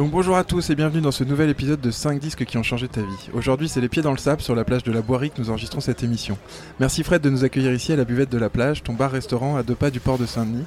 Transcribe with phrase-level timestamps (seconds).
[0.00, 2.62] Donc bonjour à tous et bienvenue dans ce nouvel épisode de 5 disques qui ont
[2.62, 3.28] changé ta vie.
[3.34, 5.50] Aujourd'hui c'est les pieds dans le sable sur la plage de la Boirie que nous
[5.50, 6.38] enregistrons cette émission.
[6.78, 9.62] Merci Fred de nous accueillir ici à la buvette de la plage, ton bar-restaurant à
[9.62, 10.64] deux pas du port de Saint-Denis.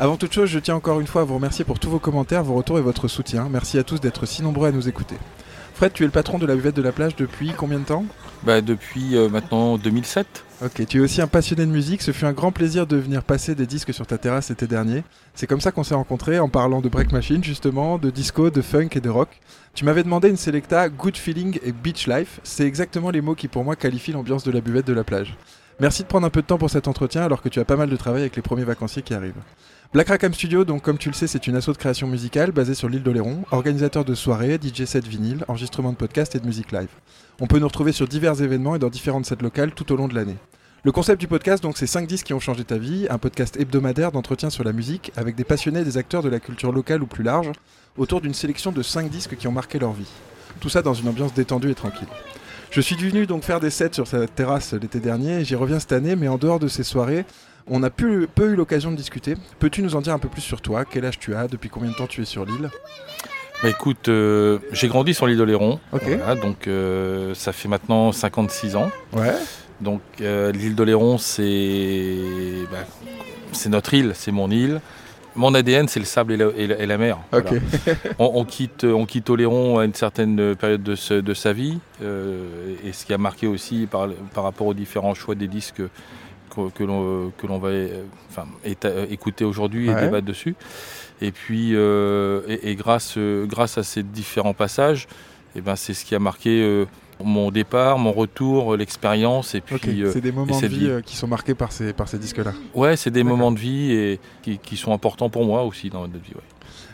[0.00, 2.42] Avant toute chose, je tiens encore une fois à vous remercier pour tous vos commentaires,
[2.42, 3.46] vos retours et votre soutien.
[3.48, 5.14] Merci à tous d'être si nombreux à nous écouter.
[5.74, 8.06] Fred, tu es le patron de la buvette de la plage depuis combien de temps?
[8.42, 10.44] Bah, depuis euh, maintenant 2007.
[10.60, 12.02] Ok, tu es aussi un passionné de musique.
[12.02, 15.04] Ce fut un grand plaisir de venir passer des disques sur ta terrasse l'été dernier.
[15.34, 18.60] C'est comme ça qu'on s'est rencontrés en parlant de break machine justement, de disco, de
[18.60, 19.28] funk et de rock.
[19.74, 22.40] Tu m'avais demandé une selecta Good Feeling et Beach Life.
[22.42, 25.36] C'est exactement les mots qui pour moi qualifient l'ambiance de la buvette de la plage.
[25.78, 27.76] Merci de prendre un peu de temps pour cet entretien alors que tu as pas
[27.76, 29.40] mal de travail avec les premiers vacanciers qui arrivent.
[29.90, 32.90] Black Rackham Studio, comme tu le sais, c'est une asso de création musicale basée sur
[32.90, 36.90] l'île d'Oléron, organisateur de soirées, DJ set vinyle, enregistrement de podcasts et de musique live.
[37.40, 40.06] On peut nous retrouver sur divers événements et dans différentes sets locales tout au long
[40.06, 40.36] de l'année.
[40.84, 43.56] Le concept du podcast, donc, c'est 5 disques qui ont changé ta vie, un podcast
[43.58, 47.02] hebdomadaire d'entretien sur la musique avec des passionnés et des acteurs de la culture locale
[47.02, 47.50] ou plus large,
[47.96, 50.10] autour d'une sélection de 5 disques qui ont marqué leur vie.
[50.60, 52.08] Tout ça dans une ambiance détendue et tranquille.
[52.70, 55.92] Je suis venu donc faire des sets sur cette terrasse l'été dernier j'y reviens cette
[55.92, 57.24] année, mais en dehors de ces soirées,
[57.70, 59.34] on a peu, peu eu l'occasion de discuter.
[59.58, 60.84] Peux-tu nous en dire un peu plus sur toi?
[60.84, 61.48] Quel âge tu as?
[61.48, 62.70] Depuis combien de temps tu es sur l'île?
[63.62, 65.80] Bah, écoute, euh, j'ai grandi sur l'île d'Oléron.
[65.90, 68.90] Voilà, donc euh, ça fait maintenant 56 ans.
[69.12, 69.32] Ouais.
[69.80, 72.16] Donc euh, l'île d'Oléron, c'est
[72.70, 72.78] bah,
[73.52, 74.80] c'est notre île, c'est mon île.
[75.34, 77.18] Mon ADN, c'est le sable et la, et la- et la mer.
[77.30, 77.50] Voilà.
[78.18, 81.78] on, on quitte, on quitte Oléron à une certaine période de, ce- de sa vie.
[82.00, 85.82] et ce qui a marqué aussi par, par rapport aux différents choix des disques
[86.48, 90.00] que, que l'on l'on va euh, enfin, éta- écouter aujourd'hui et Ouais.
[90.02, 90.54] débattre dessus.
[91.20, 95.08] Et puis, euh, et, et grâce, euh, grâce à ces différents passages,
[95.56, 96.84] eh ben, c'est ce qui a marqué euh,
[97.24, 99.54] mon départ, mon retour, l'expérience.
[99.56, 100.86] Et puis, euh, c'est des moments de vie vie.
[100.88, 102.52] euh, qui sont marqués par ces, par ces disques-là.
[102.74, 106.02] ouais, c'est des moments de vie et qui, qui sont importants pour moi aussi dans
[106.02, 106.34] notre vie.
[106.34, 106.42] ouais.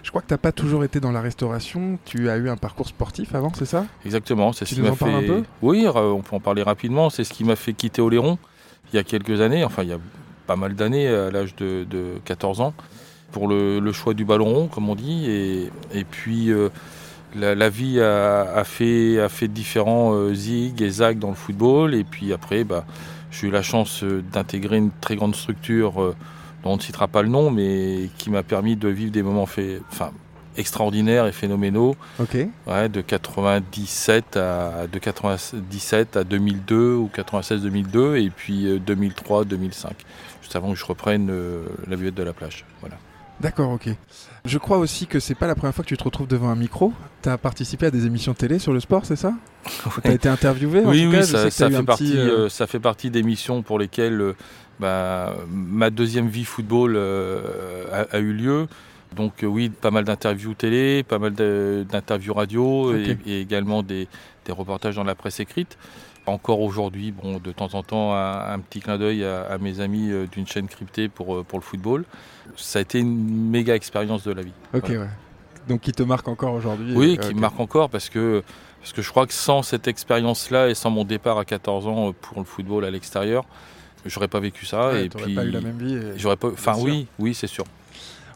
[0.02, 1.98] Je crois que t'as pas toujours été dans la restauration.
[2.04, 3.86] Tu as eu un parcours sportif avant, c'est ça?
[4.04, 5.12] Exactement, c'est Tu ce qui m'a fait.
[5.12, 5.42] un peu?
[5.62, 7.08] Oui, on peut en parler rapidement.
[7.10, 8.38] C'est ce qui m'a fait quitter Oléron
[8.94, 9.98] il y a quelques années, enfin il y a
[10.46, 12.74] pas mal d'années, à l'âge de, de 14 ans,
[13.32, 15.28] pour le, choix du ballon rond, comme on dit.
[15.92, 16.68] Et, puis euh,
[17.34, 21.94] la, vie a, fait, a fait différents euh, zigs et zags dans le football.
[21.94, 22.84] Et puis après, bah,
[23.32, 26.14] j'ai eu la chance euh, d'intégrer une très grande structure
[26.62, 29.46] dont on ne citera pas le nom, mais qui m'a permis de vivre des moments
[29.46, 30.12] fait, enfin,
[30.56, 31.96] extraordinaires et phénoménaux.
[32.66, 39.90] Ouais, de 97 à de 97 à 2002 ou 96-2002 et puis 2003-2005,
[40.42, 42.64] juste avant que je reprenne euh, la buvette de la plage.
[42.80, 42.96] Voilà.
[43.40, 43.88] D'accord, ok.
[44.44, 46.54] Je crois aussi que c'est pas la première fois que tu te retrouves devant un
[46.54, 46.92] micro.
[47.22, 49.34] Tu as participé à des émissions télé sur le sport, c'est ça
[50.04, 52.38] Tu as été interviewé en oui, tout oui, cas, ça, ça fait partie, petit, euh,
[52.38, 54.36] euh, ça fait partie d'émissions pour lesquelles euh,
[54.78, 58.66] bah, ma deuxième vie football euh, a, a eu lieu.
[59.14, 64.08] Donc euh, oui, pas mal d'interviews télé, pas mal d'interviews radio et- également des,
[64.44, 65.76] des reportages dans la presse écrite.
[66.26, 69.80] Encore aujourd'hui, bon, de temps en temps, un, un petit clin d'œil à, à mes
[69.80, 72.04] amis euh, d'une chaîne cryptée pour, euh, pour le football.
[72.56, 74.52] Ça a été une méga expérience de la vie.
[74.72, 75.00] Ok, Voilà.
[75.02, 75.08] ouais.
[75.68, 76.94] Donc qui te marque encore aujourd'hui.
[76.96, 78.42] Oui, euh, qui me marque encore parce que,
[78.80, 82.12] parce que je crois que sans cette expérience-là et sans mon départ à 14 ans
[82.18, 83.44] pour le football à l'extérieur,
[84.06, 84.88] j'aurais pas vécu ça.
[84.92, 85.94] Ouais, et puis, pas eu la même vie.
[85.94, 86.48] et- j'aurais pas.
[86.48, 87.64] Enfin, oui, oui, c'est sûr.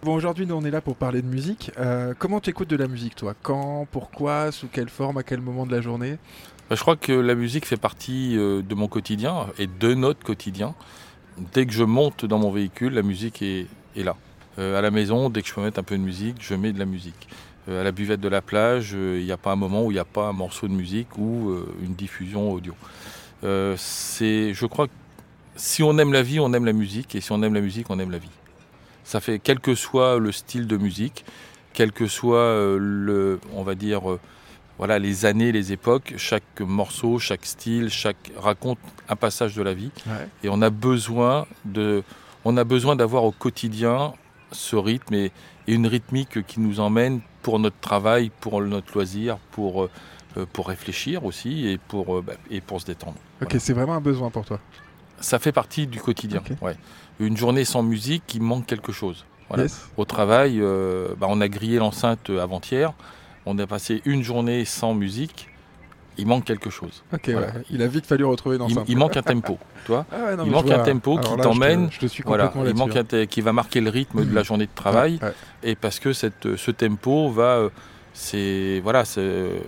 [0.04, 1.72] Bon, aujourd'hui, nous, on est là pour parler de musique.
[1.76, 3.34] Euh, comment tu écoutes de la musique, toi?
[3.42, 6.19] Quand Pourquoi Sous quelle forme À quel moment de la journée?
[6.70, 10.25] Bah, je crois que la musique fait partie euh, de mon quotidien et de notre
[10.25, 10.76] quotidien.
[11.53, 14.14] Dès que je monte dans mon véhicule, la musique est, là.
[14.61, 16.73] Euh, à la maison, dès que je peux mettre un peu de musique, je mets
[16.73, 17.28] de la musique.
[17.67, 20.00] À la buvette de la plage, il n'y a pas un moment où il n'y
[20.00, 22.75] a pas un morceau de musique ou une diffusion audio.
[23.43, 24.93] C'est, je crois que
[25.56, 27.90] si on aime la vie, on aime la musique, et si on aime la musique,
[27.90, 28.31] on aime la vie.
[29.08, 31.25] Ça fait quel que soit le style de musique,
[31.72, 34.20] quel que soit euh, le, on va dire, euh,
[34.76, 38.78] voilà, les années, les époques, chaque morceau, chaque style, chaque raconte
[39.08, 40.28] un passage de la vie, Ouais.
[40.44, 42.02] et on a besoin de,
[42.44, 44.12] on a besoin d'avoir au quotidien
[44.52, 45.32] ce rythme et,
[45.66, 49.90] et une rythmique qui nous emmène pour notre travail, pour notre loisir, pour euh,
[50.52, 53.16] pour réfléchir aussi et pour bah, et pour se détendre.
[53.43, 54.61] Ok, c'est vraiment un besoin pour toi.
[55.20, 56.40] Ça fait partie du quotidien.
[56.49, 56.56] Ok.
[56.62, 56.76] ouais.
[57.20, 59.25] Une journée sans musique, il manque quelque chose.
[59.49, 59.65] Voilà.
[59.65, 59.88] Yes.
[59.97, 62.93] Au travail, euh, bah, on a grillé l'enceinte euh, avant-hier.
[63.47, 65.49] On a passé une journée sans musique.
[66.20, 67.05] Il manque quelque chose.
[67.12, 67.47] Ok, Voilà.
[67.47, 67.53] ouais.
[67.70, 69.56] Il a vite fallu retrouver dans Il, il manque un tempo.
[69.87, 70.81] tu vois Ah ouais, non, il manque vois.
[70.81, 73.25] un tempo qui là, je te- t'emmène, Je te suis Voilà, il manque un te-
[73.25, 75.19] qui va marquer le rythme de la journée de travail.
[75.23, 75.32] Ouais.
[75.62, 77.56] Et parce que cette, ce tempo va.
[77.59, 77.69] euh,
[78.14, 78.81] C'est.
[78.82, 79.21] Voilà, c'est.
[79.21, 79.59] euh,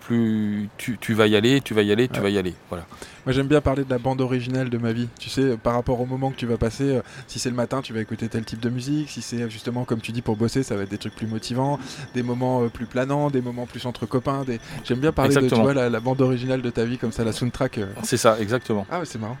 [0.00, 0.68] Plus.
[0.78, 2.22] Tu, tu vas y aller, tu vas y aller, tu Ouais.
[2.22, 2.54] vas y aller.
[2.70, 2.86] Voilà.
[3.26, 5.08] Moi j'aime bien parler de la bande originale de ma vie.
[5.18, 7.56] Tu sais, euh, par rapport au moment que tu vas passer, euh, si c'est le
[7.56, 9.08] matin, tu vas écouter tel type de musique.
[9.08, 11.78] Si c'est justement, comme tu dis, pour bosser, ça va être des trucs plus motivants,
[12.14, 14.44] des moments euh, plus planants, des moments plus entre copains.
[14.44, 14.60] Des...
[14.84, 17.24] J'aime bien parler de tu vois, la, la bande originale de ta vie, comme ça,
[17.24, 17.78] la soundtrack.
[17.78, 17.86] euh.
[18.02, 18.86] C'est ça, exactement.
[18.90, 19.38] Ah ouais, c'est marrant.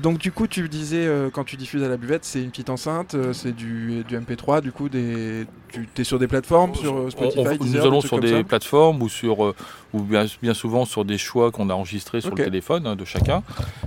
[0.00, 3.14] Donc du coup, tu disais, quand tu diffuses à la buvette, c'est une petite enceinte,
[3.32, 5.46] c'est du, du MP3, du coup, des...
[5.72, 9.00] tu es sur des plateformes, sur On- Spotify, on- Deezer, nous allons sur des plateformes
[9.02, 9.54] ou sur
[9.94, 13.04] ou bien, bien souvent sur des choix qu'on a enregistrés sur le téléphone hein, de
[13.12, 13.42] chacun.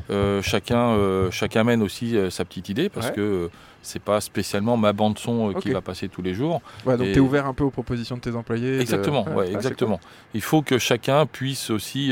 [0.10, 3.14] Euh, chacun euh, chacun amène aussi euh, sa petite idée parce Ouais.
[3.14, 3.50] que
[3.82, 6.62] c'est pas spécialement ma bande son qui va passer tous les jours.
[6.86, 8.78] Ouais, donc Et- tu es ouvert un peu aux propositions de tes employés.
[8.78, 10.00] de- Exactement, Ouais, ouais, ah, exactement.
[10.34, 12.12] Il faut que chacun puisse aussi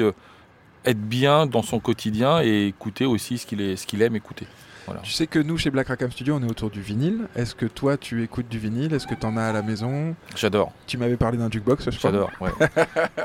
[0.86, 4.46] être bien dans son quotidien et écouter aussi ce qu'il aime écouter.
[4.86, 5.00] Voilà.
[5.02, 7.22] Tu sais que nous, chez Black Rackham Studio, on est autour du vinyle.
[7.38, 8.94] Est-ce que toi, tu écoutes du vinyle?
[8.94, 10.14] Est-ce que tu en as à la maison?
[10.36, 10.74] J'adore.
[10.88, 12.12] Tu m'avais parlé d'un jukebox, je crois.
[12.12, 12.32] J'adore.
[12.42, 12.52] ouais.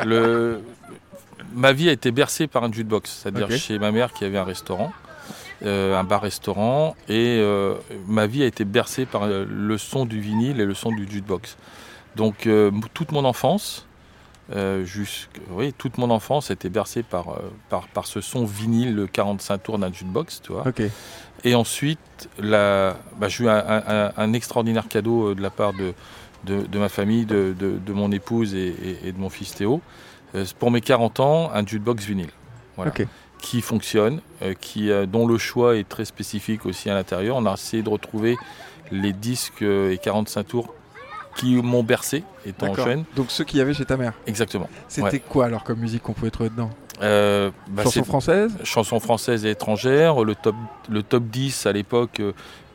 [0.07, 0.61] le...
[1.55, 4.45] Ma vie a été bercée par un jukebox, c'est-à-dire chez ma mère qui avait un
[4.45, 4.93] restaurant,
[5.65, 7.75] euh, un bar-restaurant, et euh,
[8.07, 11.09] ma vie a été bercée par euh, le son du vinyle et le son du
[11.11, 11.57] jukebox.
[12.17, 13.87] Donc euh, toute mon enfance,
[15.51, 17.27] oui, toute mon enfance a été bercée par,
[17.69, 20.67] par, par ce son vinyle, le 45 tours d'un jukebox, tu vois.
[21.45, 25.93] Et ensuite, la, bah, j'ai eu un, un- un extraordinaire cadeau de la part de,
[26.45, 29.55] de, de ma famille, de, de- de mon épouse et, et- et de mon fils
[29.55, 29.81] Théo.
[30.35, 32.31] Euh, pour mes 40 ans, un jukebox vinyle.
[32.77, 32.93] Voilà.
[33.41, 37.37] Qui fonctionne, euh, qui, euh, dont le choix est très spécifique aussi à l'intérieur.
[37.37, 38.37] On a essayé de retrouver
[38.91, 40.75] les disques et 45 tours
[41.37, 42.87] qui m'ont bercé étant D'accord.
[42.87, 43.05] jeune.
[43.15, 44.13] Donc ceux qu'il y avait chez ta mère.
[44.27, 44.69] Exactement.
[44.89, 45.19] C'était Ouais.
[45.21, 46.71] quoi alors comme musique qu'on pouvait trouver dedans?
[47.01, 48.53] Euh, bah, Chanson c'est- française?
[48.65, 50.57] Chansons françaises et étrangères, le top,
[50.89, 52.21] le top 10 à l'époque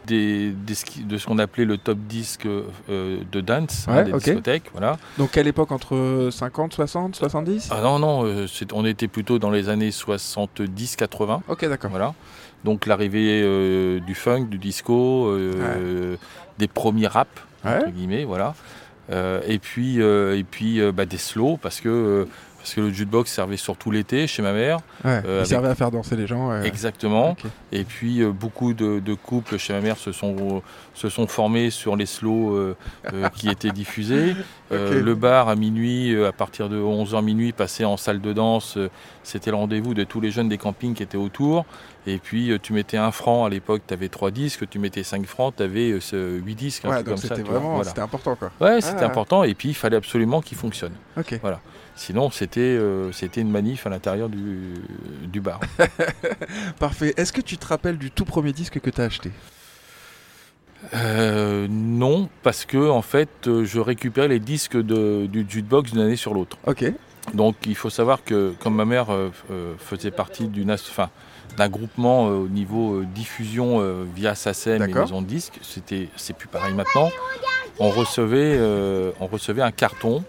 [0.05, 4.23] des, de ce qu'on appelait le top 10 euh, de dance, hein, Ouais, des ok.
[4.23, 4.69] discothèques.
[4.71, 4.97] Voilà.
[5.17, 9.51] Donc quelle époque entre 50, 60, 70 Ah non, non, euh, on était plutôt dans
[9.51, 11.41] les années 70-80.
[11.47, 11.91] Ok, d'accord.
[11.91, 12.13] Voilà.
[12.63, 15.35] Donc l'arrivée euh, du funk, du disco,
[16.59, 17.27] des premiers rap,
[17.65, 17.77] Ouais.
[17.77, 18.55] entre guillemets, voilà.
[19.47, 22.27] Et puis, et puis bah, des slow, parce que,
[22.63, 24.77] parce que le jukebox servait surtout l'été chez ma mère.
[25.03, 26.61] Ouais, il Euh, avec- servait à faire danser les gens.
[26.61, 27.35] Exactement.
[27.73, 30.61] Et puis euh, beaucoup de, de couples chez ma mère se sont,
[30.93, 32.75] se sont formés sur les slows euh,
[33.35, 34.33] qui étaient diffusés.
[34.71, 38.77] Le bar à minuit, à partir de 11h minuit, passé en salle de danse.
[39.23, 41.65] C'était le rendez-vous de tous les jeunes des campings qui étaient autour.
[42.07, 44.67] Et puis tu mettais un franc à l'époque, tu avais 3 disques.
[44.69, 46.85] Tu mettais 5 francs, tu avais 8 disques.
[46.85, 47.91] Ouais, donc c'était vraiment voilà.
[47.97, 48.51] important quoi.
[48.61, 49.07] Ouais, c'était Ah.
[49.07, 49.43] important.
[49.43, 50.93] Et puis il fallait absolument qu'il fonctionne.
[51.19, 51.39] Ok.
[51.95, 54.73] Sinon, c'était euh, c'était une manif à l'intérieur du,
[55.23, 55.59] du bar.
[56.79, 57.13] Parfait.
[57.17, 59.31] Est-ce que tu te rappelles du tout premier disque que tu as acheté?
[60.93, 66.01] Euh, non, parce que en fait, euh, je récupérais les disques de, du jukebox d'une
[66.01, 66.57] année sur l'autre.
[66.67, 66.85] Ok.
[67.33, 69.29] Donc, il faut savoir que comme ma mère euh,
[69.79, 71.09] faisait partie d'une, enfin,
[71.57, 73.81] d'un groupement euh, au niveau diffusion
[74.13, 77.09] via SACEM et maison de disques, c'était, c'est plus pareil maintenant.
[77.79, 78.59] On recevait,
[79.19, 80.23] on recevait un carton,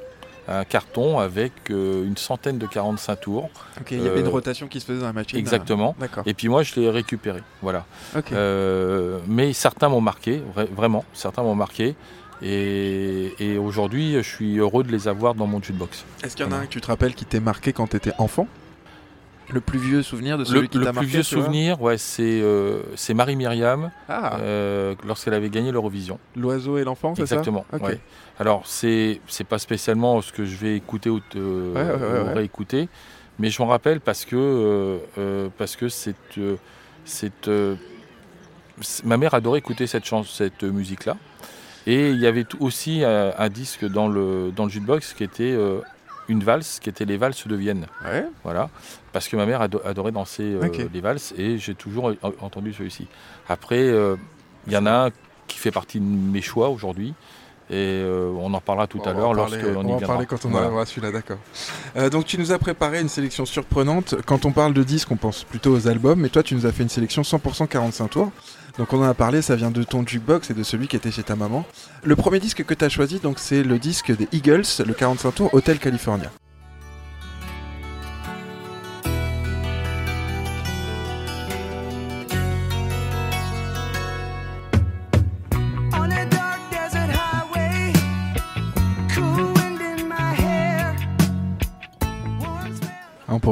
[0.48, 3.50] un carton avec euh, une centaine de 45 tours.
[3.80, 3.92] Ok.
[3.92, 5.38] Il y avait une Euh, rotation qui se faisait dans la machine.
[5.38, 5.94] Exactement.
[5.98, 6.22] D'accord.
[6.26, 7.40] Et puis moi, je l'ai récupéré.
[7.62, 7.86] Voilà.
[8.32, 11.94] Euh, mais certains m'ont marqué, vra- vraiment, certains m'ont marqué.
[12.42, 16.04] Et, et aujourd'hui, je suis heureux de les avoir dans mon jukebox.
[16.22, 17.96] Est-ce qu'il y en a un que tu te rappelles qui t'est marqué quand tu
[17.96, 18.46] étais enfant?
[19.52, 21.44] Le plus vieux souvenir de Le, celui qui le t'a plus marqué vieux tu vois
[21.44, 26.18] souvenir, ouais, c'est euh, c'est Marie-Myriam Ah, euh, lorsqu'elle avait gagné l'Eurovision.
[26.34, 27.66] l'oiseau et l'enfant, c'est ça Exactement.
[27.72, 28.00] Ouais.
[28.38, 32.20] Alors, c'est c'est pas spécialement ce que je vais écouter ou, te- Ouais, ouais, ouais,
[32.20, 32.32] ou ouais.
[32.32, 32.88] réécouter,
[33.38, 34.34] mais je m'en rappelle parce que
[35.18, 36.56] euh, parce que c'est euh,
[37.04, 37.74] c'est, euh,
[38.80, 41.16] c'est- ma mère adorait écouter cette chance, cette musique là.
[41.86, 45.52] Et il y avait aussi euh, un disque dans le dans le jukebox qui était
[45.52, 45.80] euh,
[46.28, 47.86] une valse, qui était les valses de Vienne.
[48.04, 48.26] Ouais.
[48.42, 48.70] Voilà,
[49.12, 50.60] parce que ma mère ado- adorait danser euh,
[50.92, 53.06] les valses et j'ai toujours en- entendu celui-ci.
[53.48, 54.16] Après, euh,
[54.66, 55.10] il y en a un
[55.46, 57.12] qui fait partie de mes choix aujourd'hui
[57.70, 60.06] et euh, on en parlera tout On à l'heure lorsqu'on y On va en viendra.
[60.06, 60.66] parler quand on Voilà.
[60.66, 61.38] arrivera celui-là, d'accord.
[61.96, 64.14] Euh, donc tu nous as préparé une sélection surprenante.
[64.26, 66.72] Quand on parle de disques, on pense plutôt aux albums, mais toi tu nous as
[66.72, 68.30] fait une sélection 100% 45 tours.
[68.78, 71.10] Donc on en a parlé, ça vient de ton jukebox et de celui qui était
[71.12, 71.64] chez ta maman.
[72.02, 75.30] Le premier disque que tu as choisi, donc c'est le disque des Eagles, le 45
[75.34, 76.30] tours Hotel California.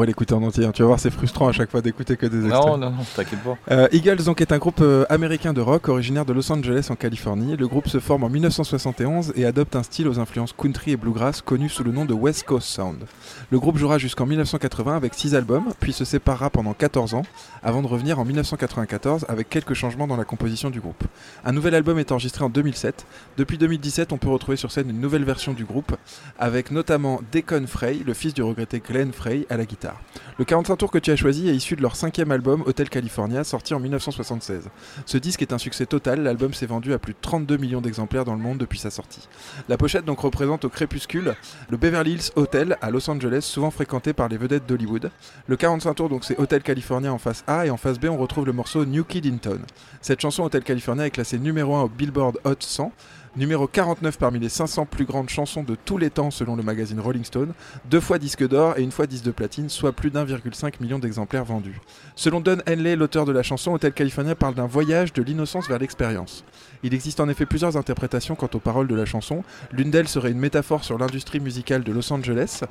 [0.02, 0.64] Pourrais l'écouter en entier.
[0.64, 0.72] hein.
[0.72, 2.66] Tu vas voir, c'est frustrant à chaque fois d'écouter que des extraits.
[2.66, 3.56] Non, non, non, t'inquiète pas.
[3.70, 6.96] Euh, Eagles donc est un groupe euh, américain de rock originaire de Los Angeles en
[6.96, 7.56] Californie.
[7.56, 11.40] Le groupe se forme en 1971 et adopte un style aux influences country et bluegrass
[11.42, 13.04] connu sous le nom de West Coast Sound.
[13.50, 17.22] Le groupe jouera jusqu'en 1980 avec 6 albums, puis se séparera pendant 14 ans
[17.62, 21.04] avant de revenir en 1994 avec quelques changements dans la composition du groupe.
[21.44, 23.06] Un nouvel album est enregistré en 2007.
[23.36, 25.94] Depuis 2017, on peut retrouver sur scène une nouvelle version du groupe
[26.38, 29.91] avec notamment Deacon Frey, le fils du regretté Glenn Frey, à la guitare.
[30.38, 33.44] Le 45 tours que tu as choisi est issu de leur cinquième album Hotel California,
[33.44, 34.70] sorti en 1976.
[35.06, 38.24] Ce disque est un succès total, l'album s'est vendu à plus de 32 millions d'exemplaires
[38.24, 39.28] dans le monde depuis sa sortie.
[39.68, 41.34] La pochette donc représente au crépuscule
[41.70, 45.10] le Beverly Hills Hotel à Los Angeles, souvent fréquenté par les vedettes d'Hollywood.
[45.46, 48.16] Le 45 tours donc c'est Hotel California en face A et en face B on
[48.16, 49.60] retrouve le morceau New Kid in Town.
[50.00, 52.92] Cette chanson Hotel California est classée numéro 1 au Billboard Hot 100
[53.36, 57.00] numéro 49 parmi les 500 plus grandes chansons de tous les temps selon le magazine
[57.00, 57.54] Rolling Stone,
[57.88, 61.44] deux fois disque d'or et une fois disque de platine, soit plus d'1,5 million d'exemplaires
[61.44, 61.80] vendus.
[62.14, 65.78] Selon Don Henley, l'auteur de la chanson, Hotel California parle d'un voyage de l'innocence vers
[65.78, 66.44] l'expérience.
[66.82, 69.44] Il existe en effet plusieurs interprétations quant aux paroles de la chanson.
[69.70, 72.62] L'une d'elles serait une métaphore sur l'industrie musicale de Los Angeles.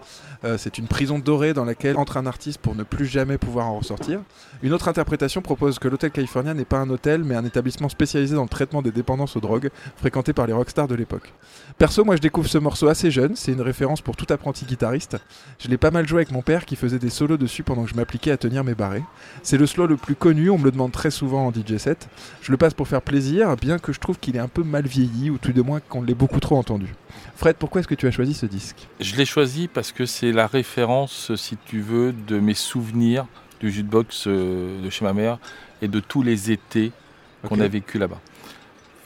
[0.43, 3.67] Euh, c'est une prison dorée dans laquelle entre un artiste pour ne plus jamais pouvoir
[3.67, 4.21] en ressortir.
[4.63, 8.35] Une autre interprétation propose que l'Hôtel California n'est pas un hôtel, mais un établissement spécialisé
[8.35, 11.33] dans le traitement des dépendances aux drogues, fréquenté par les rockstars de l'époque.
[11.79, 15.17] Perso, moi je découvre ce morceau assez jeune, c'est une référence pour tout apprenti guitariste.
[15.57, 17.89] Je l'ai pas mal joué avec mon père qui faisait des solos dessus pendant que
[17.89, 19.03] je m'appliquais à tenir mes barrés.
[19.41, 22.07] C'est le slow le plus connu, on me le demande très souvent en DJ set.
[22.43, 24.85] Je le passe pour faire plaisir, bien que je trouve qu'il est un peu mal
[24.85, 26.93] vieilli, ou tout de moins qu'on l'ait beaucoup trop entendu.
[27.35, 28.87] Fred, pourquoi est-ce que tu as choisi ce disque?
[28.99, 33.25] Je l'ai choisi parce que c'est la référence, si tu veux, de mes souvenirs
[33.61, 35.37] du jukebox euh, de chez ma mère
[35.81, 36.91] et de tous les étés
[37.47, 38.19] qu'on a vécu là-bas.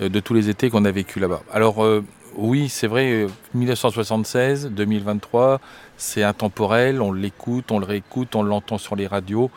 [0.02, 1.44] Euh, de tous les étés qu'on a vécu là-bas.
[1.54, 2.04] Alors euh,
[2.38, 5.60] oui, c'est vrai, euh, 1976, 2023,
[5.98, 9.52] c'est intemporel, on l'écoute, on le réécoute, on l'entend sur les radios.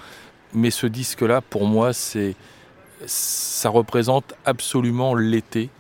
[0.55, 2.35] Mais ce disque-là, pour moi, c'est
[3.07, 5.71] ça représente absolument l'été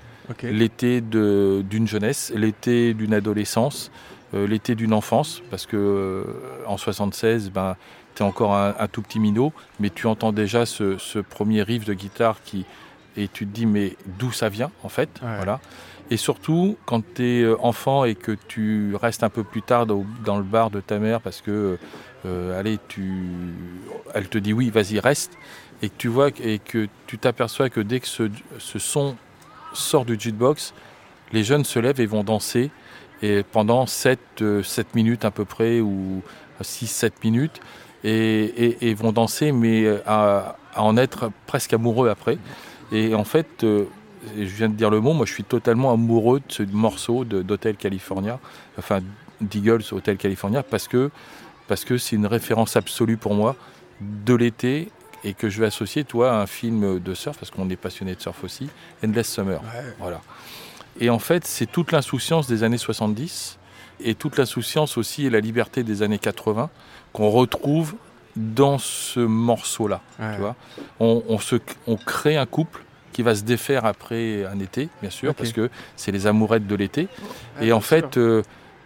[0.42, 3.90] l'été de- d'une jeunesse, l'été d'une adolescence,
[4.34, 6.24] euh, l'été d'une enfance, parce que euh,
[6.66, 7.76] en 76, ben,
[8.18, 11.62] tu es encore un, un tout petit minot, mais tu entends déjà ce, ce premier
[11.62, 12.66] riff de guitare qui,
[13.16, 15.36] et tu te dis mais d'où ça vient en fait, Ouais.
[15.36, 15.60] voilà.
[16.10, 20.04] Et surtout quand tu es enfant et que tu restes un peu plus tard dans,
[20.24, 21.78] dans le bar de ta mère parce que
[22.26, 23.12] euh, allez tu,
[24.14, 25.32] elle te dit oui vas-y reste
[25.82, 29.16] et que tu vois que- et que tu t'aperçois que dès que ce, ce son
[29.74, 30.72] sort du jukebox,
[31.32, 32.70] les jeunes se lèvent et vont danser
[33.22, 36.22] et pendant 7, euh, 7 minutes à peu près ou
[36.62, 37.60] 6-7 minutes
[38.04, 38.10] et,
[38.44, 42.38] et- et vont danser mais euh, à, à en être presque amoureux après.
[42.92, 43.84] Et en fait, euh,
[44.36, 47.76] je viens de dire le mot, moi je suis totalement amoureux de ce morceau d'Hotel
[47.76, 48.38] California,
[48.78, 49.00] enfin
[49.40, 51.10] d'Eagles Hotel California parce que
[51.68, 53.54] parce que c'est une référence absolue pour moi
[54.00, 54.88] de l'été
[55.24, 58.14] et que je vais associer toi à un film de surf parce qu'on est passionné
[58.14, 58.68] de surf aussi,
[59.04, 59.60] Endless Summer.
[59.98, 60.20] Voilà.
[61.00, 63.58] Et en fait, c'est toute l'insouciance des années 70
[64.00, 66.70] et toute l'insouciance aussi et la liberté des années 80
[67.12, 67.94] qu'on retrouve
[68.36, 70.00] dans ce morceau-là.
[70.20, 70.34] Ouais.
[70.34, 70.56] Tu vois
[71.00, 75.10] on, on se, on crée un couple qui va se défaire après un été, bien
[75.10, 77.08] sûr, parce que c'est les amourettes de l'été.
[77.60, 78.18] Ouais, et en fait,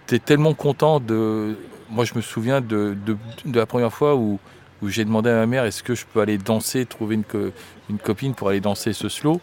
[0.06, 1.56] tu es tellement content de.
[1.90, 4.38] Moi, je me souviens de, de- de la première fois où,
[4.80, 7.50] où j'ai demandé à ma mère est-ce que je peux aller danser, trouver une, co-
[7.90, 9.40] une copine pour aller danser ce slow?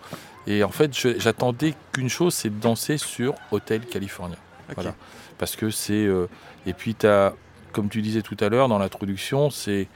[0.48, 4.38] Et en fait, j'attendais qu'une chose, c'est de danser sur Hotel California.
[4.74, 4.96] Voilà.
[5.38, 5.94] Parce que c'est.
[5.94, 6.26] euh,
[6.66, 7.34] et puis, tu as,
[7.72, 9.88] comme tu disais tout à l'heure dans l'introduction, c'est.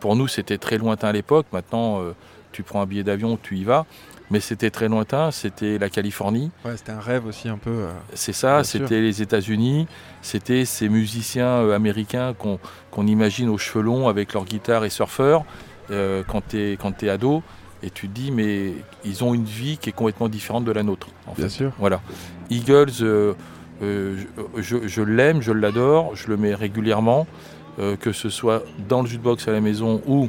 [0.00, 1.46] Pour nous, c'était très lointain à l'époque.
[1.52, 2.12] Maintenant, euh,
[2.52, 3.84] tu prends un billet d'avion, tu y vas.
[4.30, 6.50] Mais c'était très lointain, c'était la Californie.
[6.64, 7.70] Ouais, c'était un rêve aussi un peu.
[7.70, 9.88] euh, C'est ça, c'était les États-Unis,
[10.22, 15.44] c'était ces musiciens euh, américains qu'on imagine aux cheveux longs avec leur guitare et surfeurs
[15.90, 17.42] euh, quand tu es, ado.
[17.82, 18.72] Et tu te dis, mais
[19.04, 21.08] ils ont une vie qui est complètement différente de la nôtre.
[21.26, 21.50] en Bien fait.
[21.50, 21.72] sûr.
[21.78, 22.00] Voilà.
[22.50, 23.02] Eagles,
[23.80, 27.26] je, je- je l'aime, je l'adore, je le mets régulièrement,
[27.78, 30.28] euh, que ce soit dans le jukebox à la maison ou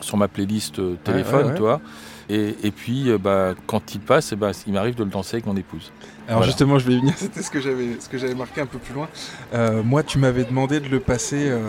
[0.00, 1.56] sur ma playlist euh, téléphone, ouais, ouais.
[1.56, 1.80] toi.
[2.28, 5.36] Et, et puis, euh, bah, quand il passe, eh ben, il m'arrive de le danser
[5.36, 5.92] avec mon épouse.
[6.26, 6.46] Alors Voilà.
[6.46, 7.14] justement, je vais y venir.
[7.16, 9.08] C'était ce que j'avais, ce que j'avais marqué un peu plus loin.
[9.54, 11.46] Euh, moi, tu m'avais demandé de le passer.
[11.48, 11.60] euh,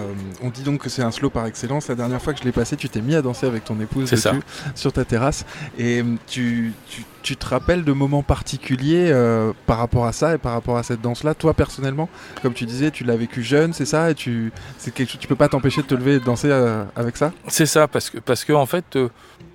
[0.41, 1.89] on dit donc que c'est un slow par excellence.
[1.89, 4.09] La dernière fois que je l'ai passé, tu t'es mis à danser avec ton épouse
[4.09, 4.29] dessus,
[4.73, 5.45] sur ta terrasse.
[5.77, 10.37] Et tu, tu, tu te rappelles de moments particuliers euh, par rapport à ça et
[10.39, 12.09] par rapport à cette danse-là, toi personnellement,
[12.41, 15.27] comme tu disais, tu l'as vécu jeune, c'est ça, et tu, c'est quelque chose, tu
[15.27, 16.51] peux pas t'empêcher de te lever et de danser
[16.95, 17.31] avec ça?
[17.47, 18.97] C'est ça, parce que, parce que en fait,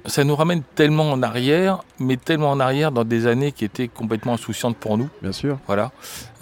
[0.06, 3.88] ça nous ramène tellement en arrière, mais tellement en arrière dans des années qui étaient
[3.88, 5.09] complètement insouciantes pour nous.
[5.23, 5.59] Bien sûr.
[5.66, 5.92] Voilà.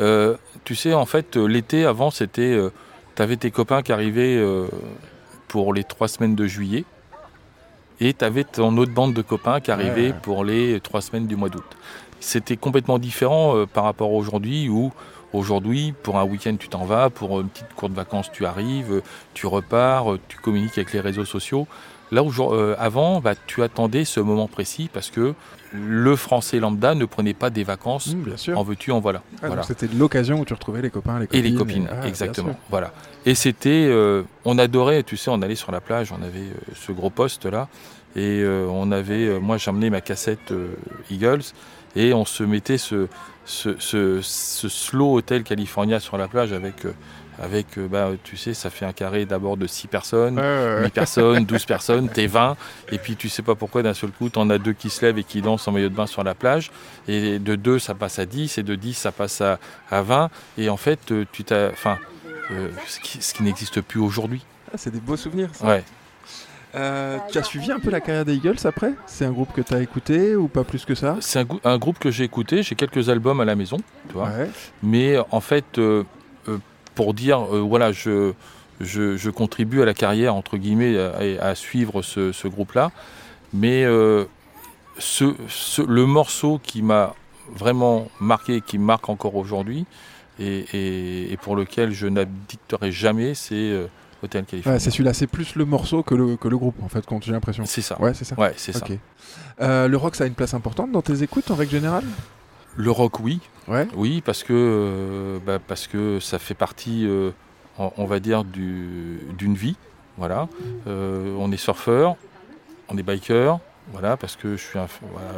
[0.00, 2.58] Euh, tu sais, en fait, euh, l'été avant, c'était.
[3.16, 4.66] tu avais tes copains qui arrivaient, euh,
[5.48, 6.84] pour les trois semaines de juillet.
[8.00, 10.14] Et tu avais ton autre bande de copains qui arrivait Ouais.
[10.22, 11.64] pour les trois semaines du mois d'août.
[12.18, 14.90] C'était complètement différent euh, par rapport à aujourd'hui où
[15.32, 19.02] aujourd'hui, pour un week-end, tu t'en vas, pour une petite courte vacances, tu arrives, euh,
[19.34, 21.66] tu repars, euh, tu communiques avec les réseaux sociaux.
[22.12, 25.34] Là où euh, avant, bah, tu attendais ce moment précis parce que
[25.72, 28.58] le français lambda ne prenait pas des vacances Mmh, bien sûr.
[28.58, 29.22] en veux-tu, en voilà.
[29.42, 29.62] Ah, voilà.
[29.62, 31.44] C'était l'occasion où tu retrouvais les copains, les copines.
[31.44, 32.56] Et les copines, Ah, exactement.
[32.70, 32.92] Voilà.
[33.26, 36.72] Et c'était, euh, on adorait, tu sais, on allait sur la plage, on avait euh,
[36.74, 37.68] ce gros poste là,
[38.16, 40.52] et on avait, moi j'amenais ma cassette
[41.12, 41.42] Eagles,
[41.94, 43.06] et on se mettait ce,
[43.44, 46.86] ce, ce- ce slow hotel California sur la plage avec,
[47.40, 50.38] avec, euh, bah, tu sais, ça fait un carré d'abord de 6 personnes.
[50.38, 50.84] Ouais, ouais, ouais.
[50.84, 52.56] 8 personnes, 12 personnes, t'es 20,
[52.92, 55.18] et puis tu sais pas pourquoi d'un seul coup t'en as deux qui se lèvent
[55.18, 56.70] et qui dansent en maillot de bain sur la plage,
[57.08, 59.58] et de 2 ça passe à 10, et de 10 ça passe à,
[59.90, 61.70] à 20, et en fait euh, tu t'as.
[61.70, 61.98] Enfin,
[62.50, 64.44] euh, ce qui, ce qui n'existe plus aujourd'hui.
[64.72, 65.50] Ah, c'est des beaux souvenirs.
[65.52, 65.66] ça.
[65.66, 65.84] Ouais.
[66.74, 68.92] Euh, tu as suivi un peu la carrière des Eagles après?
[69.06, 71.16] C'est un groupe que tu as écouté ou pas plus que ça?
[71.20, 73.78] C'est un, groupe que j'ai écouté, j'ai quelques albums à la maison,
[74.08, 74.28] tu vois.
[74.28, 74.48] Ouais.
[74.82, 76.04] Mais en fait, euh,
[76.94, 78.32] pour dire, euh, voilà, je,
[78.80, 82.90] je, je contribue à la carrière, entre guillemets, à, à suivre ce, ce groupe-là.
[83.52, 84.24] Mais euh,
[84.98, 87.14] ce, ce- le morceau qui m'a
[87.54, 89.86] vraiment marqué, qui me marque encore aujourd'hui,
[90.38, 93.86] et, et- et pour lequel je n'abdicterai jamais, c'est euh,
[94.22, 94.76] Hotel California.
[94.76, 97.22] Ouais, c'est celui-là, c'est plus le morceau que le, que le groupe en fait, quand
[97.24, 97.64] j'ai l'impression.
[97.66, 98.00] c'est ça.
[98.00, 98.38] Ouais, c'est ça.
[98.38, 98.80] Ouais, c'est ça.
[99.60, 102.04] Euh, le rock, ça a une place importante dans tes écoutes en règle générale?
[102.76, 103.40] Le rock, oui.
[103.68, 103.86] Ouais.
[103.94, 107.30] Oui, parce que, euh, bah, parce que ça fait partie, euh,
[107.78, 109.76] on, on va dire, du- d'une vie.
[110.16, 110.48] Voilà.
[110.86, 112.16] Euh, on est surfeur,
[112.88, 113.58] on est biker.
[113.92, 114.86] Voilà, parce que je suis un.
[115.12, 115.28] voilà,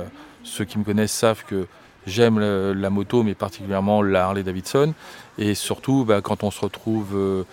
[0.42, 1.66] ceux qui me connaissent savent que
[2.06, 4.92] j'aime la, la moto, mais particulièrement la Harley Davidson.
[5.38, 7.44] Et surtout, bah, quand on se retrouve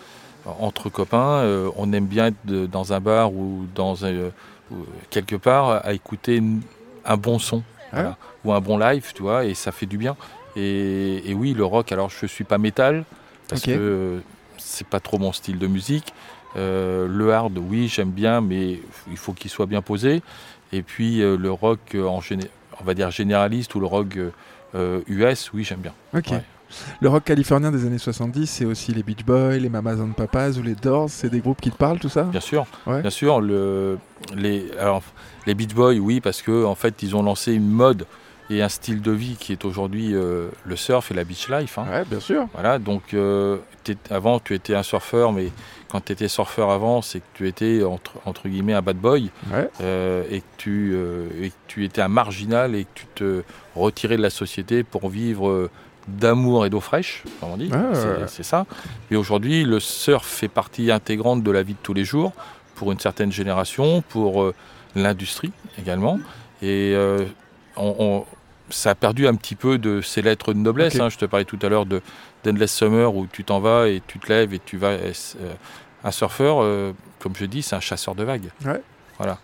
[0.45, 1.43] entre copains,
[1.77, 3.95] on aime bien être de- dans un bar ou dans
[5.09, 6.41] quelque part à écouter
[7.05, 7.63] un bon son.
[7.93, 8.17] Voilà.
[8.45, 10.15] Ou un bon live, tu vois, et ça fait du bien.
[10.55, 13.03] Et, et oui, le rock, alors je suis pas métal,
[13.47, 13.67] parce Ok.
[13.75, 14.21] que
[14.57, 16.13] c'est pas trop mon style de musique.
[16.55, 20.21] Euh, le hard, oui, j'aime bien, mais il faut qu'il soit bien posé.
[20.71, 22.21] Et puis euh, le rock, euh, en
[22.81, 24.17] on va dire généraliste, ou le rock
[24.75, 25.93] euh, US, oui, j'aime bien.
[26.15, 26.29] Ok.
[26.31, 26.43] Ouais.
[27.01, 30.51] Le rock californien des années 70, c'est aussi les Beach Boys, les Mamas and Papas
[30.59, 31.09] ou les Doors.
[31.09, 32.23] C'est des groupes qui te parlent, tout ça?
[32.23, 33.01] Bien sûr, Ouais.
[33.01, 33.41] bien sûr.
[33.41, 33.97] Le,
[34.35, 35.01] les, alors,
[35.47, 38.05] les Beach Boys, oui, parce que en fait, ils ont lancé une mode
[38.49, 41.77] et un style de vie qui est aujourd'hui euh, le surf et la beach life.
[41.77, 41.85] hein.
[41.89, 42.47] Ouais, bien sûr.
[42.53, 43.57] Voilà, donc euh,
[44.09, 45.51] avant tu étais un surfeur, mais
[45.89, 49.29] quand tu étais surfeur avant, c'est que tu étais entre, entre guillemets un bad boy
[49.51, 49.69] Ouais.
[49.81, 50.95] euh, et, que tu,
[51.43, 53.43] et que tu étais un marginal et que tu te
[53.75, 55.69] retirais de la société pour vivre
[56.07, 57.69] d'amour et d'eau fraîche, comme on dit.
[57.71, 58.65] Ouais, ouais, C'est- ça.
[59.11, 62.31] Mais aujourd'hui, le surf fait partie intégrante de la vie de tous les jours
[62.75, 64.51] pour une certaine génération, pour
[64.95, 66.19] l'industrie également.
[66.63, 66.95] Et
[67.77, 68.25] on- on-
[68.69, 70.99] ça a perdu un petit peu de ses lettres de noblesse.
[70.99, 71.09] Hein.
[71.09, 72.01] Je te parlais tout à l'heure de
[72.43, 74.89] d'Endless Summer où tu t'en vas et tu te lèves et tu vas.
[74.89, 75.11] euh,
[76.03, 78.49] un surfeur, euh, comme je dis, c'est un chasseur de vagues.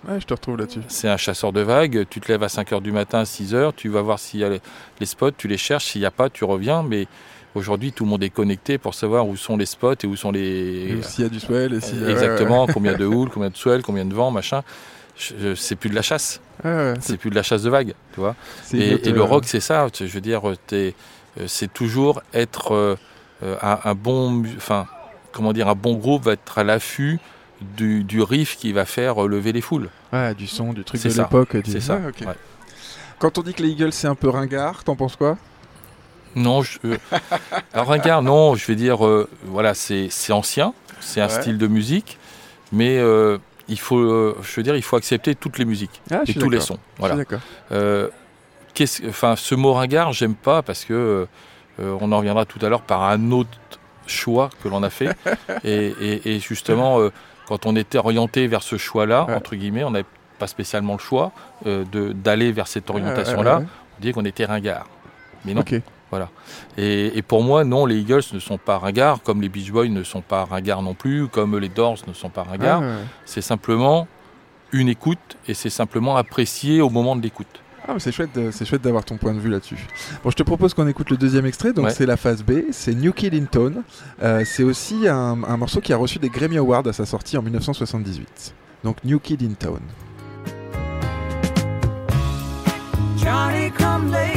[0.07, 0.79] Ouais, je te retrouve là-dessus.
[0.87, 2.05] C'est un chasseur de vagues.
[2.09, 5.05] Tu te lèves à 5h du matin, 6h, tu vas voir s'il y a les,
[5.05, 5.87] spots, tu les cherches.
[5.87, 6.81] S'il n'y a pas, tu reviens.
[6.81, 7.07] Mais
[7.55, 10.31] aujourd'hui, tout le monde est connecté pour savoir où sont les spots et où sont
[10.31, 11.01] les.
[11.01, 13.57] S'il y a du swell, et s'il y a- Exactement, combien de houle, combien de
[13.57, 14.63] swell, combien de vent, machin.
[15.55, 18.35] C'est plus de la chasse, Ouais, c'est plus de la chasse de vagues, tu vois.
[18.73, 19.87] Et, le rock, c'est ça.
[19.93, 20.55] Je veux dire, euh,
[21.47, 22.95] c'est toujours être euh,
[23.43, 24.87] euh, un, un bon, enfin,
[25.31, 27.19] comment dire, un bon groupe va être à l'affût
[27.61, 29.89] du, du riff qui va faire lever les foules.
[30.13, 31.57] Ouais, du son, du truc de l'époque.
[31.57, 31.97] du- C'est ça.
[31.97, 32.35] Ouais.
[33.19, 35.37] Quand on dit que les Eagles c'est un peu ringard, t'en penses quoi?
[36.35, 36.79] Non, je,
[37.73, 41.41] alors ringard, non, je vais dire, euh, voilà, c'est, c'est ancien, c'est un Ouais.
[41.41, 42.17] style de musique,
[42.73, 43.37] mais euh,
[43.67, 46.49] il faut, euh, je veux dire, il faut accepter toutes les musiques Ah, et tous
[46.49, 46.77] les sons.
[46.97, 47.17] Voilà.
[47.71, 48.09] Euh,
[49.07, 51.27] enfin, ce mot ringard, j'aime pas parce que
[51.79, 53.49] euh, on en reviendra tout à l'heure par un autre
[54.07, 55.15] choix que l'on a fait.
[55.63, 57.11] et, et- et justement, euh,
[57.47, 59.35] quand on était orienté vers ce choix-là, Ouais.
[59.35, 60.05] entre guillemets, on n'avait
[60.39, 61.31] pas spécialement le choix
[61.65, 63.59] de- d'aller vers cette ouais, orientation-là.
[63.59, 63.65] ouais,
[63.97, 64.85] On disait qu'on était ringard.
[65.45, 65.61] Mais non.
[66.23, 66.29] Ok.
[66.77, 69.87] Et, et pour moi, non, les Eagles ne sont pas ringards, comme les Beach Boys
[69.89, 72.81] ne sont pas ringards non plus, comme les Doors ne sont pas ringards.
[72.83, 73.03] Ah, ouais.
[73.25, 74.07] C'est simplement
[74.71, 77.61] une écoute et c'est simplement apprécié au moment de l'écoute.
[77.87, 79.77] Ah, c'est chouette, c'est chouette d'avoir ton point de vue là-dessus.
[80.23, 81.71] Bon, je te propose qu'on écoute le deuxième extrait.
[81.71, 81.91] Donc Ouais.
[81.91, 83.83] c'est la phase B, c'est New Kid in Town.
[84.23, 87.37] Euh, c'est aussi un, un morceau qui a reçu des Grammy Awards à sa sortie
[87.37, 88.55] en 1978.
[88.83, 89.79] Donc New Kid in Town.
[93.17, 94.34] Johnny come lately,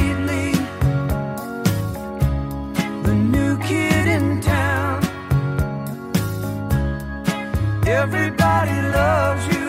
[7.89, 9.59] Everybody loves you.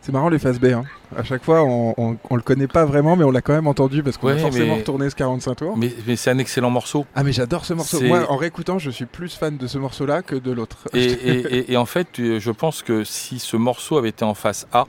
[0.00, 0.84] C'est marrant les faces B, hein.
[1.16, 4.04] À chaque fois, on, on, le connaît pas vraiment, mais on l'a quand même entendu
[4.04, 5.76] parce qu'on a forcément retourné ce 45 tours.
[5.76, 7.04] Mais, c'est un excellent morceau.
[7.16, 8.00] Ah, mais j'adore ce morceau.
[8.02, 10.76] Moi, en réécoutant, je suis plus fan de ce morceau-là que de l'autre.
[10.94, 14.86] Et, en fait, euh, je pense que si ce morceau avait été en face A,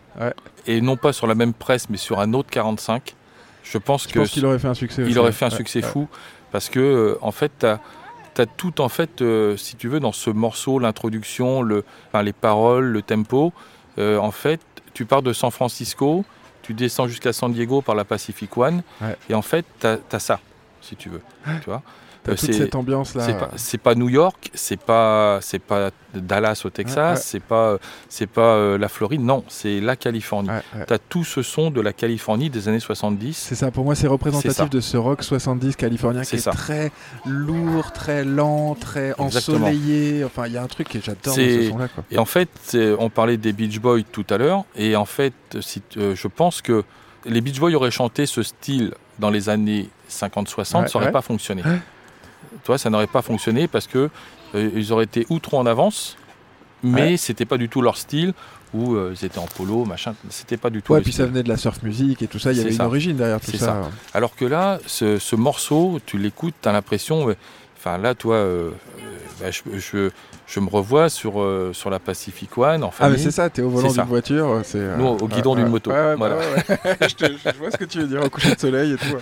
[0.68, 3.16] et non pas sur la même presse, mais sur un autre 45,
[3.64, 4.20] je pense je que.
[4.28, 5.04] qu'il aurait fait un succès.
[5.08, 6.08] Il aurait fait un succès fou.
[6.58, 10.12] Parce que, euh, en fait, tu as, tout, en fait, euh, si tu veux, dans
[10.12, 13.54] ce morceau, l'introduction, le, enfin, les paroles, le tempo.
[14.00, 14.60] euh, en fait,
[14.96, 16.26] tu pars de San Francisco,
[16.64, 19.16] tu descends jusqu'à San Diego par la Pacific One, Ouais.
[19.30, 20.40] et en fait, tu as, ça,
[20.82, 21.22] si tu veux.
[21.62, 21.84] Tu vois
[22.28, 23.24] T'as toute c'est- cette ambiance-là.
[23.26, 27.78] c'est pas, c'est pas New York, c'est pas, c'est pas Dallas au Texas, c'est pas,
[28.10, 30.50] c'est pas euh, la Floride, non, c'est la Californie.
[30.88, 33.34] Tu as tout ce son de la Californie des années 70.
[33.38, 36.52] C'est ça, pour moi c'est représentatif de ce rock 70 californien qui est ça.
[36.52, 36.92] très
[37.26, 39.58] lourd, très lent, très Exactement.
[39.68, 40.24] ensoleillé.
[40.24, 41.88] Enfin, il y a un truc que j'adore ce son-là.
[41.88, 42.04] quoi.
[42.12, 42.50] Et en fait,
[43.00, 46.62] on parlait des Beach Boys tout à l'heure, et en fait, si, euh, je pense
[46.62, 46.84] que
[47.26, 51.12] les Beach Boys auraient chanté ce style dans les années 50-60, Ouais, ça n'aurait ouais.
[51.12, 51.62] pas fonctionné.
[52.64, 54.10] Toi, ça n'aurait pas fonctionné parce que
[54.56, 56.18] euh, ils auraient été ou trop en avance,
[56.84, 57.18] mais Ouais.
[57.18, 58.34] c'était pas du tout leur style,
[58.74, 61.44] où euh, ils étaient en polo, machin, c'était pas du tout Ouais, puis ça venait
[61.44, 62.52] de la surf music et tout ça.
[62.52, 62.86] Il y avait une ça.
[62.86, 63.90] origine derrière tout ça.
[64.14, 67.34] Alors que là, ce, ce morceau, tu l'écoutes, tu as l'impression.
[67.78, 69.02] Enfin, là, toi, euh, euh,
[69.40, 70.10] bah, je, je-
[70.48, 73.62] je me revois sur, euh, sur la Pacific One en Ah, mais c'est ça, t'es
[73.62, 74.62] au volant d'une voiture.
[74.64, 75.92] c'est, Nous, au guidon d'une moto.
[75.92, 76.36] Ouais, Voilà.
[76.36, 76.76] bah
[77.08, 79.16] je, te- je vois ce que tu veux dire, au coucher de soleil et tout.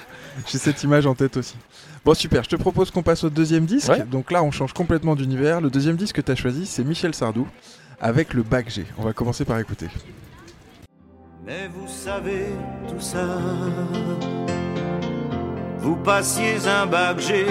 [0.47, 1.55] J'ai cette image en tête aussi.
[2.05, 3.89] Bon, super, je te propose qu'on passe au deuxième disque.
[3.89, 4.03] Ouais.
[4.03, 5.59] Donc là, on change complètement d'univers.
[5.59, 7.47] Le deuxième disque que tu as choisi, c'est Michel Sardou
[7.99, 8.85] avec le bac G.
[8.99, 9.87] On va commencer par écouter.
[11.43, 12.45] Mais vous savez
[12.87, 13.25] tout ça.
[15.79, 17.43] Vous passiez un bac G,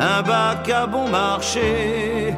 [0.00, 2.34] un bac à bon marché.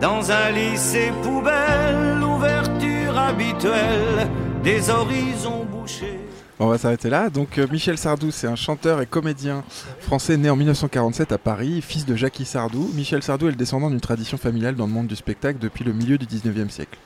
[0.00, 4.26] Dans un lycée poubelle, l'ouverture habituelle
[4.62, 6.25] des horizons bouchés.
[6.58, 7.28] On va s'arrêter là.
[7.28, 9.62] Donc euh, Michel Sardou, c'est un chanteur et comédien
[10.00, 12.90] français né en 1947 à Paris, fils de Jackie Sardou.
[12.94, 15.92] Michel Sardou est le descendant d'une tradition familiale dans le monde du spectacle depuis le
[15.92, 16.98] milieu du 19e siècle.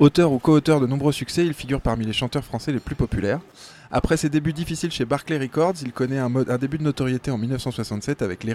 [0.00, 3.40] Auteur ou co-auteur de nombreux succès, il figure parmi les chanteurs français les plus populaires.
[3.92, 8.20] Après ses débuts difficiles chez Barclay Records, il connaît un, début de notoriété en 1967
[8.20, 8.54] avec Les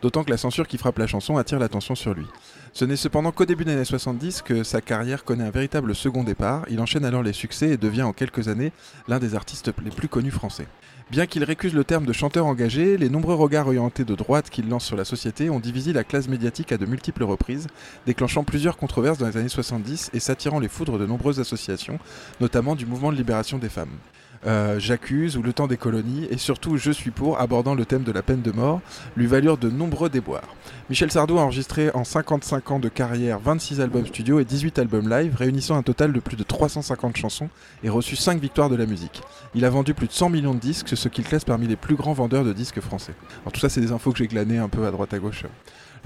[0.00, 2.26] d'autant que la censure qui frappe la chanson attire l'attention sur lui.
[2.72, 6.24] Ce n'est cependant qu'au début des années 70 que sa carrière connaît un véritable second
[6.24, 6.64] départ.
[6.70, 8.72] Il enchaîne alors les succès et devient en quelques années
[9.06, 10.66] l'un des artistes les plus connus français.
[11.10, 14.70] Bien qu'il récuse le terme de chanteur engagé, les nombreux regards orientés de droite qu'il
[14.70, 17.66] lance sur la société ont divisé la classe médiatique à de multiples reprises,
[18.06, 21.98] déclenchant plusieurs controverses dans les années 70 et s'attirant les foudres de nombreuses associations,
[22.40, 23.90] notamment du mouvement de libération des femmes.
[24.46, 28.02] Euh, J'accuse ou Le temps des colonies et surtout Je suis pour abordant le thème
[28.02, 28.80] de la peine de mort
[29.16, 30.54] lui valurent de nombreux déboires.
[30.90, 35.08] Michel Sardou a enregistré en 55 ans de carrière 26 albums studio et 18 albums
[35.08, 37.48] live, réunissant un total de plus de 350 chansons
[37.82, 39.22] et reçu 5 victoires de la musique.
[39.54, 41.76] Il a vendu plus de 100 millions de disques, ce qui le classe parmi les
[41.76, 43.14] plus grands vendeurs de disques français.
[43.42, 45.44] Alors tout ça, c'est des infos que j'ai glanées un peu à droite à gauche.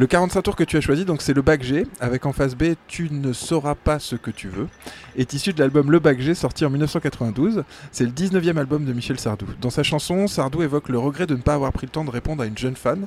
[0.01, 2.55] Le 45 tours que tu as choisi, donc c'est le bac G, avec en face
[2.55, 4.69] B Tu ne sauras pas ce que tu veux,
[5.17, 7.65] est issu de l'album Le bac G sorti en 1992.
[7.91, 9.47] C'est le 19e album de Michel Sardou.
[9.61, 12.11] Dans sa chanson, Sardou évoque le regret de ne pas avoir pris le temps de
[12.11, 13.07] répondre à une jeune fan.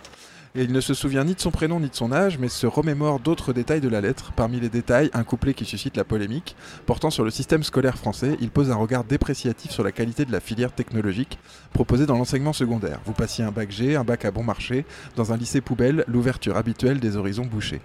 [0.53, 2.67] Et il ne se souvient ni de son prénom ni de son âge, mais se
[2.67, 4.33] remémore d'autres détails de la lettre.
[4.35, 6.57] Parmi les détails, un couplet qui suscite la polémique.
[6.85, 10.31] Portant sur le système scolaire français, il pose un regard dépréciatif sur la qualité de
[10.33, 11.39] la filière technologique
[11.71, 12.99] proposée dans l'enseignement secondaire.
[13.05, 14.85] Vous passiez un bac G, un bac à bon marché,
[15.15, 17.81] dans un lycée poubelle, l'ouverture habituelle des horizons bouchés.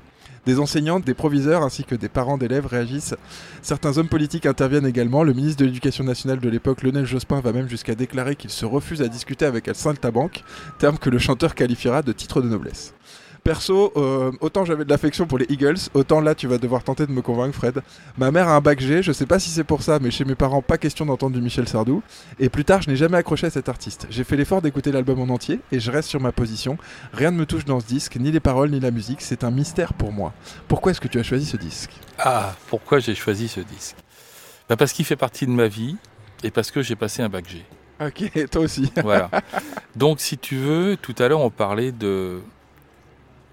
[0.47, 3.17] Des enseignantes, des proviseurs ainsi que des parents d'élèves réagissent.
[3.63, 5.25] Certains hommes politiques interviennent également.
[5.25, 8.65] Le ministre de l'Éducation nationale de l'époque, Lionel Jospin, va même jusqu'à déclarer qu'il se
[8.65, 10.45] refuse à discuter avec Al-Saltabank,
[10.79, 12.95] terme que le chanteur qualifiera de titre de noblesse.
[13.47, 17.07] Perso, euh, autant j'avais de l'affection pour les Eagles, autant là tu vas devoir tenter
[17.07, 17.81] de me convaincre, Fred.
[18.19, 20.25] Ma mère a un bac G, je sais pas si c'est pour ça, mais chez
[20.25, 22.03] mes parents, pas question d'entendre du Michel Sardou.
[22.41, 24.09] Et plus tard, je n'ai jamais accroché à cet artiste.
[24.11, 26.77] J'ai fait l'effort d'écouter l'album en entier et je reste sur ma position.
[27.13, 29.53] Rien ne me touche dans ce disque, ni les paroles ni la musique, c'est un
[29.53, 30.33] mystère pour moi.
[30.67, 31.93] Pourquoi est-ce que tu as choisi ce disque?
[32.19, 33.95] Ah, pourquoi j'ai choisi ce disque?
[34.69, 35.95] Bah, Parce qu'il fait partie de ma vie
[36.43, 37.65] et parce que j'ai passé un bac G.
[38.01, 38.91] Ok, toi aussi.
[39.01, 39.31] Voilà.
[39.95, 42.41] Donc, si tu veux, tout à l'heure, on parlait de,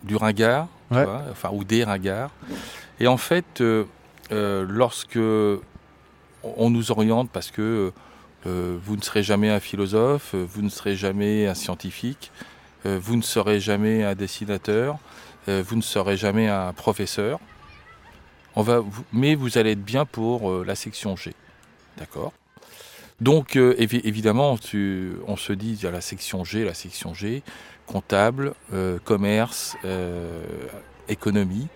[0.04, 1.06] du ringard, tu Ouais.
[1.06, 2.32] vois, enfin, ou des ringards.
[3.00, 3.86] Et en fait, euh,
[4.32, 5.18] euh, lorsque
[6.44, 7.92] on nous oriente parce que
[8.46, 12.32] euh, vous ne serez jamais un philosophe, vous ne serez jamais un scientifique,
[12.86, 14.98] vous ne serez jamais un dessinateur,
[15.48, 17.40] vous ne serez jamais un professeur,
[18.56, 18.82] on va
[19.14, 21.34] mais vous allez être bien pour la section G.
[21.98, 22.34] D'accord?
[23.22, 26.74] Donc, euh, évi- évidemment, tu- on se dit, il y a la section G, la
[26.74, 27.42] section G,
[27.88, 30.44] comptable, euh, commerce, euh,
[31.10, 31.68] économie.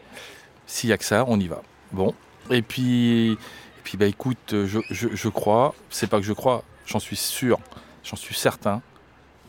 [0.65, 1.61] S'il n'y a que ça, on y va.
[1.91, 2.13] Bon.
[2.49, 3.37] Et puis, et
[3.83, 7.59] puis bah écoute, je, je- je crois, c'est pas que je crois, j'en suis sûr,
[8.03, 8.81] j'en suis certain,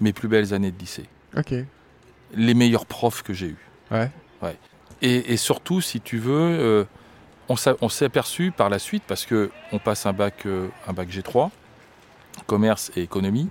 [0.00, 1.06] mes plus belles années de lycée.
[1.36, 1.54] Ok.
[2.34, 3.68] Les meilleurs profs que j'ai eus.
[3.90, 4.10] Ouais.
[5.00, 6.84] Et, et surtout, si tu veux, euh,
[7.48, 10.44] on s'est aperçu par la suite, parce que on passe un bac,
[10.88, 11.50] un bac G3,
[12.46, 13.48] commerce et économie,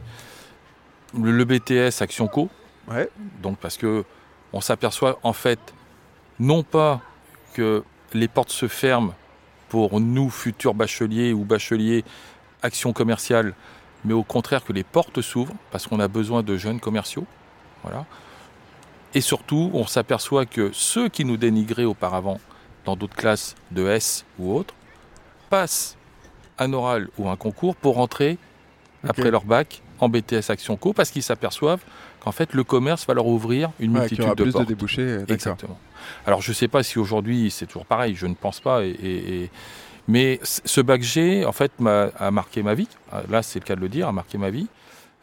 [1.17, 2.50] le, le BTS Action Co,
[3.41, 4.06] Donc parce que
[4.54, 5.60] on s'aperçoit en fait,
[6.39, 7.02] non pas
[7.54, 9.13] que les portes se ferment
[9.69, 12.06] pour nous, futurs bacheliers ou bacheliers,
[12.62, 13.54] action commerciale,
[14.06, 17.26] mais au contraire que les portes s'ouvrent, parce qu'on a besoin de jeunes commerciaux.
[17.84, 18.06] Voilà.
[19.13, 22.39] Et surtout, on s'aperçoit que ceux qui nous dénigraient auparavant
[22.86, 24.73] dans d'autres classes de S ou autres
[25.50, 25.97] passent
[26.58, 28.38] un oral ou un concours pour rentrer
[29.08, 31.82] Après leur bac en BTS Action Co parce qu'ils s'aperçoivent
[32.20, 34.54] qu'en fait le commerce va leur ouvrir une Ouais, qu'il y multitude aura de plus
[34.54, 35.18] de débouchés.
[35.30, 35.78] Exactement.
[36.26, 38.84] Alors je ne sais pas si aujourd'hui c'est toujours pareil, je ne pense pas.
[38.86, 39.52] Et, et- et-
[40.08, 42.88] Mais ce bac G, en fait, a marqué ma vie.
[43.12, 44.68] Ah, Là, c'est le cas de le dire, a marqué ma vie.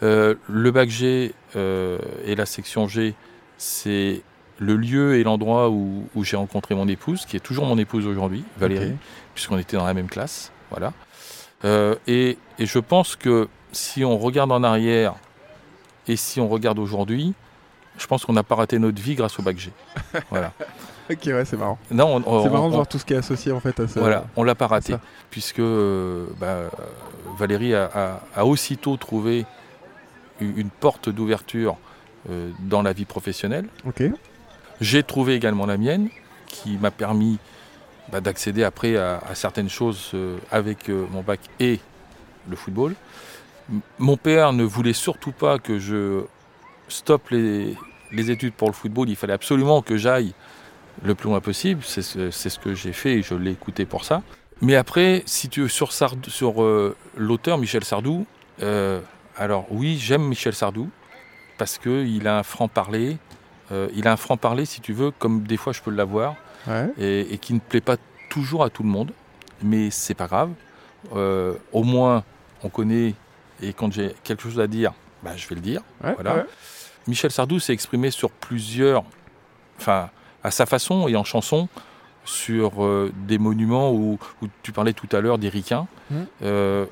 [0.03, 3.15] Euh, le bac G euh, et la section G,
[3.57, 4.21] c'est
[4.59, 8.07] le lieu et l'endroit où, où j'ai rencontré mon épouse, qui est toujours mon épouse
[8.07, 8.93] aujourd'hui, Valérie,
[9.35, 10.53] puisqu'on était dans la même classe.
[10.71, 10.93] Voilà.
[11.65, 15.15] Euh, et, et je pense que si on regarde en arrière
[16.09, 17.35] et si on regarde aujourd'hui,
[17.99, 19.71] je pense qu'on n'a pas raté notre vie grâce au bac G.
[20.31, 20.53] Voilà.
[21.11, 21.79] Ok, ouais, c'est marrant.
[21.91, 23.87] Non, on, C'est on- marrant de voir tout ce qui est associé en fait à
[23.87, 24.01] ça.
[24.01, 25.01] voilà, on l'a pas raté, ça.
[25.31, 26.63] puisque euh, bah,
[27.39, 29.45] Valérie a, a- a aussitôt trouvé
[30.41, 31.77] une porte d'ouverture
[32.31, 33.67] euh, dans la vie professionnelle.
[34.81, 36.09] J'ai trouvé également la mienne,
[36.47, 37.39] qui m'a permis
[38.11, 41.81] bah, d'accéder après à, à certaines choses euh, avec euh, mon bac et
[42.49, 42.95] le football.
[43.99, 46.25] Mon père ne voulait surtout pas que je
[46.89, 47.77] stoppe les,
[48.13, 49.09] les études pour le football.
[49.09, 50.35] Il fallait absolument que j'aille
[51.03, 51.81] le plus loin possible.
[51.85, 54.23] C'est ce, que j'ai fait et je l'ai écouté pour ça.
[54.61, 58.27] Mais après, si tu veux, sur, Sardou- sur euh, l'auteur Michel Sardou,
[58.63, 59.01] euh,
[59.37, 60.91] alors oui, j'aime Michel Sardou
[61.59, 63.17] parce qu'il a un franc-parler.
[63.73, 66.89] euh, il a un franc-parler, si tu veux, comme des fois je peux l'avoir, Ouais.
[66.99, 67.97] et, et qui ne plaît pas
[68.31, 69.13] toujours à tout le monde.
[69.63, 70.51] Mais c'est pas grave.
[71.13, 72.25] Au moins,
[72.63, 73.15] on connaît,
[73.63, 75.83] et quand j'ai quelque chose à dire, bah, je vais le dire.
[76.03, 76.37] Ouais, Voilà.
[76.37, 76.45] ouais.
[77.07, 79.05] Michel Sardou s'est exprimé sur plusieurs,
[79.79, 80.11] enfin,
[80.43, 81.69] à sa façon et en chanson,
[82.25, 85.87] sur euh, des monuments où, où tu parlais tout à l'heure des ricains.
[86.11, 86.27] Mhm.
[86.43, 86.87] Euh,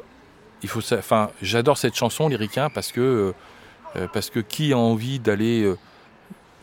[0.63, 3.33] il faut, sa- enfin, j'adore cette chanson, les ricains, parce que,
[3.97, 5.73] euh, parce que qui a envie d'aller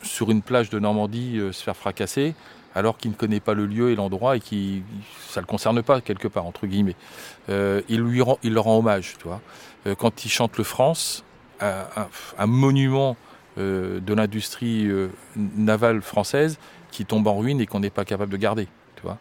[0.04, 2.34] sur une plage de Normandie se faire fracasser
[2.80, 4.84] alors qu'il ne connaît pas le lieu et l'endroit et qui
[5.28, 6.96] ça le concerne pas quelque part entre guillemets.
[7.50, 9.42] Euh, il lui rend, il leur rend hommage, tu vois.
[9.86, 11.26] Euh, quand il chante le France,
[11.60, 13.18] un, monument
[13.58, 14.90] euh, de l'industrie
[15.36, 16.58] navale française
[16.90, 18.70] qui tombe en ruine et qu'on n'est pas capable de garder.
[18.96, 19.18] Tu vois.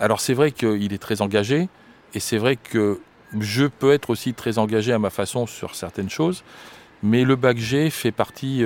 [0.00, 1.68] Alors c'est vrai qu'il est très engagé
[2.14, 3.00] et c'est vrai que
[3.38, 6.42] je peux être aussi très engagé à ma façon sur certaines choses,
[7.02, 8.64] mais le bac G fait partie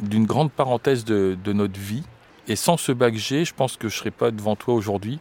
[0.00, 2.04] d'une grande parenthèse de notre vie.
[2.48, 5.18] Et sans ce bac G, je pense que je ne serais pas devant toi aujourd'hui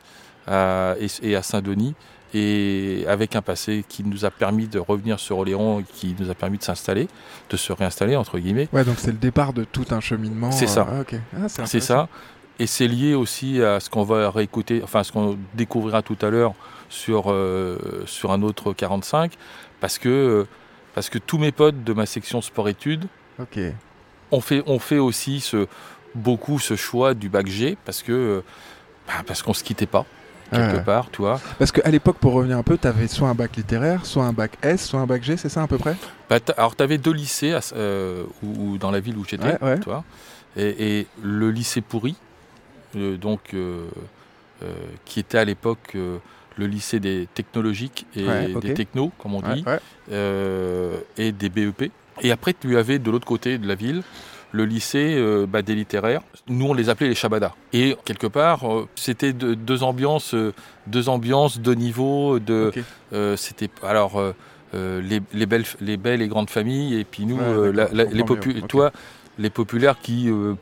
[0.47, 1.95] à- et, et à Saint-Denis
[2.33, 6.35] et avec un passé qui nous a permis de revenir sur Oléron qui nous a
[6.35, 7.07] permis de s'installer,
[7.49, 8.67] de se réinstaller entre guillemets.
[8.73, 10.51] Ouais, donc c'est le départ de tout un cheminement.
[10.51, 10.87] C'est ça.
[10.91, 11.15] ah, ok.
[11.37, 12.07] Ah, C'est ça.
[12.59, 16.29] Et c'est lié aussi à ce qu'on va réécouter, enfin ce qu'on découvrira tout à
[16.29, 16.53] l'heure
[16.89, 19.33] sur, euh, sur un autre 45,
[19.81, 20.47] parce que, euh,
[20.93, 23.07] parce que tous mes potes de ma section sport-études
[23.41, 23.59] Ok.
[24.31, 25.67] ont fait, ont fait aussi ce,
[26.15, 28.41] beaucoup ce choix du bac G, parce que euh,
[29.07, 30.05] bah, parce qu'on se quittait pas,
[30.51, 30.83] quelque Ouais.
[30.83, 31.39] part, tu vois.
[31.59, 34.33] Parce qu'à l'époque, pour revenir un peu, tu avais soit un bac littéraire, soit un
[34.33, 35.95] bac S, soit un bac G, c'est ça à peu près?
[36.29, 39.43] Bah, alors, tu avais deux lycées à- euh, où- où- dans la ville où j'étais,
[39.45, 39.79] Ouais, ouais.
[39.79, 40.03] tu vois.
[40.57, 42.15] Et, et le lycée pourri,
[42.95, 43.85] euh, donc, euh,
[45.03, 45.95] qui était à l'époque
[46.57, 49.65] le lycée des technologiques et des technos, comme on dit,
[51.17, 51.91] et des BEP.
[52.21, 54.01] Et après, tu avais de l'autre côté de la ville
[54.51, 56.21] le lycée euh, bah, des littéraires.
[56.47, 57.53] Nous, on les appelait les Shabadas.
[57.73, 60.53] Et quelque part, euh, c'était de- deux ambiances, euh,
[60.87, 62.39] deux ambiances, deux niveaux.
[62.39, 62.71] De,
[63.35, 64.21] c'était alors
[64.73, 68.05] les, les belles, les belles et grandes familles, et puis nous, Ouais, la- d'accord, la-
[68.09, 68.67] je les comprends popu- mieux, ok.
[68.67, 68.91] toi,
[69.37, 70.53] les populaires qui euh,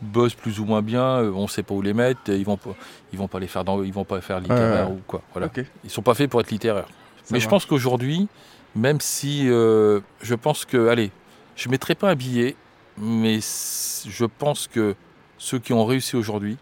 [0.00, 2.70] bossent plus ou moins bien, euh, on sait pas où les mettre, ils vont pas,
[3.12, 4.96] ils vont pas les faire, dans, ils vont pas faire littéraire ouais.
[4.96, 5.22] ou quoi.
[5.32, 5.64] Voilà, Ok.
[5.84, 6.86] ils sont pas faits pour être littéraires.
[7.24, 8.28] Ça Mais je pense qu'aujourd'hui,
[8.76, 11.10] même si euh, je pense que, allez,
[11.56, 12.54] je mettrai pas un billet,
[13.00, 14.94] mais je pense que
[15.38, 16.56] ceux qui ont réussi aujourd'hui,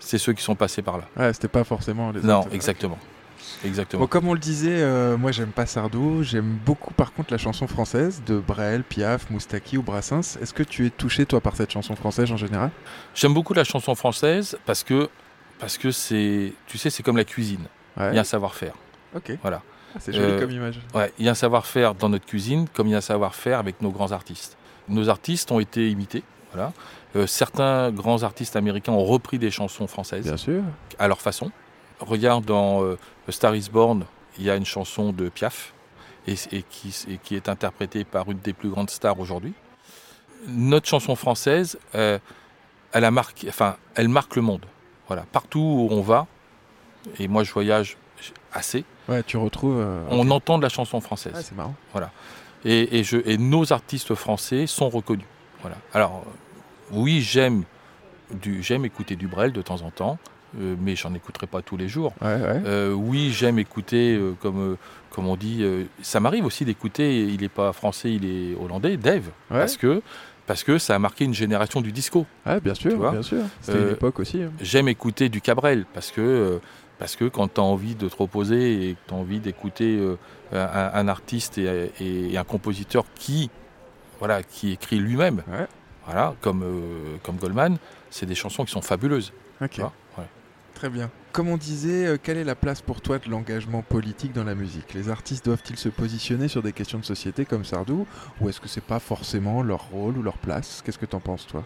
[0.00, 1.04] c'est ceux qui sont passés par là.
[1.16, 2.48] Ouais, c'était pas forcément les Non, autres.
[2.54, 2.98] exactement.
[3.64, 4.00] Exactement.
[4.02, 7.38] Bon, comme on le disait, euh, moi j'aime pas Sardou, j'aime beaucoup par contre la
[7.38, 10.36] chanson française de Brel, Piaf, Moustaki ou Brassens.
[10.42, 12.70] Est-ce que tu es touché toi par cette chanson française en général?
[13.14, 15.08] J'aime beaucoup la chanson française parce que
[15.58, 17.64] parce que c'est, tu sais, c'est comme la cuisine.
[17.96, 18.10] Ouais.
[18.12, 18.74] Il y a un savoir-faire.
[19.14, 19.32] Ok.
[19.40, 19.62] Voilà.
[19.94, 20.78] Ah, c'est joli Euh, comme image.
[20.94, 23.58] Ouais, il y a un savoir-faire dans notre cuisine, comme il y a un savoir-faire
[23.58, 24.58] avec nos grands artistes.
[24.88, 26.22] Nos artistes ont été imités.
[26.52, 26.72] Voilà.
[27.16, 30.62] Euh, certains grands artistes américains ont repris des chansons françaises Bien sûr.
[30.98, 31.50] à leur façon.
[32.00, 34.04] Regarde dans euh, Star is Born,
[34.38, 35.72] il y a une chanson de Piaf
[36.26, 39.54] et, et qui, et qui est interprétée par une des plus grandes stars aujourd'hui.
[40.46, 42.18] Notre chanson française, euh,
[42.92, 44.66] elle, a marqué, enfin, elle marque le monde.
[45.08, 45.24] Voilà.
[45.32, 46.26] Partout où on va,
[47.18, 47.96] et moi je voyage
[48.52, 49.84] assez, Ouais, tu retrouves.
[50.10, 51.32] on entend de la chanson française.
[51.36, 51.74] Ah, c'est marrant.
[52.64, 55.26] Et, et je, et nos artistes français sont reconnus.
[55.60, 55.76] Voilà.
[55.94, 56.30] Alors, euh,
[56.92, 57.64] oui, j'aime
[58.60, 60.18] j'aime écouter du Brel de temps en temps,
[60.60, 62.12] euh, mais j'en écouterai pas tous les jours.
[62.20, 62.62] Ouais, ouais.
[62.66, 64.76] Euh, oui, j'aime écouter, euh, comme,
[65.10, 65.64] comme on dit,
[66.02, 69.60] ça m'arrive aussi d'écouter, il n'est pas français, il est hollandais, Dave, Ouais.
[69.60, 70.02] parce, que,
[70.46, 72.26] parce que ça a marqué une génération du disco.
[72.44, 73.42] Ouais, bien sûr, bien sûr.
[73.60, 74.42] C'était une époque aussi.
[74.42, 74.50] hein.
[74.60, 76.60] J'aime écouter du Cabrel, parce que,
[76.98, 79.98] parce que quand tu as envie de te reposer et que tu as envie d'écouter
[79.98, 80.16] euh,
[80.52, 83.50] un, un artiste et, et- et un compositeur qui,
[84.18, 85.66] voilà, qui écrit lui-même, Ouais.
[86.06, 87.76] voilà, comme, euh, comme Goldman,
[88.10, 89.32] c'est des chansons qui sont fabuleuses.
[89.60, 89.68] Ouais.
[90.74, 91.10] Très bien.
[91.32, 94.54] Comme on disait, euh, quelle est la place pour toi de l'engagement politique dans la
[94.54, 94.92] musique?
[94.92, 98.06] Les artistes doivent-ils se positionner sur des questions de société comme Sardou?
[98.42, 100.82] Ou est-ce que c'est pas forcément leur rôle ou leur place?
[100.84, 101.64] Qu'est-ce que t'en penses, toi?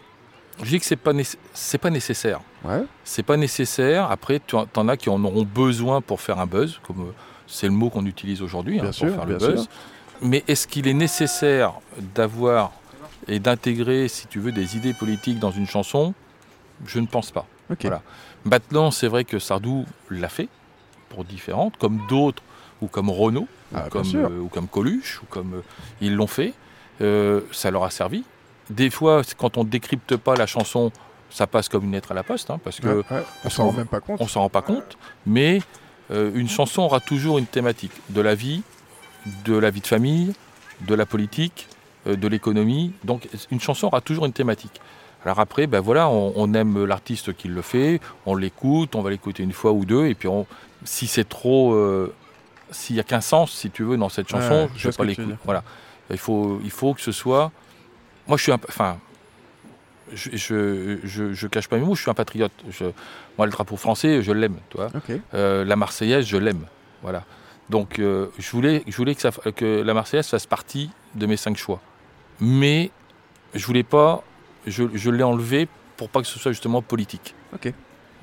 [0.62, 1.12] Je dis que c'est pas,
[1.54, 2.40] c'est pas nécessaire.
[2.64, 2.84] Ouais.
[3.04, 4.10] C'est pas nécessaire.
[4.10, 7.12] Après, tu en as qui en auront besoin pour faire un buzz, comme euh,
[7.46, 9.68] c'est le mot qu'on utilise aujourd'hui, hein, pour sûr, faire le buzz.
[10.22, 11.74] Mais est-ce qu'il est nécessaire
[12.14, 12.72] d'avoir
[13.28, 16.14] et d'intégrer, si tu veux, des idées politiques dans une chanson?
[16.84, 17.46] Je ne pense pas.
[17.80, 18.02] Voilà.
[18.44, 20.48] Maintenant, c'est vrai que Sardou l'a fait
[21.08, 22.42] pour différentes, comme d'autres,
[22.80, 25.62] ou comme Renaud, ou, Ah, comme, euh, ou comme Coluche, ou comme euh,
[26.00, 26.54] ils l'ont fait.
[27.00, 28.24] Euh, ça leur a servi.
[28.70, 30.90] Des fois, quand on décrypte pas la chanson,
[31.28, 33.22] ça passe comme une lettre à la poste, hein, parce que Ouais, ouais.
[33.44, 34.20] On s'en rend qu'on- même pas compte.
[34.20, 35.61] on s'en rend pas compte, mais
[36.11, 38.62] euh, une chanson aura toujours une thématique de la vie,
[39.44, 40.33] de la vie de famille,
[40.83, 41.68] de la politique,
[42.06, 42.92] euh, de l'économie.
[43.04, 44.80] Donc une chanson aura toujours une thématique.
[45.24, 49.11] Alors après, ben voilà, on, on aime l'artiste qui le fait, on l'écoute, on va
[49.11, 50.46] l'écouter une fois ou deux, et puis on,
[50.85, 52.12] si c'est trop, euh,
[52.70, 54.96] s'il n'y a qu'un sens, si tu veux, dans cette chanson, je je vois vais
[54.96, 55.38] pas l'écouter.
[55.44, 55.62] Voilà,
[56.11, 57.52] il faut, il faut que ce soit.
[58.28, 58.98] Moi, je suis un, enfin,
[60.12, 62.52] je, je, je, je cache pas mes mots, je suis un patriote.
[63.38, 64.88] Moi, le drapeau français, je l'aime, tu vois.
[64.94, 65.12] Ok.
[65.35, 66.64] Euh, la Marseillaise, je l'aime.
[67.02, 67.24] Voilà.
[67.68, 71.37] Donc, euh, je voulais, je voulais que, ça, que la Marseillaise fasse partie de mes
[71.37, 71.80] cinq choix.
[72.40, 72.90] Mais
[73.54, 74.22] je voulais pas,
[74.66, 77.35] je, je l'ai enlevé pour pas que ce soit justement politique.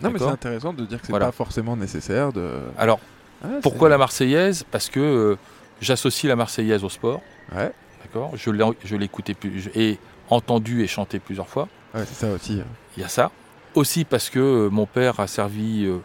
[0.02, 1.28] Non, mais c'est intéressant de dire que c'est Voilà.
[1.28, 2.60] pas forcément nécessaire de.
[2.78, 3.00] Alors,
[3.44, 4.64] Ah, pourquoi la Marseillaise?
[4.70, 5.36] Parce que euh,
[5.82, 7.22] j'associe la Marseillaise au sport.
[7.56, 7.72] Ouais.
[8.14, 8.32] D'accord.
[8.36, 8.50] Je
[8.96, 9.98] l'ai, écouté plus, je- et
[10.30, 11.68] entendu et chanté plusieurs fois.
[11.94, 12.60] Ouais, c'est ça aussi.
[12.62, 12.68] hein.
[12.96, 13.32] Il y a ça.
[13.76, 15.98] Aussi parce que euh, mon père a servi euh,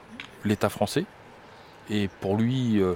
[0.44, 1.04] l'État français.
[1.90, 2.94] Et pour lui, euh,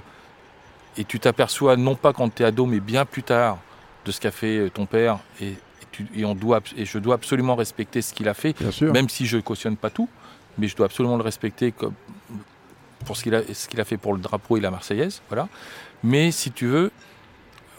[0.97, 3.57] et tu t'aperçois non pas quand tu es ado, mais bien plus tard
[4.05, 5.19] de ce qu'a fait ton père.
[5.41, 5.57] Et, et
[5.91, 8.93] tu- et on doit, et je dois absolument respecter ce qu'il a fait, Bien sûr.
[8.93, 10.09] même si je ne cautionne pas tout.
[10.57, 11.93] Mais je dois absolument le respecter comme,
[13.05, 15.21] pour ce qu'il a, a fait pour le drapeau et la Marseillaise.
[15.29, 15.47] Voilà.
[16.03, 16.91] Mais si tu veux,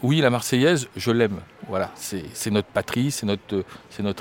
[0.02, 1.40] oui, la Marseillaise, je l'aime.
[1.68, 3.64] Voilà, c'est notre patrie, c'est notre,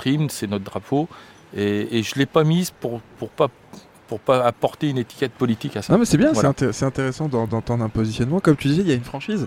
[0.06, 1.08] hymne, c'est notre drapeau.
[1.56, 3.48] Et, et je ne l'ai pas mise pour pour pas
[4.06, 5.92] pour pas apporter une étiquette politique à ça.
[5.92, 6.52] Non mais c'est bien, Voilà.
[6.56, 8.40] c'est inté- c'est intéressant d'en- d'entendre un positionnement.
[8.40, 9.46] Comme tu disais, il y a une franchise.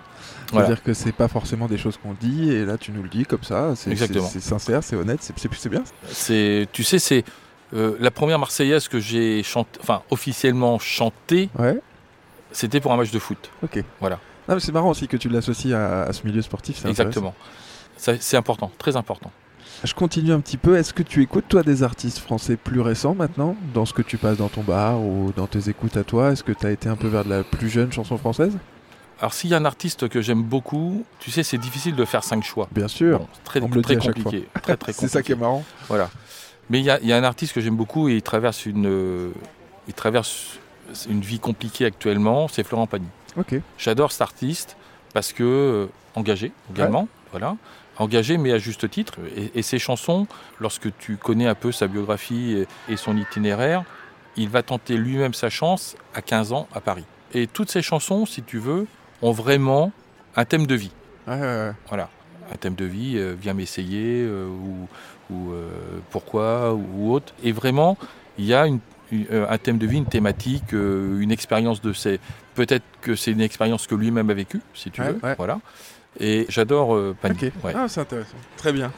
[0.52, 0.68] Voilà.
[0.68, 3.26] C'est-à-dire que c'est pas forcément des choses qu'on dit, et là tu nous le dis
[3.26, 3.74] comme ça.
[3.76, 3.96] C'est
[4.40, 5.84] sincère, c'est honnête, c'est- bien.
[6.10, 7.24] C'est, tu sais, c'est
[7.74, 9.44] euh, la première Marseillaise que j'ai
[9.82, 11.80] enfin officiellement chantée, Ouais,
[12.52, 13.50] c'était pour un match de foot.
[13.64, 13.84] ok.
[14.00, 14.20] Voilà.
[14.60, 16.86] C'est marrant aussi que tu l'associes à, à ce milieu sportif.
[16.86, 17.34] Exactement.
[17.98, 19.32] C'est important, très important.
[19.84, 20.78] Je continue un petit peu.
[20.78, 24.18] Est-ce que tu écoutes toi des artistes français plus récents maintenant, dans ce que tu
[24.18, 26.32] passes dans ton bar ou dans tes écoutes à toi?
[26.32, 28.58] Est-ce que tu as été un peu vers de la plus jeune chanson française?
[29.20, 32.24] Alors s'il y a un artiste que j'aime beaucoup, tu sais, c'est difficile de faire
[32.24, 32.68] cinq choix.
[32.72, 33.20] Bien sûr.
[33.20, 34.48] Bon, c'est très, compliqué.
[34.64, 35.64] Très, très c'est ça qui est marrant.
[35.88, 36.10] Voilà.
[36.72, 38.66] Mais il y, a- il y a un artiste que j'aime beaucoup et il traverse
[38.66, 39.32] une, euh,
[39.88, 40.58] il traverse
[41.10, 43.06] une vie compliquée actuellement, c'est Florent Pagny.
[43.78, 44.76] J'adore cet artiste
[45.14, 47.56] parce que euh, engagé également, voilà,
[47.98, 49.16] engagé mais à juste titre.
[49.36, 50.28] Et, et ses chansons,
[50.60, 53.84] lorsque tu connais un peu sa biographie et, et son itinéraire,
[54.38, 57.06] il va tenter lui-même sa chance à 15 ans à Paris.
[57.34, 58.88] Et toutes ces chansons, si tu veux,
[59.22, 59.92] ont vraiment
[60.36, 60.92] un thème de vie.
[61.28, 61.72] Ouais, ouais, ouais.
[61.88, 62.10] Voilà,
[62.52, 64.88] un thème de vie, euh, viens m'essayer, euh, ou,
[65.34, 65.54] ou,
[66.10, 67.34] pourquoi, ou, autre.
[67.44, 67.98] Et vraiment,
[68.38, 68.80] il y a une-
[69.12, 72.20] une- un thème de vie, une thématique, une expérience de ses,
[72.66, 75.20] peut-être que c'est une expérience que lui-même a vécue, si tu Ouais, veux.
[75.24, 75.36] ouais.
[75.38, 75.60] Voilà.
[76.20, 77.74] Et j'adore euh, Ouais.
[77.74, 78.36] ah, c'est intéressant.
[78.58, 78.92] Très bien.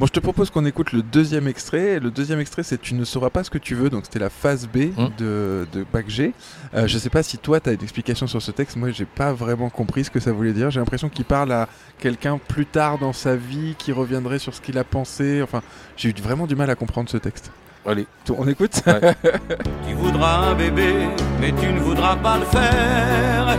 [0.00, 2.00] Bon, je te propose qu'on écoute le deuxième extrait.
[2.00, 3.88] Le deuxième extrait, c'est Tu ne sauras pas ce que tu veux.
[3.88, 5.08] Donc, c'était la phase B Mm.
[5.16, 6.32] de, de Bac G.
[6.74, 8.76] Euh, je sais pas si toi, tu as une explication sur ce texte.
[8.76, 10.70] Moi, j'ai pas vraiment compris ce que ça voulait dire.
[10.72, 11.68] J'ai l'impression qu'il parle à
[12.00, 15.42] quelqu'un plus tard dans sa vie qui reviendrait sur ce qu'il a pensé.
[15.42, 15.62] Enfin,
[15.96, 17.52] j'ai eu vraiment du mal à comprendre ce texte.
[17.86, 18.06] Allez.
[18.36, 19.14] On écoute Ouais.
[19.88, 20.94] Tu voudras un bébé,
[21.40, 23.58] mais tu ne voudras pas le faire.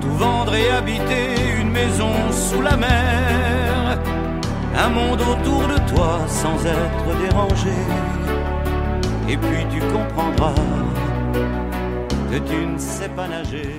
[0.00, 3.98] Tout vendre et habiter une maison sous la mer.
[4.76, 7.70] Un monde autour de toi sans être dérangé.
[9.28, 10.54] Et puis tu comprendras
[12.30, 13.74] que tu ne sais pas nager.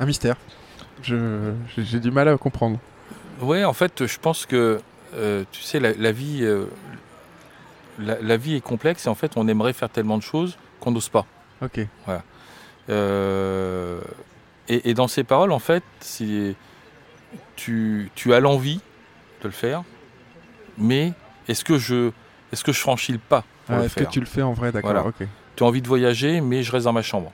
[0.00, 0.36] Un mystère.
[1.02, 2.78] Je- J'ai du mal à comprendre.
[3.40, 4.80] Ouais, en fait, je pense que,
[5.16, 6.64] euh, tu sais, la, la vie, euh,
[7.98, 10.90] la, la vie est complexe et en fait, on aimerait faire tellement de choses qu'on
[10.90, 11.26] n'ose pas.
[11.62, 11.80] Ok.
[12.88, 14.00] Euh,
[14.68, 15.82] et, et dans ces paroles, en fait,
[17.56, 18.80] tu, tu as l'envie
[19.42, 19.82] de le faire,
[20.78, 21.12] mais
[21.48, 22.10] est-ce que je
[22.52, 24.92] est-ce que je franchis le pas Ah, Est-ce que tu le fais en vrai D'accord.
[24.92, 25.06] Voilà.
[25.06, 25.26] Ok.
[25.56, 27.32] Tu as envie de voyager, mais je reste dans ma chambre.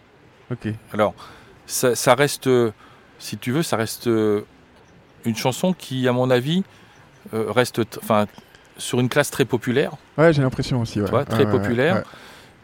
[0.50, 0.68] Ok.
[0.92, 1.14] Alors,
[1.66, 2.48] ça, ça reste,
[3.18, 4.06] si tu veux, ça reste
[5.24, 6.64] une chanson qui, à mon avis,
[7.32, 8.26] euh, reste, enfin,
[8.76, 10.98] sur une classe très populaire, Ouais, j'ai l'impression aussi.
[11.00, 11.04] Ouais.
[11.06, 12.02] tu vois, très ouais, populaire,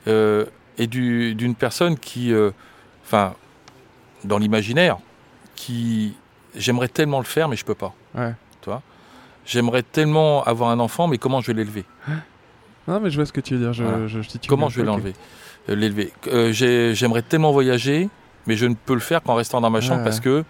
[0.09, 0.45] euh,
[0.79, 2.51] et du- d'une personne qui, euh,
[3.05, 3.35] enfin,
[4.25, 4.99] dans l'imaginaire,
[5.55, 6.15] qui
[6.57, 7.95] j'aimerais tellement le faire, mais je peux pas.
[8.15, 8.33] Ouais.
[8.61, 8.83] Tu vois,
[9.47, 11.85] j'aimerais tellement avoir un enfant, mais comment je vais l'élever?
[12.89, 13.73] Non, mais je vois ce que tu veux dire.
[13.73, 14.07] Je, Voilà.
[14.07, 15.13] je Comment je vais l'enlever,
[15.69, 18.09] euh, l'élever Euh, j'ai- J'aimerais tellement voyager,
[18.47, 20.45] mais je ne peux le faire qu'en restant dans ma chambre parce que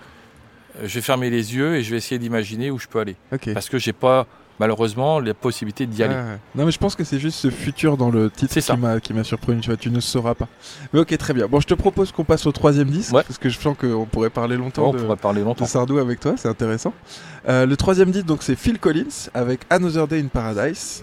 [0.83, 3.17] je vais fermer les yeux et je vais essayer d'imaginer où je peux aller.
[3.53, 4.27] Parce que j'ai pas,
[4.61, 6.15] malheureusement, la possibilité d'y aller.
[6.15, 6.39] Ouais.
[6.55, 9.13] Non, mais je pense que c'est juste ce futur dans le titre qui m'a qui
[9.15, 9.59] m'a surpris.
[9.61, 10.47] Tu vois, tu ne sauras pas.
[10.93, 11.47] Mais ok, très bien.
[11.49, 13.23] Bon, je te propose qu'on passe au troisième disque Ouais.
[13.27, 15.67] parce que je sens qu'on pourrait parler longtemps on de, pourrait parler de longtemps.
[15.67, 16.35] Sardou avec toi.
[16.37, 16.93] C'est intéressant.
[17.49, 21.03] Euh, le troisième disque, donc, c'est Phil Collins avec Another Day in Paradise.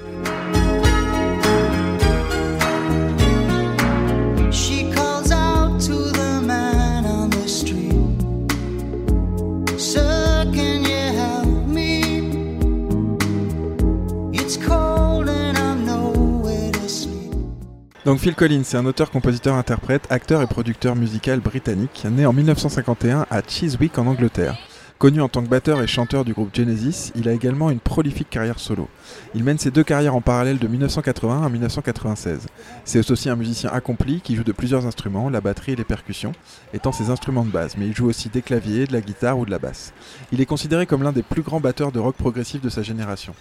[18.07, 22.31] Donc Phil Collins, c'est un auteur, compositeur, interprète, acteur et producteur musical britannique, né en
[22.31, 24.57] 1951 à Chiswick en Angleterre.
[24.97, 28.29] Connu en tant que batteur et chanteur du groupe Genesis, il a également une prolifique
[28.29, 28.87] carrière solo.
[29.35, 32.47] Il mène ses deux carrières en parallèle de 1981 à 1996.
[32.85, 36.31] C'est aussi un musicien accompli qui joue de plusieurs instruments, la batterie et les percussions,
[36.73, 39.45] étant ses instruments de base, mais il joue aussi des claviers, de la guitare ou
[39.45, 39.93] de la basse.
[40.31, 43.35] Il est considéré comme l'un des plus grands batteurs de rock progressif de sa génération.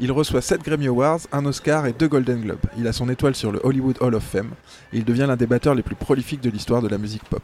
[0.00, 2.66] Il reçoit 7 Grammy Awards, un Oscar et 2 Golden Globes.
[2.78, 4.50] Il a son étoile sur le Hollywood Hall of Fame
[4.92, 7.42] et il devient l'un des batteurs les plus prolifiques de l'histoire de la musique pop.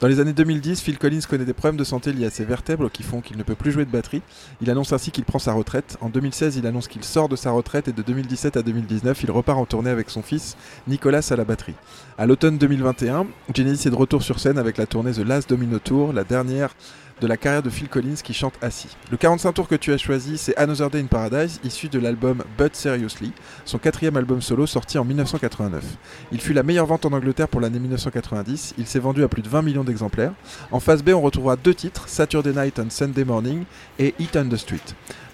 [0.00, 2.90] Dans les années 2010, Phil Collins connaît des problèmes de santé liés à ses vertèbres
[2.90, 4.22] qui font qu'il ne peut plus jouer de batterie.
[4.60, 5.96] Il annonce ainsi qu'il prend sa retraite.
[6.00, 9.30] En 2016, il annonce qu'il sort de sa retraite et de 2017 à 2019, il
[9.30, 10.56] repart en tournée avec son fils
[10.88, 11.74] Nicolas à la batterie.
[12.18, 15.78] À l'automne 2021, Genesis est de retour sur scène avec la tournée The Last Domino
[15.78, 16.74] Tour, la dernière
[17.20, 18.96] de la carrière de Phil Collins qui chante assis.
[19.10, 22.42] Le 45 tours que tu as choisi, c'est Another Day in Paradise, issu de l'album
[22.58, 23.32] But Seriously,
[23.64, 25.84] son quatrième album solo sorti en 1989.
[26.32, 29.42] Il fut la meilleure vente en Angleterre pour l'année 1990, il s'est vendu à plus
[29.42, 30.32] de 20 millions d'exemplaires.
[30.70, 33.64] En phase B, on retrouvera deux titres, Saturday Night and Sunday Morning
[33.98, 34.80] et Eat on the Street.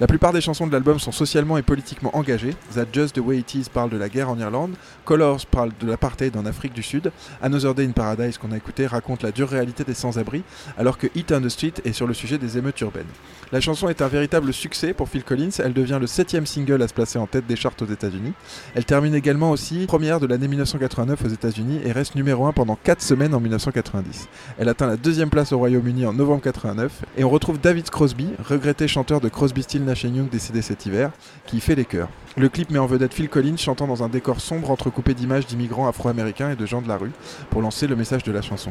[0.01, 2.55] La plupart des chansons de l'album sont socialement et politiquement engagées.
[2.75, 4.75] That Just the Way It Is parle de la guerre en Irlande,
[5.05, 7.11] Colors parle de l'apartheid en Afrique du Sud,
[7.43, 10.45] Another Day in Paradise qu'on a écouté raconte la dure réalité des sans-abri,
[10.77, 13.07] alors que Eat on the Street est sur le sujet des émeutes urbaines.
[13.51, 16.89] La chanson est un véritable succès pour Phil Collins, elle devient le septième single à
[16.89, 18.33] se placer en tête des charts aux États-Unis.
[18.75, 22.77] Elle termine également aussi première de l'année 1989 aux États-Unis et reste numéro 1 pendant
[22.83, 24.29] 4 semaines en 1990.
[24.59, 28.29] Elle atteint la deuxième place au Royaume-Uni en novembre 89 et on retrouve David Crosby,
[28.45, 31.11] regretté chanteur de Crosby, Still Nash Young décédé cet hiver,
[31.47, 32.11] qui fait les chœurs.
[32.39, 35.89] Le clip met en vedette Phil Collins chantant dans un décor sombre entrecoupé d'images d'immigrants
[35.89, 37.11] afro-américains et de gens de la rue
[37.51, 38.71] pour lancer le message de la chanson.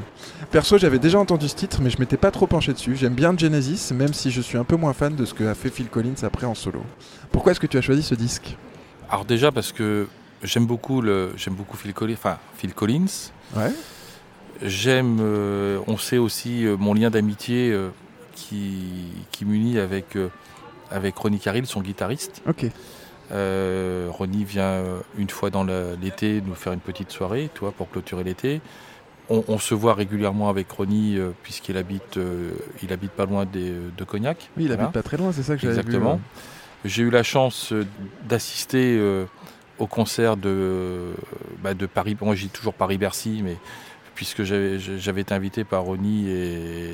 [0.51, 2.95] Perso, j'avais déjà entendu ce titre, mais je m'étais pas trop penché dessus.
[2.95, 5.53] J'aime bien Genesis, même si je suis un peu moins fan de ce que a
[5.53, 6.81] fait Phil Collins après en solo.
[7.29, 8.55] Pourquoi est-ce que tu as choisi ce disque?
[9.09, 10.07] Alors déjà parce que
[10.43, 13.31] j'aime beaucoup le, j'aime beaucoup Phil Collins, enfin Phil Collins.
[13.53, 13.73] Ouais.
[14.63, 17.89] J'aime, euh, on sait aussi euh, mon lien d'amitié euh,
[18.33, 20.17] qui, qui m'unit avec
[20.89, 22.41] avec Ronnie Carrill, son guitariste.
[22.47, 22.67] Ok.
[23.31, 25.65] Euh, Ronnie vient euh, une fois dans
[26.01, 28.61] l'été nous faire une petite soirée, toi, pour clôturer l'été.
[29.29, 32.51] On, on se voit régulièrement avec Ronnie euh, puisqu'il habite, euh,
[32.81, 34.49] il habite pas loin des- de Cognac.
[34.55, 34.83] Oui, il Voilà.
[34.83, 35.79] habite pas très loin, c'est ça que j'avais vu.
[35.81, 36.21] Exactement.
[36.85, 37.73] J'ai eu la chance
[38.29, 39.01] d'assister
[39.79, 41.11] au concert de,
[41.61, 42.15] bah, de Paris.
[42.21, 43.57] Moi, j'ai toujours Paris-Bercy, mais
[44.15, 46.93] puisque j'avais été invité par Ronnie et,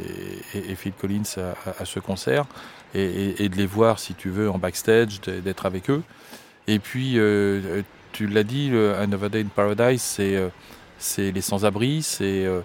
[0.55, 2.45] et- et Phil Collins à, à- à ce concert,
[2.95, 6.01] et, de les voir, si tu veux, en backstage, d'être avec eux.
[6.67, 10.49] Et puis, euh, tu l'as dit, Another Day in Paradise, c'est euh,
[10.97, 12.61] c'est les sans-abri, c'est euh,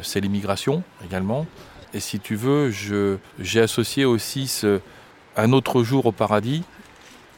[0.00, 1.46] c'est l'immigration également.
[1.94, 2.70] Et si tu veux,
[3.40, 4.80] j'ai associé aussi ce,
[5.36, 6.62] un autre jour au paradis,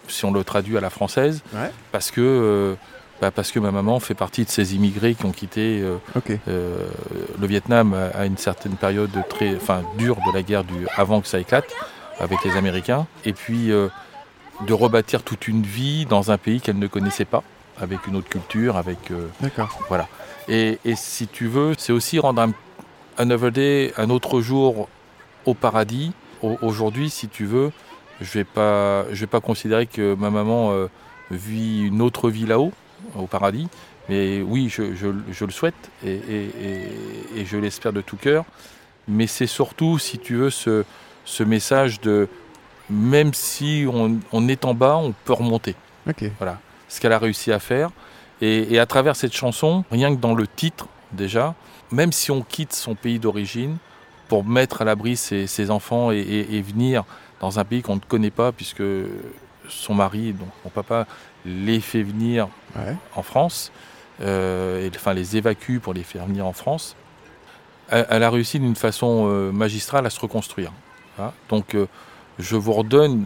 [0.09, 1.71] si on le traduit à la française, Ouais.
[1.93, 2.75] parce que euh,
[3.21, 5.99] bah, parce que ma maman fait partie de ces immigrés qui ont quitté euh,
[6.49, 6.89] euh,
[7.41, 11.29] le Vietnam à une certaine période très, enfin, dure de la guerre du, avant que
[11.29, 11.67] ça éclate
[12.19, 13.89] avec les Américains, et puis euh,
[14.67, 17.43] de rebâtir toute une vie dans un pays qu'elle ne connaissait pas,
[17.79, 19.79] avec une autre culture, avec euh, D'accord.
[19.89, 20.09] voilà.
[20.49, 24.89] Et, et si tu veux, c'est aussi rendre un, Day, un autre jour
[25.47, 26.13] au paradis.
[26.43, 27.71] Au- Aujourd'hui, si tu veux,
[28.21, 30.89] je vais pas, je vais pas considérer que ma maman euh,
[31.31, 32.73] vit une autre vie là-haut,
[33.17, 33.69] au paradis.
[34.09, 38.17] Mais oui, je, je- je le souhaite et, et- et- et je l'espère de tout
[38.17, 38.45] cœur.
[39.09, 40.85] Mais c'est surtout, si tu veux, ce,
[41.25, 42.29] ce message de
[42.91, 45.74] même si on, on est en bas, on peut remonter
[46.09, 46.24] Ok.
[46.88, 47.91] ce qu'elle a réussi à faire.
[48.43, 51.55] Et, et à travers cette chanson, rien que dans le titre déjà,
[51.93, 53.76] même si on quitte son pays d'origine
[54.28, 57.05] pour mettre à l'abri ses, ses enfants et, et- et venir
[57.41, 58.82] dans un pays qu'on ne connaît pas, puisque
[59.68, 61.07] son mari, donc mon papa,
[61.45, 62.95] les fait venir Ouais.
[63.16, 63.72] en France,
[64.20, 66.95] euh, et, enfin les évacue pour les faire venir en France,
[67.88, 70.72] elle, elle a réussi d'une façon euh, magistrale à se reconstruire.
[71.16, 71.32] Voilà.
[71.49, 71.86] Donc euh,
[72.41, 73.24] je vous redonne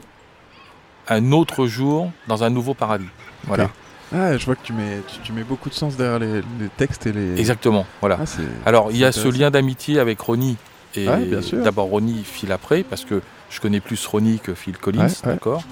[1.09, 3.09] un autre jour dans un nouveau paradis.
[3.45, 3.71] Voilà.
[4.15, 6.69] Ah, je vois que tu mets, tu, tu mets beaucoup de sens derrière les, les
[6.77, 7.39] textes et les.
[7.39, 8.19] Exactement, voilà.
[8.21, 10.57] Ah, Alors il y a ce lien d'amitié avec Ronnie.
[10.97, 11.29] Et Ouais,
[11.65, 15.33] d'abord Ronnie, Phil après, parce que je connais plus Ronnie que Phil Collins, Ouais, ouais.
[15.35, 15.65] d'accord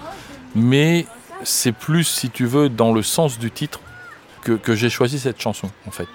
[0.57, 1.07] Mais
[1.45, 3.79] c'est plus, si tu veux, dans le sens du titre
[4.43, 6.09] que, que j'ai choisi cette chanson, en fait.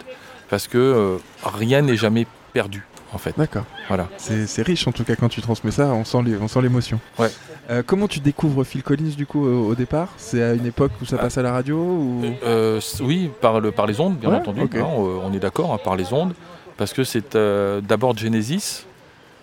[0.49, 3.34] Parce que euh, rien n'est jamais perdu, en fait.
[3.38, 3.64] D'accord.
[3.88, 4.08] Voilà.
[4.18, 6.99] C'est riche en tout cas quand tu transmets ça, on sent l'émotion.
[7.20, 7.30] Ouais.
[7.70, 10.10] Euh, comment tu découvres Phil Collins du coup au, au départ?
[10.18, 11.24] C'est à une époque où ça Ah.
[11.24, 12.22] passe à la radio ou?
[12.43, 14.62] Euh, c- oui, par, le, par les ondes, bien Ouais, entendu.
[14.62, 16.34] hein, euh, on est d'accord, hein, par les ondes.
[16.78, 18.86] Parce que c'est euh, d'abord Genesis,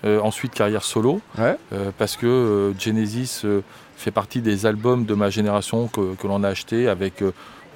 [0.05, 1.21] euh, ensuite carrière solo.
[1.39, 1.57] Ouais.
[1.73, 3.61] euh, parce que euh, Genesis euh,
[3.97, 7.23] fait partie des albums de ma génération que, que l'on a acheté avec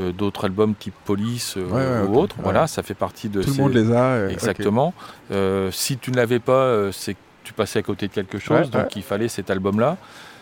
[0.00, 2.22] euh, d'autres albums type Police euh, Ouais, ouais, ou ok.
[2.22, 2.36] autres.
[2.38, 2.42] Ouais.
[2.44, 4.28] Voilà, ça fait partie de Tout le monde les a.
[4.30, 4.94] Exactement.
[5.30, 8.70] Euh, si tu ne l'avais pas, c'est que tu passais à côté de quelque chose.
[8.70, 9.96] Donc il fallait cet album-là.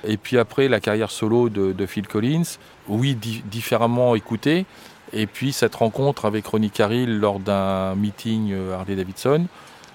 [0.04, 2.42] Et puis après, la carrière solo de, de Phil Collins,
[2.88, 4.66] oui, di- différemment écouté.
[5.12, 9.46] Et puis cette rencontre avec Ronnie Carrill lors d'un meeting Harley Davidson.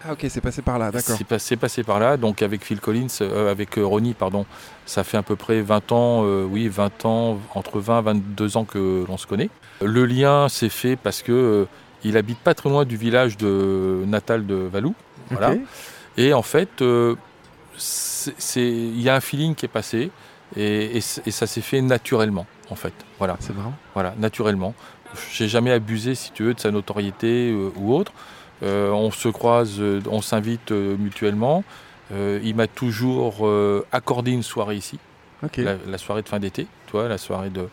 [0.04, 1.16] Ah ok, c'est passé par là, d'accord.
[1.18, 2.18] C'est passé, passé par là.
[2.18, 4.46] Donc avec Phil Collins, euh, avec euh, Ronnie, pardon,
[4.86, 8.58] ça fait à peu près 20 ans, euh, oui, 20 ans, entre 20 et 22
[8.58, 9.50] ans que l'on se connaît.
[9.82, 11.66] Le lien s'est fait parce que euh,
[12.04, 14.96] il habite pas très loin du village de natal de Valou.
[15.30, 15.54] Voilà.
[16.18, 16.82] Et en fait,
[18.56, 20.12] il y a un feeling qui est passé
[20.56, 22.94] et, et c- et ça s'est fait naturellement, en fait.
[23.18, 23.74] Voilà, C'est marrant.
[23.94, 24.74] voilà, naturellement.
[25.34, 28.14] J'ai jamais abusé, si tu veux, de sa notoriété ou autre.
[28.64, 31.64] Euh, on se croise, euh, on s'invite euh, mutuellement.
[32.44, 33.48] Il m'a toujours
[33.94, 35.00] accordé une soirée ici,
[35.64, 37.70] la, la soirée de fin d'été, la soirée de,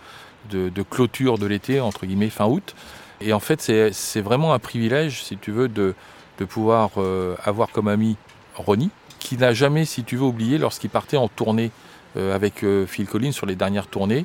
[0.49, 2.76] de- de clôture de l'été, entre guillemets, fin août.
[3.20, 5.97] Et en fait, c'est vraiment un privilège, si tu veux, de,
[6.39, 8.16] de pouvoir euh, avoir comme ami
[8.55, 11.72] Ronnie, qui n'a jamais, si tu veux, oublié, lorsqu'il partait en tournée
[12.16, 14.24] euh, avec euh, Phil Collins sur les dernières tournées,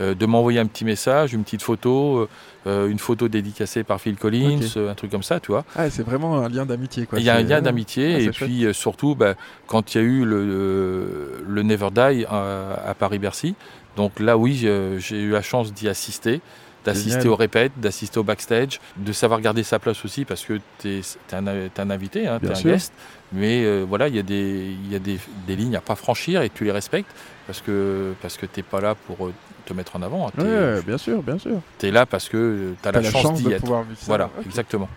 [0.00, 2.28] de m'envoyer un petit message, une petite photo,
[2.66, 5.64] euh, une photo dédicacée par Phil Collins, euh, un truc comme ça, tu vois.
[5.74, 7.18] Ah, c'est vraiment un lien d'amitié quoi.
[7.18, 9.34] Il y a un lien d'amitié Ah, et puis euh, surtout bah,
[9.66, 13.56] quand il y a eu le, Never Die euh, à Paris-Bercy.
[13.96, 14.66] Donc là oui
[14.98, 16.40] j'ai eu la chance d'y assister,
[16.84, 17.28] d'assister Génial.
[17.28, 21.02] au répète, d'assister au backstage, de savoir garder sa place aussi parce que tu es,
[21.34, 22.92] un, invité, hein, tu es un guest.
[23.32, 26.42] Mais euh, voilà, il y a, des, y a des, des lignes à pas franchir
[26.42, 27.10] et tu les respectes
[27.46, 29.32] parce que, parce que tu n'es pas là pour euh,
[29.64, 30.30] te mettre en avant.
[30.30, 31.60] Tu es, Ouais, bien sûr, bien sûr.
[31.82, 33.60] là parce que tu as la, chance, d'y de être.
[33.60, 34.06] pouvoir vivre ça.
[34.06, 34.88] Voilà, exactement.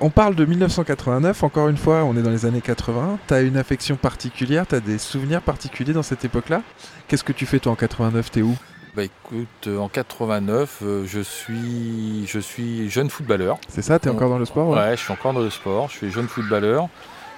[0.00, 3.18] On parle de 1989, encore une fois, on est dans les années 80.
[3.26, 6.62] T'as une affection particulière, t'as des souvenirs particuliers dans cette époque-là?
[7.08, 8.56] Qu'est-ce que tu fais toi en 89 T'es où?
[8.96, 13.58] Bah écoute, euh, en 89, euh, je suis, je suis jeune footballeur.
[13.68, 14.78] C'est ça T'es On- encore dans le sport ouais?
[14.78, 15.88] Ouais, je suis encore dans le sport.
[15.90, 16.88] Je suis jeune footballeur.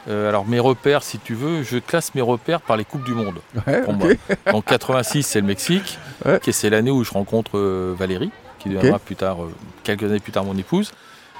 [0.08, 3.14] Euh, alors mes repères, si tu veux, je classe mes repères par les coupes du
[3.14, 3.36] monde.
[3.66, 4.08] Ouais, Pour moi.
[4.50, 6.40] Donc 86, c'est le Mexique, Ouais.
[6.42, 9.52] qui est- c'est l'année où je rencontre euh, Valérie, qui deviendra plus tard, euh,
[9.84, 10.92] quelques années plus tard, mon épouse.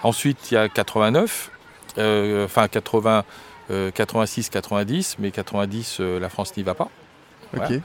[0.04, 1.50] Ensuite, il y a 89,
[1.98, 3.24] euh, enfin 80,
[3.70, 6.88] euh, 86, 90, mais 90, euh, la France n'y va pas.
[7.56, 7.80] Ok.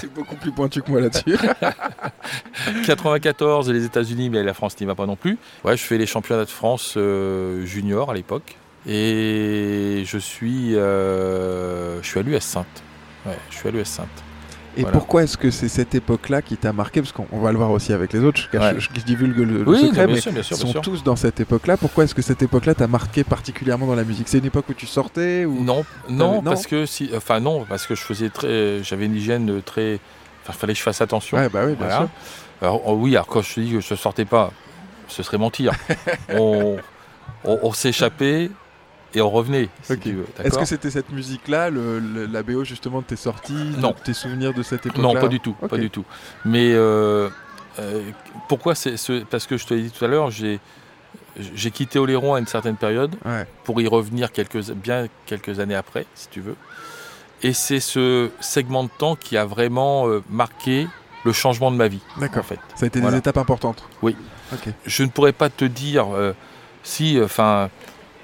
[0.00, 1.36] c'est beaucoup plus pointu que moi là-dessus.
[2.86, 5.38] 94 les États-Unis, mais la France n'y va pas non plus.
[5.64, 8.56] Ouais, je fais les championnats de France euh, junior à l'époque.
[8.86, 12.66] Et je suis, euh, je suis à l'US Sainte.
[13.26, 14.08] Ouais, je suis à l'US Sainte.
[14.76, 14.96] Et Voilà.
[14.96, 17.02] pourquoi est-ce que c'est cette époque-là qui t'a marqué?
[17.02, 18.74] Parce qu'on on va le voir aussi avec les autres, je, Ouais.
[18.78, 20.72] je- je divulgue le, le Oui, secret, bien mais sûr, bien sûr, ils bien sont
[20.72, 20.80] sûr.
[20.82, 21.76] tous dans cette époque-là.
[21.76, 24.28] Pourquoi est-ce que cette époque-là t'a marqué particulièrement dans la musique?
[24.28, 25.62] C'est une époque où tu sortais ou...
[25.64, 29.16] Non, non, non parce que si, enfin non, parce que je faisais très, j'avais une
[29.16, 29.98] hygiène très,
[30.44, 31.36] enfin fallait que je fasse attention.
[31.36, 31.96] Ouais, bah oui, bien Voilà.
[31.96, 32.08] sûr.
[32.62, 34.52] Alors oh oui, alors quand je te dis que je sortais pas,
[35.08, 35.72] ce serait mentir.
[36.32, 36.76] on
[37.44, 38.50] on, on s'échappait
[39.14, 39.68] et on revenait.
[39.82, 43.90] Si Est-ce que c'était cette musique-là, la BO justement de tes sorties, Non.
[43.90, 46.04] de tes souvenirs de cette époque-là Non, pas du tout, pas du tout.
[46.44, 47.28] Mais euh,
[47.78, 48.02] euh,
[48.48, 50.60] pourquoi c'est ce- parce que je te l'ai dit tout à l'heure, j'ai
[51.54, 53.46] j'ai quitté Oléron à une certaine période Ouais.
[53.64, 56.56] pour y revenir quelques bien quelques années après, si tu veux.
[57.42, 60.86] Et c'est ce segment de temps qui a vraiment euh, marqué
[61.24, 62.44] le changement de ma vie, en D'accord.
[62.44, 62.58] fait.
[62.74, 63.14] Ça a été Voilà.
[63.14, 63.82] des étapes importantes.
[64.02, 64.16] Oui.
[64.52, 64.72] Ok.
[64.86, 66.06] Je ne pourrais pas te dire
[66.82, 67.70] si, enfin,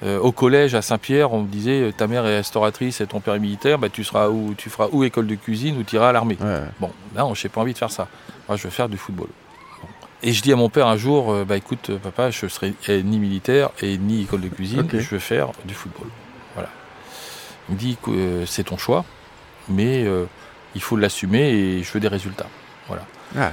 [0.03, 3.21] euh, au collège à Saint-Pierre, on me disait euh, ta mère est restauratrice et ton
[3.21, 5.97] père est militaire, bah, tu seras où, tu feras ou école de cuisine ou tu
[5.97, 6.37] iras à l'armée.
[6.41, 6.63] Ouais.
[6.81, 8.07] Bon, non, j'ai pas envie de faire ça.
[8.49, 9.29] Moi, je veux faire du football.
[9.83, 9.89] Bon.
[10.23, 13.01] Et je dis à mon père un jour, euh, bah écoute, papa, je serai euh,
[13.03, 16.09] ni militaire et ni école de cuisine, je veux faire du football.
[16.55, 16.69] Voilà.
[17.69, 19.05] Il me dit que c'est ton choix,
[19.69, 20.05] mais
[20.75, 22.47] il faut l'assumer et je veux des résultats.
[23.37, 23.51] Ah,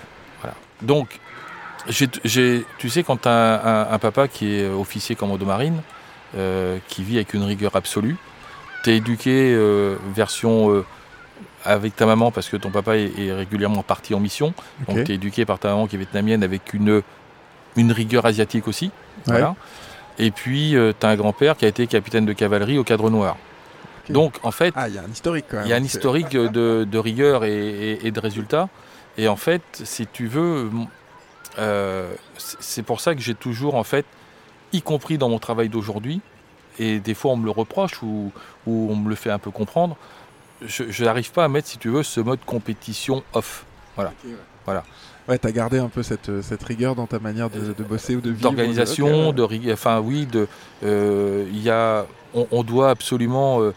[0.81, 1.19] Donc,
[1.87, 5.81] j'ai, j'ai- tu sais, quand tu as un, un papa qui est officier commando marine,
[6.37, 8.17] euh, qui vit avec une rigueur absolue,
[8.83, 10.85] tu es éduqué euh, version euh,
[11.65, 14.53] avec ta maman parce que ton papa est, est régulièrement parti en mission.
[14.87, 14.95] ok.
[14.95, 17.01] Donc tu es éduqué par ta maman qui est vietnamienne avec une,
[17.75, 18.85] une rigueur asiatique aussi.
[18.87, 18.91] Ouais.
[19.27, 19.55] Voilà.
[20.19, 23.37] Et puis tu as un grand-père qui a été capitaine de cavalerie au cadre noir.
[24.09, 25.65] Donc en fait, Ah, il y a un historique quand même.
[25.65, 28.67] il y a un historique de, de rigueur et, et- et de résultats.
[29.17, 30.69] Et en fait, si tu veux,
[32.37, 34.05] c'est pour ça que j'ai toujours, en fait,
[34.73, 36.19] y compris dans mon travail d'aujourd'hui,
[36.79, 38.31] et des fois on me le reproche ou,
[38.67, 39.95] ou on me le fait un peu comprendre,
[40.65, 43.65] je n'arrive pas à mettre, si tu veux, ce mode compétition off.
[43.97, 44.31] Ok, ouais.
[44.65, 44.83] Voilà.
[45.27, 48.15] Ouais, t'as gardé un peu cette, euh, cette rigueur dans ta manière de, de bosser
[48.15, 48.41] ou de vivre.
[48.41, 50.47] D'organisation, Ok, de rigueur, enfin oui, de,
[50.83, 53.73] euh, il y a, on, on doit absolument euh,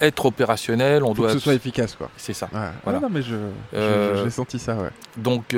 [0.00, 2.10] être opérationnel, on Faut doit, que ce soit efficace, quoi.
[2.16, 2.48] c'est ça.
[2.52, 2.60] Ouais.
[2.84, 3.00] Voilà.
[3.00, 3.34] Non, mais je,
[3.74, 4.90] Euh, j'ai senti ça, ouais.
[5.16, 5.54] Donc,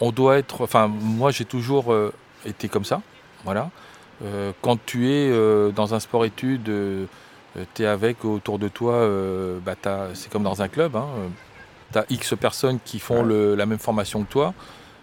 [0.00, 0.62] on doit être.
[0.62, 1.94] Enfin, moi, j'ai toujours
[2.44, 3.02] été comme ça.
[3.44, 3.70] Voilà.
[4.22, 6.70] Euh, quand tu es euh, dans un sport-études,
[7.74, 9.74] tu es avec autour de toi, euh, bah,
[10.14, 10.96] c'est comme dans un club.
[11.92, 13.28] tu as X personnes qui font Ouais.
[13.28, 14.54] le- la même formation que toi.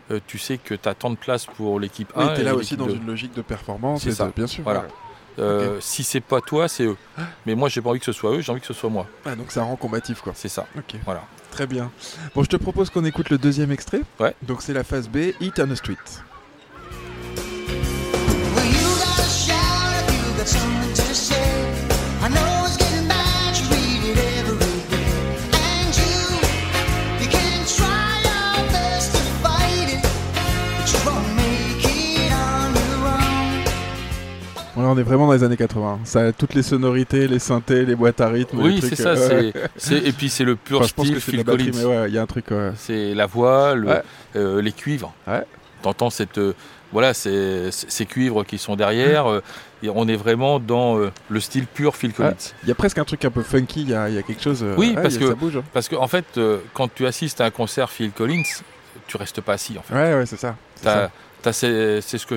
[0.09, 2.27] Euh, tu sais que tu as tant de place pour l'équipe 1.
[2.27, 2.95] Oui, t'es et là aussi dans 2.
[2.95, 4.03] une logique de performance.
[4.03, 4.31] C'est de- ça.
[4.33, 4.63] bien sûr.
[4.63, 4.85] Voilà.
[5.39, 6.95] Euh, Si c'est pas toi, c'est eux.
[7.45, 9.05] Mais moi, j'ai pas envie que ce soit eux, j'ai envie que ce soit moi.
[9.25, 10.31] Ah, donc ça rend combatif, quoi.
[10.35, 10.65] C'est ça.
[10.77, 10.95] Ok.
[11.03, 11.23] Voilà.
[11.51, 11.91] Très bien.
[12.33, 14.01] Bon, je te propose qu'on écoute le deuxième extrait.
[14.19, 14.33] Ouais.
[14.43, 15.95] Donc c'est la phase B, Eat on the Street.
[34.89, 35.99] On est vraiment dans les années 80.
[36.05, 38.59] Ça a toutes les sonorités, les synthés, les boîtes à rythme.
[38.61, 39.09] Oui, les c'est ça.
[39.09, 41.71] euh, c'est Et puis, c'est le pur Enfin, je pense que Phil Collins.
[41.85, 42.45] ouais, il y a un truc.
[42.51, 42.71] ouais.
[42.77, 44.01] C'est la voix, le- Ouais.
[44.35, 45.13] euh, les cuivres.
[45.81, 46.53] T'entends cette, euh,
[46.91, 49.29] voilà, ces, ces cuivres qui sont derrière.
[49.29, 49.41] euh,
[49.83, 52.33] et on est vraiment dans euh, le style pur Phil Collins.
[52.63, 53.81] Il y a presque un truc un peu funky.
[53.83, 54.65] Il y a, il y a quelque chose.
[54.77, 55.57] Oui, ouais, parce a- que- ça bouge.
[55.57, 55.63] hein.
[55.73, 58.41] Parce qu'en fait, euh, quand tu assistes à un concert Phil Collins,
[59.07, 59.77] tu restes pas assis.
[59.77, 59.93] En fait.
[59.93, 60.55] Ouais, ouais, c'est ça.
[61.51, 62.35] c'est ce que,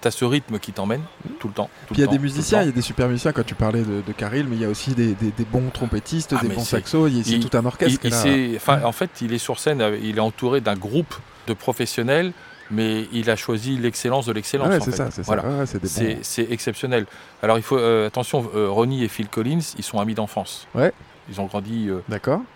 [0.00, 1.02] t'as ce rythme qui t'emmène
[1.40, 1.68] tout le temps.
[1.90, 3.32] il y a des musiciens, il y a des super musiciens.
[3.32, 5.68] Quand tu parlais de, de Caril, mais il y a aussi des, des- des bons
[5.70, 7.08] trompettistes, Ah, des bons saxos.
[7.10, 7.98] Il y a c'est tout un orchestre.
[8.02, 8.22] Il- il là.
[8.22, 11.14] s'est- enfin, En fait, il est sur scène, il est entouré d'un groupe
[11.48, 12.32] de professionnels,
[12.70, 14.68] mais il a choisi l'excellence de l'excellence.
[14.70, 15.42] Ah ouais, c'est ça, c'est Voilà.
[15.44, 16.46] Ouais, bons.
[16.50, 17.06] exceptionnel.
[17.42, 20.66] Alors il faut euh, attention, euh, Ronnie et Phil Collins, ils sont amis d'enfance.
[20.74, 20.92] Ouais.
[21.30, 22.00] Ils ont grandi euh,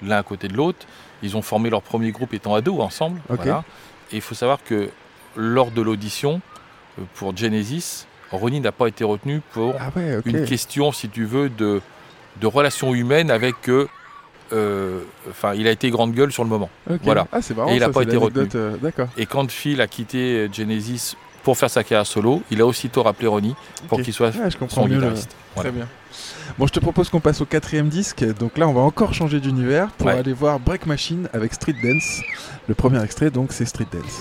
[0.02, 0.86] l'un à côté de l'autre.
[1.22, 3.20] Ils ont formé leur premier groupe étant ados ensemble.
[3.28, 3.36] Ok.
[3.38, 3.64] Voilà.
[4.12, 4.90] Et il faut savoir que
[5.36, 6.40] lors de l'audition
[7.14, 11.48] pour Genesis, Ronnie n'a pas été retenu pour Ah ouais, une question, si tu veux,
[11.48, 11.80] de,
[12.40, 13.56] de relations humaines avec.
[14.52, 16.70] Euh, Enfin, il a été grande gueule sur le moment.
[17.02, 17.26] Voilà.
[17.32, 17.70] Ah, c'est marrant.
[17.70, 18.48] Et il a ça, pas été retenu.
[18.54, 19.08] euh, D'accord.
[19.16, 23.02] Et quand Phil a quitté euh, Genesis pour faire sa carrière solo, il a aussitôt
[23.02, 23.54] rappelé Ronnie
[23.88, 25.34] pour qu'il soit Ouais, je comprends son le- guitariste.
[25.54, 25.70] Voilà.
[25.70, 25.88] Très bien.
[26.58, 28.24] Bon, je te propose qu'on passe au quatrième disque.
[28.38, 30.18] Donc là, on va encore changer d'univers pour Ouais.
[30.18, 32.20] aller voir Break Machine avec Street Dance.
[32.68, 34.20] Le premier extrait, donc, c'est Street Dance.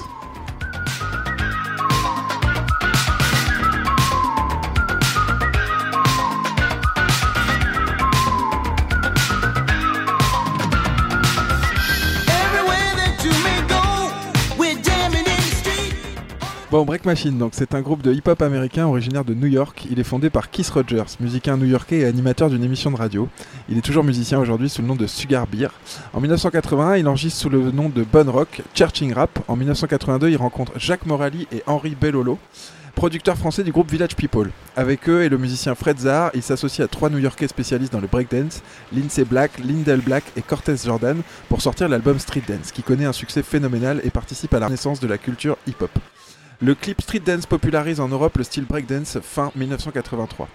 [16.72, 19.88] Bon, Break Machine, donc c'est un groupe de hip-hop américain originaire de New York.
[19.90, 23.28] Il est fondé par Keith Rogers, musicien new-yorkais et animateur d'une émission de radio.
[23.70, 25.70] Il est toujours musicien aujourd'hui sous le nom de Sugar Beer.
[26.14, 29.40] En 1981, il enregistre sous le nom de Bon Rock, Churching Rap.
[29.48, 32.38] En 1982, il rencontre Jacques Morali et Henri Bellolo,
[32.94, 34.52] producteurs français du groupe Village People.
[34.76, 38.06] Avec eux et le musicien Fred Zahar, il s'associe à trois New-Yorkais spécialistes dans le
[38.06, 38.62] breakdance,
[38.94, 43.14] Lindsay Black, Lindell Black et Cortez Jordan, pour sortir l'album Street Dance, qui connaît un
[43.14, 45.90] succès phénoménal et participe à la naissance de la culture hip-hop.
[46.62, 50.50] Le clip Street Dance popularise en Europe le style breakdance fin 1983.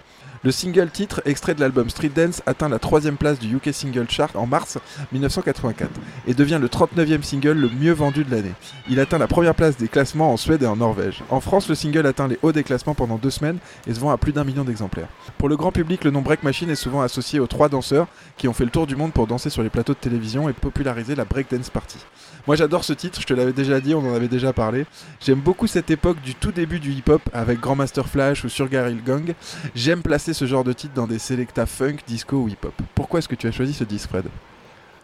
[0.45, 4.05] Le single titre, extrait de l'album Street Dance, atteint la troisième place du UK Single
[4.07, 4.77] Chart en mars
[5.11, 5.89] 1984
[6.27, 8.53] et devient le 39e single le mieux vendu de l'année.
[8.87, 11.23] Il atteint la première place des classements en Suède et en Norvège.
[11.31, 14.11] En France, le single atteint les hauts des classements pendant deux semaines et se vend
[14.11, 15.07] à plus d'un million d'exemplaires.
[15.39, 18.05] Pour le grand public, le nom Break Machine est souvent associé aux trois danseurs
[18.37, 20.53] qui ont fait le tour du monde pour danser sur les plateaux de télévision et
[20.53, 21.97] populariser la breakdance party.
[22.45, 24.85] Moi j'adore ce titre, je te l'avais déjà dit, on en avait déjà parlé.
[25.19, 29.03] J'aime beaucoup cette époque du tout début du hip-hop avec Grandmaster Flash ou Sugar Hill
[29.03, 29.33] Gang.
[29.73, 32.73] J'aime placer ce genre de titre dans des selecta funk, disco ou hip-hop?
[32.93, 34.25] Pourquoi est-ce que tu as choisi ce disque, Fred?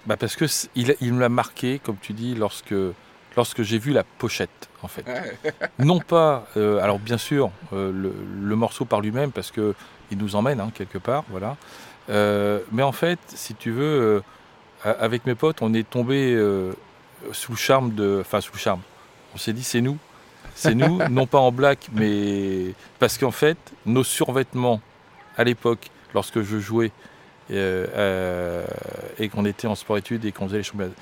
[0.05, 2.75] Bah parce que il, il me l'a marqué, comme tu dis, lorsque,
[3.37, 5.05] lorsque j'ai vu la pochette, en fait.
[5.79, 9.73] non pas, euh, alors bien sûr, euh, le, le morceau par lui-même, parce que
[10.11, 11.55] il nous emmène hein, quelque part, voilà.
[12.09, 14.21] Euh, mais en fait, si tu veux,
[14.85, 16.73] euh, avec mes potes, on est tombé euh,
[17.31, 18.81] sous le charme de, enfin sous le charme.
[19.33, 19.97] On s'est dit, c'est nous,
[20.55, 24.81] c'est nous, non pas en black, mais parce qu'en fait, nos survêtements
[25.41, 26.91] à l'époque, lorsque je jouais
[27.51, 28.65] euh, euh,
[29.17, 30.93] et qu'on était en sport-études et qu'on faisait les championnats,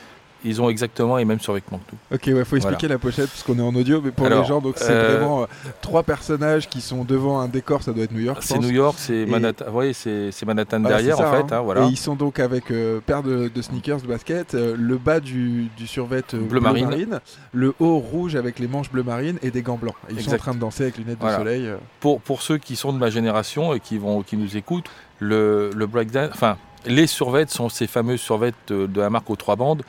[0.43, 2.15] ils ont exactement les mêmes survêtements que nous.
[2.15, 4.47] Ok, ouais, faut expliquer la pochette parce qu'on est en audio, mais pour Alors, les
[4.47, 5.45] gens, donc c'est euh, vraiment euh,
[5.81, 8.39] trois personnages qui sont devant un décor, ça doit être New York.
[8.41, 8.57] C'est.
[8.59, 11.57] New York, c'est Manhattan, vous voyez, c'est c'est Manhattan Voilà, derrière ça, en fait, hein.
[11.57, 11.85] hein, voilà.
[11.85, 15.19] Et ils sont donc avec euh, paire de, de sneakers de basket, euh, le bas
[15.19, 17.19] du, du survêt euh, Bleu marine.
[17.53, 19.95] le haut rouge avec les manches bleu marine et des gants blancs.
[20.09, 21.69] Et ils sont en train de danser avec lunettes de soleil.
[21.99, 25.69] Pour, pour ceux qui sont de ma génération et qui, vont, qui nous écoutent, le,
[25.75, 29.55] le breakdance, enfin, les survêtes sont ces fameuses survêtes de, de la marque aux trois
[29.55, 29.83] bandes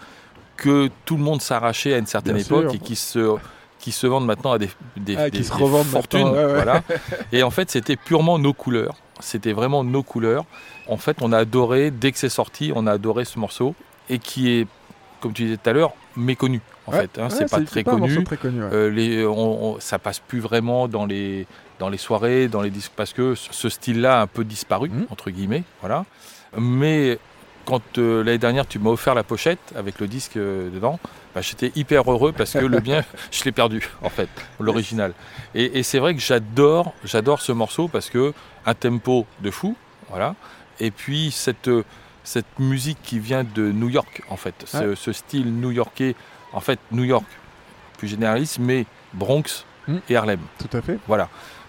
[0.60, 2.74] que tout le monde s'arrachait à une certaine Bien époque sûr.
[2.74, 3.36] et qui se,
[3.78, 6.22] qui se vendent maintenant à des, des, Ah, des- qui se des revendent fortunes.
[6.24, 6.54] maintenant, ouais, ouais.
[6.54, 6.82] Voilà.
[7.32, 8.94] Et en fait, c'était purement nos couleurs.
[9.20, 10.44] C'était vraiment nos couleurs.
[10.86, 13.74] En fait, on a adoré, dès que c'est sorti, on a adoré ce morceau
[14.08, 14.66] et qui est,
[15.20, 16.60] comme tu disais tout à l'heure, méconnu.
[16.86, 17.28] En Ouais, fait, hein.
[17.30, 18.24] c'est pas très connu.
[18.24, 18.60] très connu.
[18.62, 21.46] Euh, les, on- on- ça passe plus vraiment dans les,
[21.78, 25.06] dans les soirées, dans les disques, parce que ce style-là a un peu disparu, Mhm.
[25.10, 25.62] entre guillemets.
[25.80, 26.04] Voilà.
[26.58, 27.18] Mais
[27.70, 30.98] quand euh, l'année dernière, tu m'as offert la pochette avec le disque euh, dedans,
[31.34, 35.12] bah, j'étais hyper heureux parce que le bien, je l'ai perdu, en fait, l'original.
[35.54, 38.32] Et, et c'est vrai que j'adore, j'adore ce morceau parce que
[38.66, 39.76] un tempo de fou,
[40.10, 40.34] voilà.
[40.80, 41.84] Et puis cette, euh,
[42.24, 44.96] cette musique qui vient de New York, en fait, ce, Ouais.
[44.96, 46.16] ce style new-yorkais,
[46.52, 47.26] en fait, New York,
[47.98, 49.96] plus généraliste, mais Bronx Mm.
[50.10, 50.40] et Harlem.
[50.58, 50.98] Tout à fait.
[51.08, 51.28] Voilà.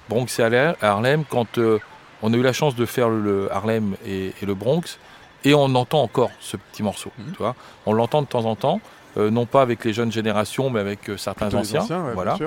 [0.09, 1.79] Bronx et Harlem- Harlem, quand euh,
[2.21, 4.97] on a eu la chance de faire le Harlem et, et le Bronx,
[5.43, 7.11] et on entend encore ce petit morceau.
[7.17, 7.31] Mhm.
[7.31, 8.79] Tu vois on l'entend de temps en temps,
[9.17, 11.81] euh, non pas avec les jeunes générations, mais avec euh, certains anciens.
[12.05, 12.37] ouais, voilà.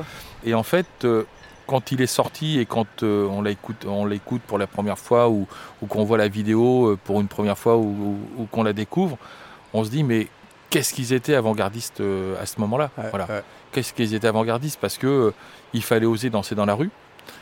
[0.45, 1.25] Et en fait, euh,
[1.67, 5.47] quand il est sorti et quand on l'écoute, on l'écoute pour la première fois ou,
[5.83, 9.17] ou qu'on voit la vidéo pour une première fois ou, ou- ou qu'on la découvre,
[9.73, 10.29] on se dit mais
[10.71, 12.03] qu'est-ce qu'ils étaient avant-gardistes
[12.41, 13.27] à ce moment-là Ouais, Voilà.
[13.27, 13.43] ouais,
[13.73, 14.79] Qu'est-ce qu'ils étaient avant-gardistes?
[14.81, 15.33] Parce que
[15.73, 16.91] il fallait oser danser dans la rue.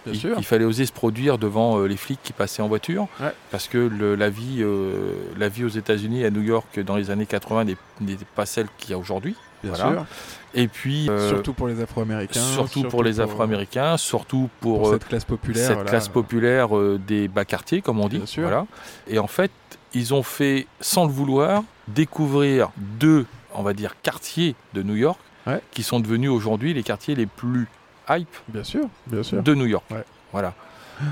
[0.05, 0.35] Bien Il, sûr.
[0.39, 3.33] il fallait oser se produire devant euh, les flics qui passaient en voiture, Ouais.
[3.51, 7.11] parce que le- la, vie, euh, la vie aux États-Unis, à New York, dans les
[7.11, 9.35] années 80, n'est- n'était pas celle qu'il y a aujourd'hui.
[9.63, 9.93] Bien voilà.
[9.93, 10.07] sûr.
[10.55, 12.41] Et puis, euh, surtout pour les Afro-Américains.
[12.41, 15.65] surtout pour les Afro-Américains, surtout pour, Pour euh, cette classe populaire.
[15.67, 15.91] cette voilà.
[15.91, 18.17] classe populaire euh, des bas quartiers, comme on dit.
[18.19, 18.43] Bien sûr.
[18.43, 18.67] Voilà.
[19.07, 19.53] Et en fait,
[19.95, 23.25] ils ont fait, sans le vouloir, découvrir deux,
[23.55, 25.61] on va dire, quartiers de New York, Ouais.
[25.73, 27.67] qui sont devenus aujourd'hui les quartiers les plus
[28.09, 29.43] hype Bien sûr, bien sûr.
[29.43, 29.85] de New York.
[29.91, 30.05] Ouais.
[30.33, 30.55] Voilà.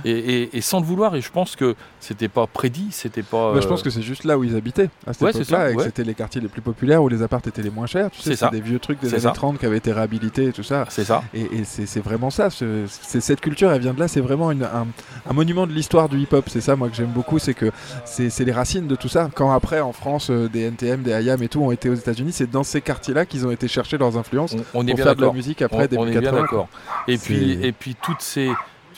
[0.04, 3.54] Et, et- et sans le vouloir, et je pense que c'était pas prédit, c'était pas.
[3.54, 5.76] Bah, je pense que c'est juste là où ils habitaient à cette Ouais, époque-là, et
[5.76, 8.10] que c'était les quartiers les plus populaires où les apparts étaient les moins chers.
[8.10, 9.30] Tu sais, C'est des vieux trucs des années ça.
[9.30, 10.84] 30 qui avaient été réhabilités et tout ça.
[10.88, 11.22] c'est ça.
[11.34, 12.50] Et, et c'est vraiment ça.
[12.50, 14.08] ce- cette culture, elle vient de là.
[14.08, 14.86] C'est vraiment une- un,
[15.28, 16.44] un monument de l'histoire du hip-hop.
[16.48, 17.38] C'est ça, moi, que j'aime beaucoup.
[17.38, 17.70] C'est que
[18.04, 19.28] c'est les racines de tout ça.
[19.34, 22.32] Quand après, en France, euh, des NTM, des IAM et tout ont été aux États-Unis,
[22.32, 25.04] c'est dans ces quartiers-là qu'ils ont été chercher leurs influences On, on est pour bien
[25.04, 26.40] faire de la musique après on, début on est bien 80.
[26.42, 26.68] d'accord.
[27.08, 28.50] Et puis, et puis toutes ces.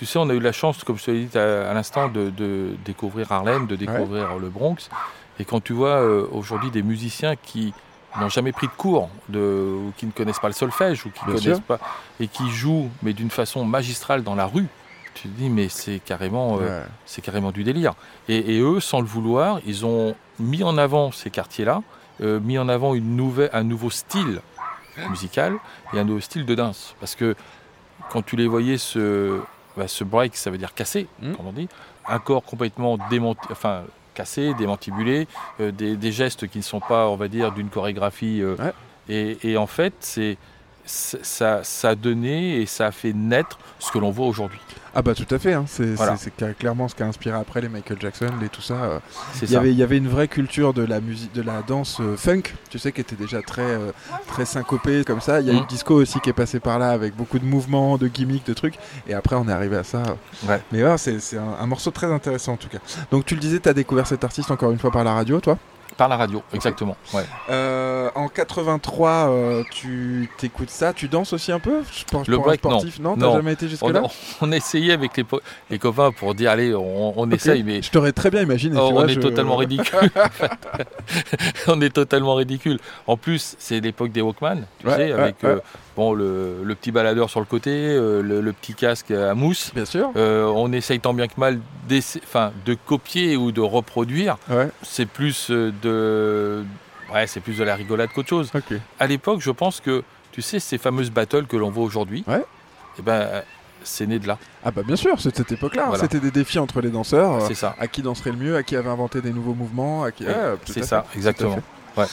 [0.03, 2.09] Tu sais, on a eu la chance, comme je te l'ai dit à, à l'instant,
[2.09, 4.90] de, de découvrir Harlem, de découvrir le Bronx.
[5.38, 7.72] Et quand tu vois euh, aujourd'hui des musiciens qui
[8.18, 11.24] n'ont jamais pris de cours, de, ou qui ne connaissent pas le solfège, ou qui
[11.24, 11.62] Bien connaissent sûr.
[11.62, 11.78] pas,
[12.18, 14.66] et qui jouent, mais d'une façon magistrale dans la rue,
[15.14, 17.94] tu te dis, mais c'est carrément, euh, c'est carrément du délire.
[18.28, 21.80] Et, et eux, sans le vouloir, ils ont mis en avant ces quartiers-là,
[22.22, 24.40] euh, mis en avant une nouvelle, un nouveau style
[25.11, 25.55] musical
[25.94, 26.96] et un nouveau style de danse.
[26.98, 27.36] Parce que
[28.11, 29.38] quand tu les voyais se,
[29.77, 31.33] bah, se break, ça veut dire casser, Mm.
[31.35, 31.68] comme on dit,
[32.09, 35.27] un corps complètement démonté, enfin cassé, démantibulé,
[35.61, 38.41] euh, des, des gestes qui ne sont pas, on va dire, d'une chorégraphie.
[38.43, 38.73] euh, Ouais.
[39.09, 40.37] et, et en fait, c'est-
[40.85, 44.61] ça, ça a donné et ça a fait naître ce que l'on voit aujourd'hui.
[44.95, 45.64] Ah bah tout à fait, hein.
[45.66, 46.16] c'est Voilà.
[46.18, 48.74] c'est- c'est cla- clairement ce qui a inspiré après les Michael Jackson, les tout ça.
[48.74, 48.99] euh.
[49.41, 51.99] Il y avait, il y avait une vraie culture de la musique, de la danse
[52.01, 53.91] euh, funk, tu sais, qui était déjà très, euh,
[54.26, 55.41] très syncopée comme ça.
[55.41, 55.62] Il y a eu Mhm.
[55.62, 58.53] le disco aussi qui est passé par là avec beaucoup de mouvements, de gimmicks, de
[58.53, 58.74] trucs.
[59.09, 60.03] Et après, on est arrivé à ça.
[60.47, 60.61] Ouais.
[60.72, 62.78] Mais ouais, c'est c'est un, un morceau très intéressant en tout cas.
[63.11, 65.41] Donc tu le disais, tu as découvert cet artiste encore une fois par la radio,
[65.41, 65.57] toi?
[66.03, 66.96] Par la radio, exactement.
[67.14, 67.22] Ouais.
[67.48, 71.84] Euh, En 83, euh, tu t'écoutes ça, tu danses aussi un peu?
[71.92, 73.34] Je pense Le break, sportif, non, T'as Non.
[73.36, 74.03] jamais été On, jusque-là
[74.40, 75.40] on essayait avec les, po-
[75.70, 78.76] les copains pour dire allez, on, on essaye, mais Je t'aurais très bien imaginé.
[78.80, 80.11] Oh, on est je- totalement ridicule.
[81.68, 82.80] on est totalement ridicule.
[83.07, 85.48] En plus, c'est l'époque des Walkman, tu Ouais, sais, avec ouais.
[85.50, 85.59] euh,
[85.97, 89.72] bon, le, le petit baladeur sur le côté, euh, le, le petit casque à mousse.
[89.74, 90.11] Bien sûr.
[90.16, 94.36] Euh, on essaye tant bien que mal de copier ou de reproduire.
[94.51, 96.64] Ouais, C'est plus euh, de,
[97.14, 98.51] ouais, c'est plus de la rigolade qu'autre chose.
[98.55, 98.78] ok.
[98.99, 102.45] À l'époque, je pense que, tu sais, ces fameuses battles que l'on voit aujourd'hui, Ouais.
[102.99, 103.28] eh ben,
[103.84, 104.38] c'est né de là.
[104.64, 105.86] Ah bah bien sûr, c'est de cette époque-là.
[105.88, 106.03] Voilà.
[106.03, 107.43] C'était des défis entre les danseurs.
[107.49, 107.74] C'est ça.
[107.80, 110.24] à qui danserait le mieux, à qui avait inventé des nouveaux mouvements, à qui...
[110.24, 111.59] Ouais, Ouais, c'est ça, fait, exactement.
[111.97, 112.09] fait.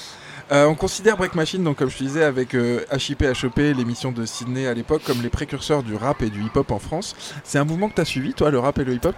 [0.52, 4.12] Euh, on considère Break Machine, donc comme je te disais, avec euh, HIP, HEP, l'émission
[4.12, 7.16] de Sydney à l'époque, comme les précurseurs du rap et du hip-hop en France.
[7.44, 9.16] C'est un mouvement que tu as suivi, toi, le rap et le hip-hop?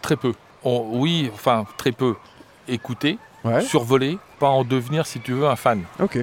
[0.00, 0.32] Très peu.
[0.64, 2.14] On- oui, enfin, très peu.
[2.68, 3.60] Écouter, Ouais.
[3.60, 5.82] survoler, pas en devenir, si tu veux, un fan.
[6.00, 6.18] Ok.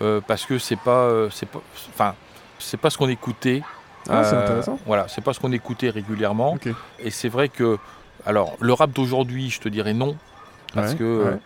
[0.00, 2.14] Euh, parce que c'est pas, euh, c'est pas, enfin,
[2.58, 3.62] c'est pas ce qu'on écoutait.
[4.08, 4.78] Ah, c'est intéressant.
[4.86, 6.54] Voilà, c'est pas ce qu'on écoutait régulièrement.
[6.54, 6.68] Ok.
[6.98, 7.78] Et c'est vrai que,
[8.26, 10.16] alors, le rap d'aujourd'hui, je te dirais non,
[10.74, 11.38] parce Ouais, que ouais.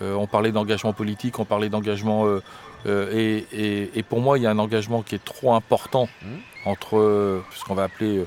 [0.00, 2.42] Euh, on parlait d'engagement politique, on parlait d'engagement, euh,
[2.86, 6.08] euh, et, et- et pour moi, il y a un engagement qui est trop important
[6.22, 6.38] Mhm.
[6.64, 8.24] entre ce qu'on va appeler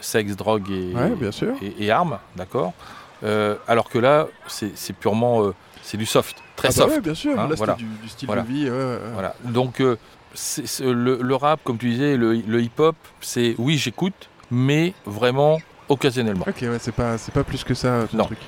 [0.00, 1.54] sexe, drogue et, Ouais, bien sûr.
[1.62, 2.72] et, et armes, d'accord?
[3.68, 5.52] Alors que là, c'est purement,
[5.82, 6.94] c'est du soft, très Ah bah soft.
[6.96, 7.38] ouais, bien sûr.
[7.40, 7.74] hein, Là, voilà.
[7.74, 8.42] du, du style Voilà.
[8.42, 8.64] de vie.
[8.64, 9.10] ouais, ouais, ouais.
[9.14, 9.34] Voilà.
[9.44, 9.96] Donc euh,
[10.80, 15.58] le, le rap, comme tu disais, le, le hip-hop, c'est oui, j'écoute, mais vraiment
[15.88, 16.44] occasionnellement.
[16.48, 18.24] Ok, ouais, c'est pas, c'est pas plus que ça, Non.
[18.24, 18.38] truc.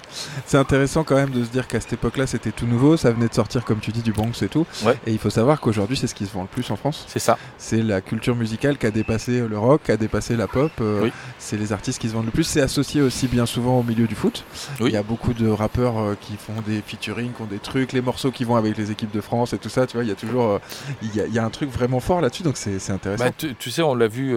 [0.46, 3.28] C'est intéressant quand même de se dire qu'à cette époque-là, c'était tout nouveau, ça venait
[3.28, 4.66] de sortir, comme tu dis, du Bronx et tout.
[4.84, 4.96] Ouais.
[5.06, 7.04] Et il faut savoir qu'aujourd'hui, c'est ce qui se vend le plus en France.
[7.08, 7.38] C'est ça.
[7.58, 10.72] C'est la culture musicale qui a dépassé le rock, qui a dépassé la pop.
[10.80, 11.12] euh, Oui.
[11.38, 12.44] C'est les artistes qui se vendent le plus.
[12.44, 14.44] C'est associé aussi bien souvent au milieu du foot.
[14.80, 14.90] Oui.
[14.90, 17.92] Il y a beaucoup de rappeurs euh, qui font des featuring, qui ont des trucs,
[17.92, 19.86] les morceaux qui vont avec les équipes de France et tout ça.
[19.86, 20.58] Tu vois, il y a toujours, euh,
[21.02, 23.24] il y, a, il y a un truc vraiment fort là-dessus, donc c'est c'est intéressant.
[23.24, 24.34] Bah, tu, tu sais, on l'a vu,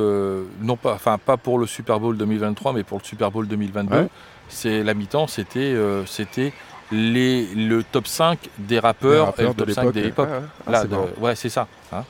[0.61, 3.95] non pas, enfin pas pour le Super Bowl 2023, mais pour le Super Bowl 2022.
[3.95, 4.07] Ouais.
[4.49, 6.53] C'est la mi-temps, c'était, euh, c'était
[6.91, 9.93] les, le top 5 des rappeurs, et le rappeurs de top 5 l'époque.
[9.93, 10.29] des euh, hip-hop.
[10.67, 10.83] Ah,
[11.21, 11.67] ouais, c'est ça.
[11.91, 12.03] hein.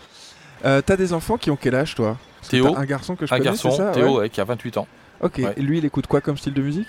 [0.66, 2.18] Euh, T'as des enfants qui ont quel âge, toi?
[2.50, 2.76] Théo.
[2.78, 3.92] Un garçon que je Un connais, garçon, c'est ça?
[3.92, 4.30] Théo, Ouais.
[4.30, 4.88] qui a 28 ans.
[5.22, 5.40] Ok.
[5.40, 6.88] Et lui, il écoute quoi comme style de musique?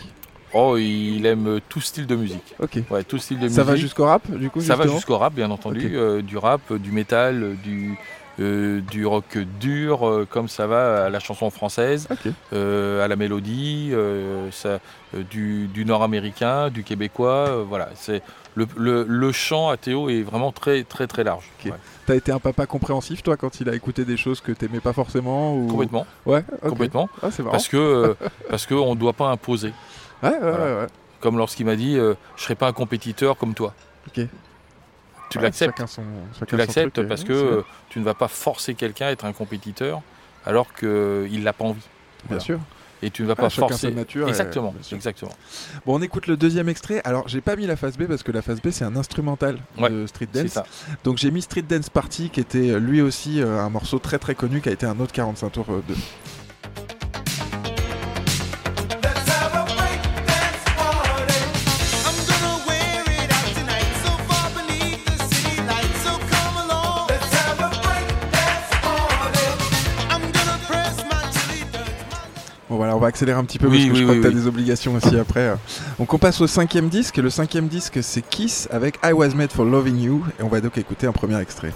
[0.54, 2.54] Oh, il aime tout style de musique.
[2.58, 2.78] Ok.
[2.90, 3.86] Ouais, tout style de Ça va musique.
[3.86, 5.90] jusqu'au rap, du coup Ça va jusqu'au rap, bien entendu.
[5.94, 7.98] Euh, du rap, euh, du métal, euh, du,
[8.40, 12.08] euh, du rock dur, euh, comme ça va à la chanson française,
[12.52, 13.92] euh, à la mélodie,
[14.52, 14.78] ça,
[15.30, 17.62] du, du nord-américain, du québécois.
[17.64, 18.22] voilà, c'est
[18.54, 21.44] le, le, le chant à Théo est vraiment très très très large.
[21.64, 21.72] Ouais,
[22.06, 24.92] T'as été un papa compréhensif, toi, quand il a écouté des choses que t'aimais pas
[24.92, 25.66] forcément ou...
[25.68, 27.08] Complètement, Ouais, complètement.
[27.22, 27.42] Ah, c'est.
[27.44, 28.16] Parce que
[28.50, 29.72] parce que on ne doit pas imposer.
[30.22, 30.58] Ouais, ouais, Voilà.
[30.64, 30.86] ouais, ouais.
[31.20, 33.74] Comme lorsqu'il m'a dit, je serai pas un compétiteur comme toi.
[34.08, 34.24] Ok.
[35.30, 35.82] Tu Ouais, l'acceptes.
[36.46, 40.00] Tu l'acceptes parce que tu ne vas pas forcer quelqu'un à être un compétiteur
[40.46, 41.80] alors qu'il n'a pas envie.
[41.80, 42.40] Bien voilà.
[42.40, 42.60] sûr.
[43.00, 43.90] Et tu ne vas Ah, pas chacun forcer.
[43.90, 44.26] sa nature.
[44.26, 44.96] et- Exactement, sûr.
[44.96, 45.30] exactement.
[45.86, 47.00] Bon, on écoute le deuxième extrait.
[47.04, 49.58] Alors, j'ai pas mis la phase B parce que la phase B, c'est un instrumental
[49.78, 50.48] Ouais, de Street Dance.
[50.48, 50.64] ça.
[51.04, 54.18] Donc, j'ai mis Street Dance Party, qui était euh, lui aussi euh, un morceau très
[54.18, 55.94] très connu, qui a été un autre 45 tours euh, de.
[72.98, 74.34] On va accélérer un petit peu Oui, parce que oui, je crois oui, que t'as
[74.34, 74.40] oui.
[74.40, 75.54] des obligations aussi après.
[75.98, 77.16] Donc, on passe au cinquième disque.
[77.18, 80.24] Le cinquième disque, c'est Kiss avec I Was Made for Loving You.
[80.38, 81.72] Et on va donc écouter un premier extrait.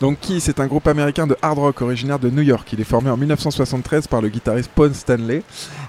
[0.00, 2.66] Donc Kiss est un groupe américain de hard rock originaire de New York.
[2.72, 5.42] Il est formé en 1973 par le guitariste Paul Stanley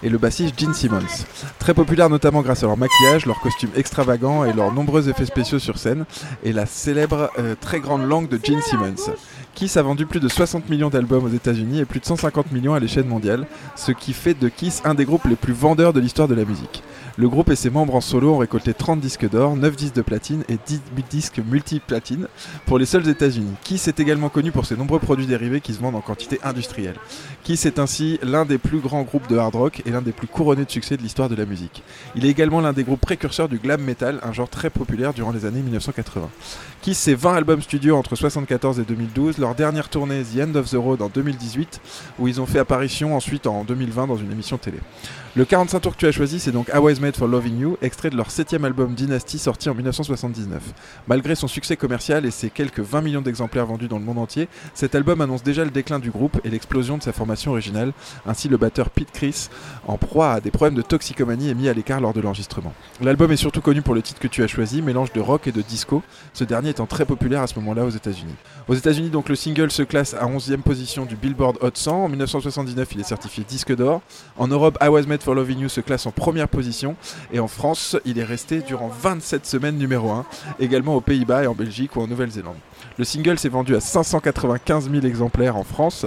[0.04, 1.26] et le bassiste Gene Simmons.
[1.60, 5.60] Très populaire notamment grâce à leur maquillage, leurs costumes extravagants et leurs nombreux effets spéciaux
[5.60, 6.04] sur scène
[6.44, 9.14] et la célèbre euh, très grande langue de Gene Simmons.
[9.56, 12.74] Kiss a vendu plus de 60 millions d'albums aux États-Unis et plus de 150 millions
[12.74, 13.48] à l'échelle mondiale,
[13.78, 16.44] ce qui fait de Kiss un des groupes les plus vendeurs de l'histoire de la
[16.44, 16.84] musique.
[17.18, 20.02] Le groupe et ses membres en solo ont récolté 30 disques d'or, 9 disques de
[20.02, 22.28] platine et 10 disques multiplatine
[22.66, 23.54] pour les seuls États-Unis.
[23.64, 26.96] Kiss est également connu pour ses nombreux produits dérivés qui se vendent en quantité industrielle.
[27.44, 30.28] Kiss est ainsi l'un des plus grands groupes de hard rock et l'un des plus
[30.28, 31.84] couronnés de succès de l'histoire de la musique.
[32.16, 35.32] Il est également l'un des groupes précurseurs du glam metal, un genre très populaire durant
[35.32, 36.30] les années 1980.
[36.82, 40.70] Kiss c'est 20 albums studio entre 1974 et 2012, leur dernière tournée The End of
[40.70, 41.82] the Road en 2018,
[42.20, 44.78] où ils ont fait apparition ensuite en 2020 dans une émission télé.
[45.34, 47.78] Le 45 tours que tu as choisi, c'est donc I Was Made for Loving You,
[47.82, 50.62] extrait de leur septième album Dynasty sorti en 1979.
[51.08, 54.50] Malgré son succès commercial et ses quelques 20 millions d'exemplaires vendus dans le monde entier,
[54.74, 57.94] cet album annonce déjà le déclin du groupe et l'explosion de sa formation originale.
[58.26, 59.48] Ainsi, le batteur Pete Chris,
[59.88, 62.74] en proie à des problèmes de toxicomanie, est mis à l'écart lors de l'enregistrement.
[63.00, 65.54] L'album est surtout connu pour le titre que tu as choisi, mélange de rock et
[65.54, 66.04] de disco,
[66.34, 68.36] ce dernier étant très populaire à ce moment-là aux États-Unis.
[68.68, 72.04] Aux États-Unis, donc, le single se classe à 11e position du Billboard Hot 100.
[72.04, 74.02] En 1979, il est certifié disque d'or.
[74.38, 76.96] En Europe, I Was Made for Loving You se classe en première position.
[77.32, 80.26] Et en France, il est resté durant 27 semaines numéro 1,
[80.60, 82.58] également aux Pays-Bas et en Belgique ou en Nouvelle-Zélande.
[82.98, 86.06] Le single s'est vendu à 595 000 exemplaires en France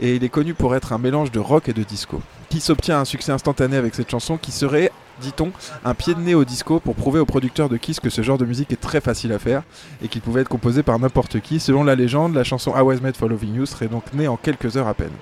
[0.00, 2.20] et il est connu pour être un mélange de rock et de disco.
[2.48, 5.52] Qui s'obtient un succès instantané avec cette chanson qui serait, dit-on,
[5.84, 8.38] un pied de nez au disco pour prouver aux producteurs de Kiss que ce genre
[8.38, 9.62] de musique est très facile à faire
[10.02, 11.60] et qu'il pouvait être composé par n'importe qui.
[11.60, 14.36] Selon la légende, la chanson I Was Made for Loving You serait donc née en
[14.36, 15.12] quelques heures à peine.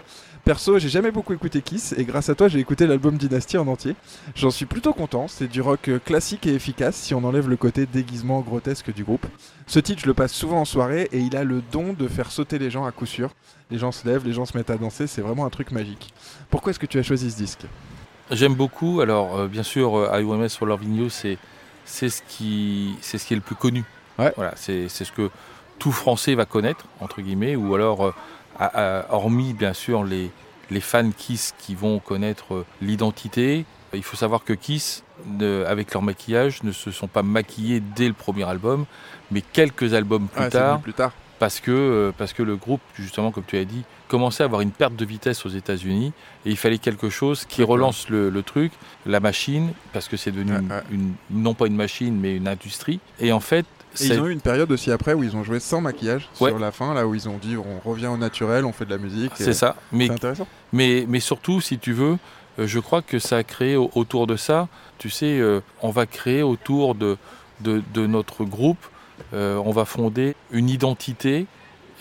[0.45, 3.68] Perso, j'ai jamais beaucoup écouté Kiss et grâce à toi, j'ai écouté l'album Dynasty en
[3.68, 3.95] entier.
[4.34, 7.57] J'en suis plutôt content, c'est du rock euh, classique et efficace si on enlève le
[7.57, 9.24] côté déguisement grotesque du groupe.
[9.68, 12.32] Ce titre, je le passe souvent en soirée et il a le don de faire
[12.32, 13.30] sauter les gens à coup sûr.
[13.70, 16.12] Les gens se lèvent, les gens se mettent à danser, c'est vraiment un truc magique.
[16.51, 17.62] Pourquoi est-ce que tu as choisi ce disque?
[18.32, 19.01] J'aime beaucoup.
[19.01, 21.38] Alors, euh, bien sûr, euh, I Was Made for Loving You, c'est
[21.86, 23.84] ce qui ce qui est le plus connu.
[24.18, 24.32] Ouais.
[24.34, 25.30] Voilà, c'est ce que
[25.78, 28.14] tout Français va connaître entre guillemets, ou alors euh,
[29.11, 30.30] hormis bien sûr les
[30.70, 33.66] les fans Kiss qui vont connaître euh, l'identité.
[33.92, 38.07] Il faut savoir que Kiss, ne- avec leur maquillage, ne se sont pas maquillés dès
[38.09, 38.86] le premier album,
[39.30, 41.12] mais quelques albums plus Ouais, c'est tard venu plus tard.
[41.38, 43.82] parce que, euh, parce que le groupe, justement, comme tu as dit,
[44.12, 46.12] commençait à avoir une perte de vitesse aux États-Unis
[46.44, 48.70] et il fallait quelque chose qui relance le, le truc,
[49.06, 50.82] la machine, parce que c'est devenu Ouais, une- ouais.
[50.92, 53.00] une- non pas une machine, mais une industrie.
[53.20, 53.64] Et en fait,
[54.00, 56.50] Et ils ont eu une période aussi après où ils ont joué sans maquillage Ouais.
[56.50, 58.90] sur la fin, là où ils ont dit on revient au naturel, on fait de
[58.90, 59.32] la musique.
[59.34, 59.76] c'est ça.
[59.92, 60.46] Mais, intéressant.
[60.74, 62.18] mais, mais surtout, si tu veux,
[62.58, 65.90] euh, je crois que ça a créé au- autour de ça, tu sais, euh, on
[65.90, 67.16] va créer autour de,
[67.60, 68.84] de, de notre groupe,
[69.32, 71.46] euh, on va fonder une identité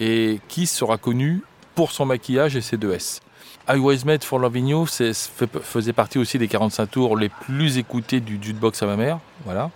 [0.01, 1.41] et qui sera connu
[1.81, 3.21] pour son maquillage et ses deux S.
[3.67, 8.19] I Was Made for Loving You faisait partie aussi des 45 tours les plus écoutés
[8.19, 9.17] du jukebox à ma mère.
[9.45, 9.71] Voilà.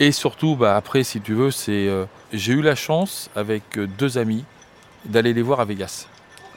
[0.00, 3.86] Et surtout, bah, après, si tu veux, c'est euh, j'ai eu la chance avec euh,
[3.86, 4.44] deux amis
[5.04, 6.08] d'aller les voir à Vegas.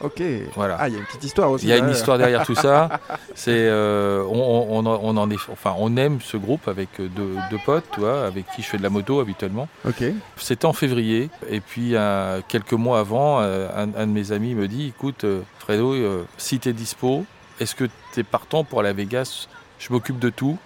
[0.02, 0.22] Ok.
[0.54, 0.76] Voilà.
[0.78, 1.64] Ah, il y a une petite histoire aussi.
[1.66, 3.00] Il y a une histoire derrière tout ça.
[3.34, 7.34] C'est, euh, on, on- on- on en est, enfin, on aime ce groupe avec deux,
[7.50, 9.68] deux potes, tu vois, avec qui je fais de la moto habituellement.
[9.86, 10.04] Ok.
[10.36, 14.54] C'était en février, et puis euh, quelques mois avant, euh, un, un de mes amis
[14.54, 15.24] me dit, écoute,
[15.58, 15.94] Fredo,
[16.36, 17.24] si t'es dispo,
[17.60, 19.48] est-ce que t'es partant pour aller à Vegas?
[19.78, 20.58] Je m'occupe de tout.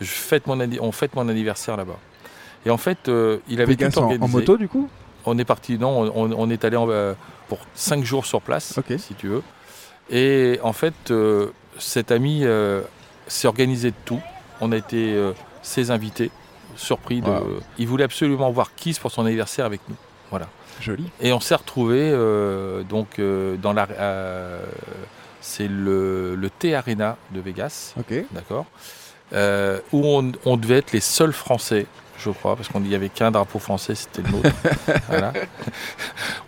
[0.00, 1.96] Je fête mon on fête mon anniversaire là-bas.
[2.66, 4.24] Et en fait, euh, il avait Vegas tout en, organisé.
[4.24, 4.88] en moto du coup?
[5.24, 6.86] On est parti, non, on, on est allé en,
[7.48, 9.42] pour cinq jours sur place, si tu veux.
[10.10, 12.82] Et en fait, euh, cet ami euh,
[13.26, 14.20] s'est organisé de tout.
[14.60, 15.32] On a été euh,
[15.62, 16.30] ses invités,
[16.76, 17.20] surpris.
[17.20, 17.60] De, Wow.
[17.78, 19.96] il voulait absolument voir Kiss pour son anniversaire avec nous.
[20.30, 20.46] Voilà.
[20.80, 21.08] Joli.
[21.20, 22.10] Et on s'est retrouvés
[22.88, 23.88] donc dans la,
[25.40, 28.12] c'est le, le T Arena de Vegas, Ok.
[28.32, 28.66] d'accord,
[29.32, 31.86] où on, on devait être les seuls Français,
[32.18, 34.50] je crois, parce qu'on n'y avait qu'un drapeau français, c'était le nôtre.
[35.08, 35.32] Voilà.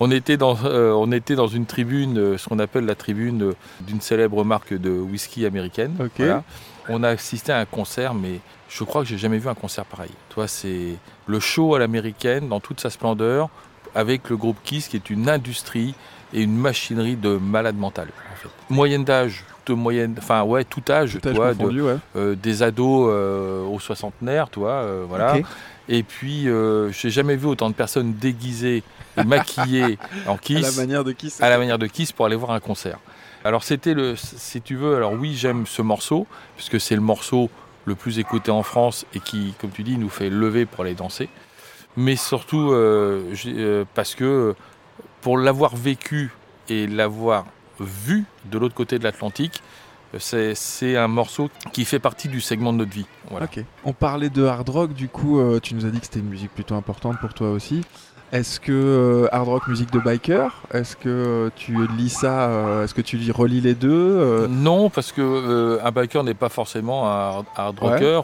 [0.01, 3.43] On était dans, euh, on était dans une tribune, euh, ce qu'on appelle la tribune
[3.43, 5.97] euh, d'une célèbre marque de whisky américaine.
[6.17, 6.45] Voilà.
[6.89, 9.85] On a assisté à un concert, mais je crois que j'ai jamais vu un concert
[9.85, 10.11] pareil.
[10.31, 10.97] Toi, c'est
[11.27, 13.51] le show à l'américaine dans toute sa splendeur,
[13.95, 15.95] avec le groupe Kiss, qui est une industrie
[16.33, 18.09] et une machinerie de malade mental.
[18.33, 18.49] En fait.
[18.71, 21.97] Moyenne d'âge, moyenne, enfin ouais, tout âge, Tout âge toi, de- confondu, ouais.
[22.17, 25.37] euh, des ados euh, aux soixantenaires, toi, euh, voilà.
[25.37, 25.45] Ok.
[25.91, 28.83] Et puis, euh, j'ai jamais vu autant de personnes déguisées
[29.17, 31.41] et maquillées en À Kiss la manière de Kiss.
[31.41, 32.99] à la manière de Kiss pour aller voir un concert.
[33.45, 37.49] Alors c'était le, si tu veux, alors oui j'aime ce morceau puisque c'est le morceau
[37.87, 40.95] le plus écouté en France et qui, comme tu dis, nous fait lever pour aller
[40.95, 41.29] danser.
[41.97, 44.55] Mais surtout euh, euh, parce que
[45.23, 46.31] pour l'avoir vécu
[46.69, 47.47] et l'avoir
[47.81, 49.63] vu de l'autre côté de l'Atlantique,
[50.15, 53.07] euh, c'est un morceau qui fait partie du segment de notre vie.
[53.31, 53.45] Voilà.
[53.85, 56.29] On parlait de hard rock, du coup, euh, tu nous as dit que c'était une
[56.31, 57.83] musique plutôt importante pour toi aussi.
[58.31, 60.51] Est-ce que euh, hard rock musique de biker?
[60.73, 65.13] Est-ce que euh, tu lis ça Est-ce que tu lis, relis les deux Non, parce
[65.13, 68.23] que un biker n'est pas forcément un hard- Ouais, rocker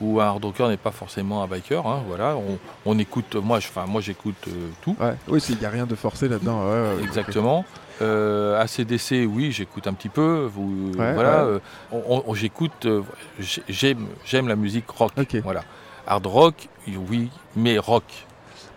[0.00, 1.86] ou, ou un hard rocker n'est pas forcément un biker.
[1.86, 4.48] hein, voilà, on, on écoute, moi, je- moi j'écoute
[4.82, 4.96] tout.
[5.00, 5.14] Ouais.
[5.28, 6.68] Oui, il n'y a rien de forcé là-dedans.
[6.70, 7.64] ouais, Exactement.
[8.00, 10.48] Euh, ACDC, oui, j'écoute un petit peu.
[10.52, 11.50] Vous, Ouais, voilà, ouais.
[11.52, 11.58] euh,
[11.92, 12.86] on- on- j'écoute.
[12.86, 13.02] euh,
[13.38, 15.12] j'ai- j'aime, j'aime la musique rock.
[15.44, 15.62] Voilà.
[16.06, 16.68] Hard rock,
[17.10, 18.04] oui, mais rock.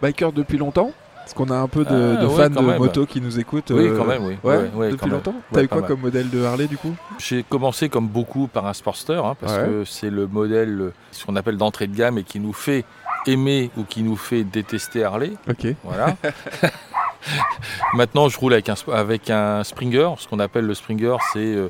[0.02, 0.92] Biker depuis longtemps?
[1.16, 2.78] Parce qu'on a un peu de, Ah, de fans de même.
[2.78, 3.72] moto qui nous écoutent.
[3.72, 4.38] Oui, euh, quand même, oui.
[4.44, 6.94] Ouais, Ouais, ouais, depuis longtemps T'as eu quoi comme modèle de Harley du coup?
[7.18, 11.36] J'ai commencé comme beaucoup par un Sportster, hein, parce que c'est le modèle, ce qu'on
[11.36, 12.86] appelle d'entrée de gamme et qui nous fait
[13.26, 15.32] aimer ou qui nous fait détester Harley.
[15.50, 15.66] Ok.
[15.84, 16.16] Voilà.
[17.94, 20.10] Maintenant, je roule avec un, sp- avec un Springer.
[20.18, 21.70] Ce qu'on appelle le Springer, c'est euh,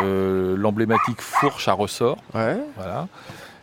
[0.00, 2.18] euh, l'emblématique fourche à ressort.
[2.34, 2.58] Ouais.
[2.76, 3.06] Voilà.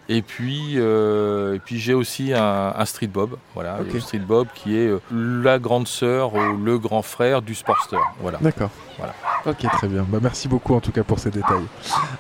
[0.10, 3.38] Et puis, euh, et puis j'ai aussi un, un Street Bob.
[3.54, 7.56] Voilà, le Street Bob qui est euh, la grande sœur ou le grand frère du
[7.56, 7.96] Sportster.
[8.20, 8.38] Voilà.
[8.42, 8.70] D'accord.
[8.98, 9.14] Voilà.
[9.46, 10.06] Ok, très bien.
[10.08, 11.64] Bah, merci beaucoup en tout cas pour ces détails.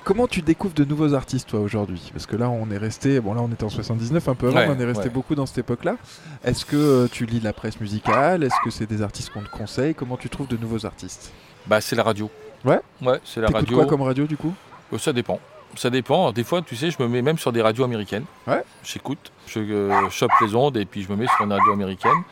[0.05, 2.09] Comment tu découvres de nouveaux artistes toi aujourd'hui?
[2.13, 4.55] Parce que là on est resté, bon là on était en 79 un peu avant,
[4.57, 5.09] Ouais, on est resté ouais.
[5.09, 5.97] beaucoup dans cette époque-là.
[6.43, 8.43] Est-ce que euh, tu lis la presse musicale?
[8.43, 9.93] Est-ce que c'est des artistes qu'on te conseille?
[9.93, 11.31] Comment tu trouves de nouveaux artistes?
[11.67, 12.29] Bah, c'est la radio.
[12.65, 12.79] Ouais?
[13.01, 13.75] Ouais, c'est la radio.
[13.77, 14.53] quoi comme radio du coup?
[14.97, 15.39] Ça dépend.
[15.75, 16.31] Ça dépend.
[16.31, 18.25] Des fois, tu sais, je me mets même sur des radios américaines.
[18.47, 18.63] Ouais.
[18.83, 22.23] J'écoute, je euh, chope les ondes et puis je me mets sur une radio américaine.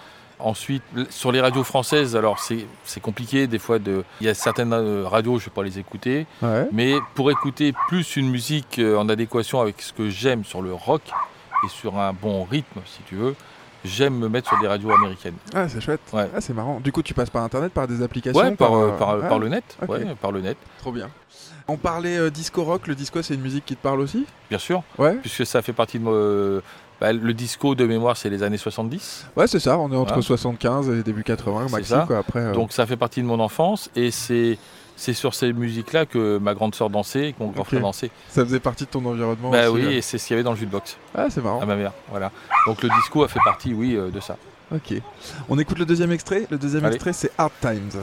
[0.44, 3.78] Ensuite, sur les radios françaises, alors c'est compliqué des fois.
[3.78, 4.04] De...
[4.22, 6.26] Il y a certaines euh, radios, je ne vais pas les écouter.
[6.42, 6.68] Ouais.
[6.72, 10.74] Mais pour écouter plus une musique euh, en adéquation avec ce que j'aime sur le
[10.74, 11.04] rock
[11.64, 13.36] et sur un bon rythme, si tu veux,
[13.86, 15.36] j'aime me mettre sur des radios américaines.
[15.54, 16.02] Ah c'est chouette.
[16.12, 16.28] Ouais.
[16.36, 16.80] Ah c'est marrant.
[16.80, 19.38] Du coup tu passes par internet, par des applications Ouais, par, euh, par, ah, par
[19.39, 19.78] le net.
[19.88, 21.10] Ouais, par le net, Trop bien.
[21.68, 22.88] On parlait euh, disco rock.
[22.88, 24.26] Le disco c'est une musique qui te parle aussi?
[24.49, 25.16] Bien sûr, Ouais.
[25.22, 26.62] puisque ça fait partie de mon-
[26.99, 29.26] bah, le disco de mémoire, c'est les années 70.
[29.36, 29.78] Ouais c'est ça.
[29.80, 30.22] On est entre Voilà.
[30.22, 32.03] 75 et début 80 C'est maxi ça.
[32.07, 32.20] quoi.
[32.20, 32.39] Après.
[32.39, 34.57] euh, Donc ça fait partie de mon enfance et c'est
[34.97, 38.12] c'est sur ces musiques-là que ma grande sœur dansait et que mon grand frère dansait.
[38.30, 39.49] ça faisait partie de ton environnement.
[39.49, 39.97] Bah aussi, oui, là.
[39.97, 41.59] et c'est ce qu'il y avait dans le jukebox Ah c'est marrant.
[41.62, 41.93] à ma mère.
[42.12, 42.32] Voilà.
[42.68, 44.38] Donc le disco a fait partie, oui, euh, de ça.
[44.74, 44.93] Ok.
[45.49, 46.45] On écoute le deuxième extrait.
[46.51, 46.95] Le deuxième Allez.
[46.95, 48.01] extrait, c'est Hard Times.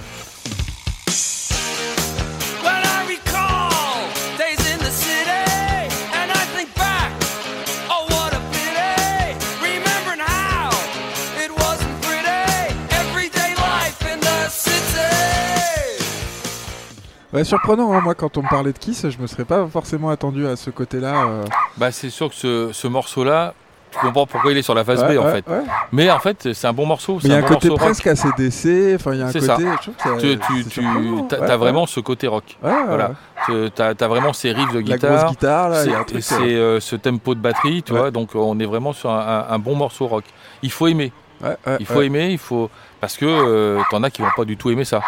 [17.38, 20.10] Ouais, surprenant, hein, moi, quand on me parlait de Kiss, je me serais pas forcément
[20.10, 21.24] attendu à ce côté-là.
[21.26, 21.44] euh.
[21.76, 23.54] Bah c'est sûr que ce, ce morceau-là,
[23.90, 25.48] tu comprends pourquoi il est sur la phase Ouais, B en ouais, fait.
[25.50, 25.62] ouais.
[25.92, 27.14] Mais en fait, c'est un bon morceau.
[27.14, 27.94] Mais c'est il y a un bon côté morceau rock.
[28.02, 29.46] presque ACDC, enfin, il y a un C'est côté.
[29.46, 29.56] ça.
[29.58, 31.26] je trouve que ça- Tu, tu, c'est tu surprenant.
[31.30, 31.56] Ouais, ouais.
[31.56, 32.58] vraiment ce côté rock.
[32.62, 33.10] Ouais, ouais, Voilà.
[33.48, 33.70] ouais.
[33.70, 35.16] Tu- t'as vraiment ces riffs de La guitare.
[35.18, 36.22] grosse guitare, là, il y a un c'est, truc.
[36.22, 37.98] c'est, euh, euh, ce tempo de batterie, tu Ouais.
[38.00, 38.10] vois.
[38.10, 40.24] Donc euh, on est vraiment sur un, un- un bon morceau rock.
[40.62, 41.12] Il faut aimer.
[41.42, 42.06] ouais, ouais, Il faut ouais.
[42.06, 42.28] aimer.
[42.30, 42.68] Il faut
[43.00, 45.00] parce que euh, t'en as qui vont pas du tout aimer ça.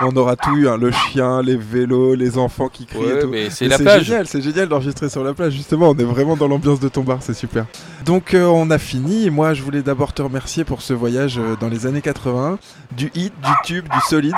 [0.00, 3.28] On aura tout eu, hein, le chien, les vélos, les enfants qui crient et tout.
[3.28, 4.04] mais c'est la plage.
[4.04, 5.52] génial, c'est génial d'enregistrer sur la plage.
[5.52, 7.66] Justement, on est vraiment dans l'ambiance de ton bar, c'est super.
[8.04, 9.30] Donc euh, on a fini.
[9.30, 12.58] Moi, je voulais d'abord te remercier pour ce voyage euh, dans les années 80,
[12.96, 14.34] du hit, du tube, du solide.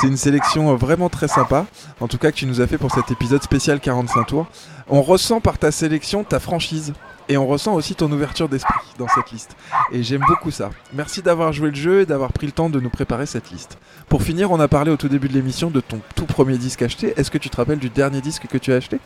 [0.00, 1.66] C'est une sélection euh, vraiment très sympa.
[2.00, 4.46] En tout cas, que tu nous as fait pour cet épisode spécial 45 tours.
[4.88, 6.92] On ressent par ta sélection ta franchise.
[7.30, 9.56] Et on ressent aussi ton ouverture d'esprit dans cette liste.
[9.92, 10.70] Et j'aime beaucoup ça.
[10.92, 13.78] Merci d'avoir joué le jeu et d'avoir pris le temps de nous préparer cette liste.
[14.08, 16.82] Pour finir, on a parlé au tout début de l'émission de ton tout premier disque
[16.82, 17.14] acheté.
[17.16, 18.98] Est-ce que tu te rappelles du dernier disque que tu as acheté?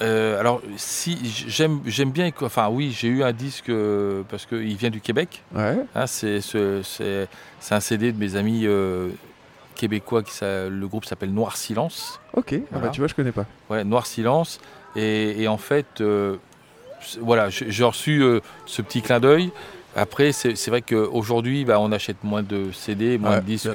[0.00, 1.18] Euh, alors si
[1.48, 2.30] j'aime, j'aime bien.
[2.40, 5.42] Enfin oui, j'ai eu un disque euh, parce qu'il vient du Québec.
[5.54, 5.76] Ouais.
[5.94, 7.28] Hein, c'est, ce- c'est,
[7.60, 9.08] c'est un CD de mes amis euh,
[9.74, 12.20] québécois qui le groupe s'appelle Noir Silence.
[12.34, 12.54] Ok.
[12.74, 13.44] Ah bah tu vois, je connais pas.
[13.68, 14.60] Ouais, Noir Silence.
[14.96, 16.36] Et, et en fait, euh,
[17.20, 19.50] voilà, j'ai reçu euh, ce petit clin d'œil.
[19.94, 23.68] Après, c'est vrai qu'aujourd'hui, bah, on achète moins de CD, moins Ouais, de disques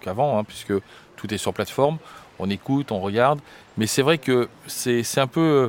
[0.00, 0.72] qu'avant, hein, puisque
[1.16, 1.98] tout est sur plateforme.
[2.38, 3.40] On écoute, on regarde.
[3.76, 5.40] Mais c'est vrai que c'est un peu.
[5.40, 5.68] euh,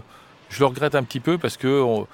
[0.49, 2.07] Je le regrette un petit peu parce que on,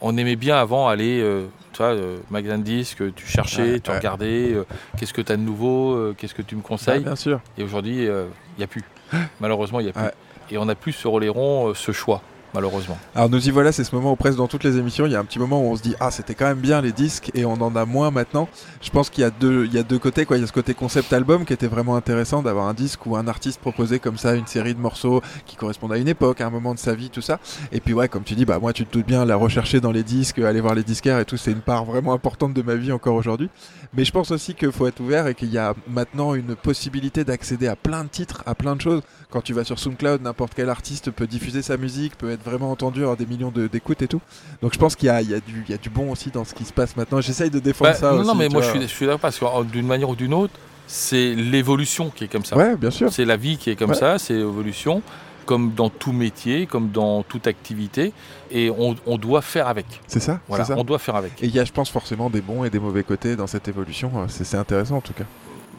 [0.00, 3.80] on aimait bien avant aller, euh, tu vois, euh, magasin de disques, tu cherchais, Ouais,
[3.80, 3.96] tu ouais.
[3.98, 4.64] regardais, euh,
[4.98, 7.02] qu'est-ce que tu as de nouveau, qu'est-ce que tu me conseilles.
[7.04, 7.40] bien sûr.
[7.56, 8.24] Et aujourd'hui, il
[8.58, 8.82] n'y a plus.
[9.40, 10.02] Malheureusement, il n'y a plus.
[10.50, 12.22] Et on n'a plus sur Oléron euh, ce choix,
[12.54, 12.98] malheureusement.
[13.14, 15.16] Alors nous y voilà, c'est ce moment où presque dans toutes les émissions, il y
[15.16, 17.30] a un petit moment où on se dit ah c'était quand même bien les disques
[17.34, 18.48] et on en a moins maintenant.
[18.80, 20.36] Je pense qu'il y a deux, il y a deux côtés quoi.
[20.36, 23.16] Il y a ce côté concept album qui était vraiment intéressant d'avoir un disque où
[23.16, 26.46] un artiste proposait comme ça une série de morceaux qui correspondent à une époque, à
[26.46, 27.38] un moment de sa vie, tout ça.
[27.72, 29.92] Et puis ouais, comme tu dis, bah moi tu te doutes bien, la rechercher dans
[29.92, 32.74] les disques, aller voir les disquaires et tout, c'est une part vraiment importante de ma
[32.74, 33.50] vie encore aujourd'hui.
[33.94, 37.24] Mais je pense aussi qu'il faut être ouvert et qu'il y a maintenant une possibilité
[37.24, 40.52] d'accéder à plein de titres, à plein de choses, quand tu vas sur SoundCloud, n'importe
[40.54, 44.00] quel artiste peut diffuser sa musique, peut être vraiment entendu, avoir des millions de- d'écoutes
[44.02, 44.20] et tout.
[44.62, 46.44] Donc je pense qu'il y a, y, du- il y a du bon aussi dans
[46.44, 47.20] ce qui se passe maintenant.
[47.20, 48.26] J'essaye de défendre Bah, ça non, aussi.
[48.28, 50.54] non, mais moi je suis, je suis d'accord parce que d'une manière ou d'une autre,
[50.86, 52.56] c'est l'évolution qui est comme ça.
[52.56, 53.12] Ouais, bien sûr.
[53.12, 53.96] C'est la vie qui est comme Ouais.
[53.96, 55.02] ça, c'est l'évolution,
[55.44, 58.12] comme dans tout métier, comme dans toute activité,
[58.50, 59.84] et on, on doit faire avec.
[60.06, 60.74] C'est ça, Voilà, ça.
[60.78, 61.42] on doit faire avec.
[61.42, 63.68] Et il y a, je pense, forcément des bons et des mauvais côtés dans cette
[63.68, 64.10] évolution.
[64.28, 65.24] C'est intéressant en tout cas.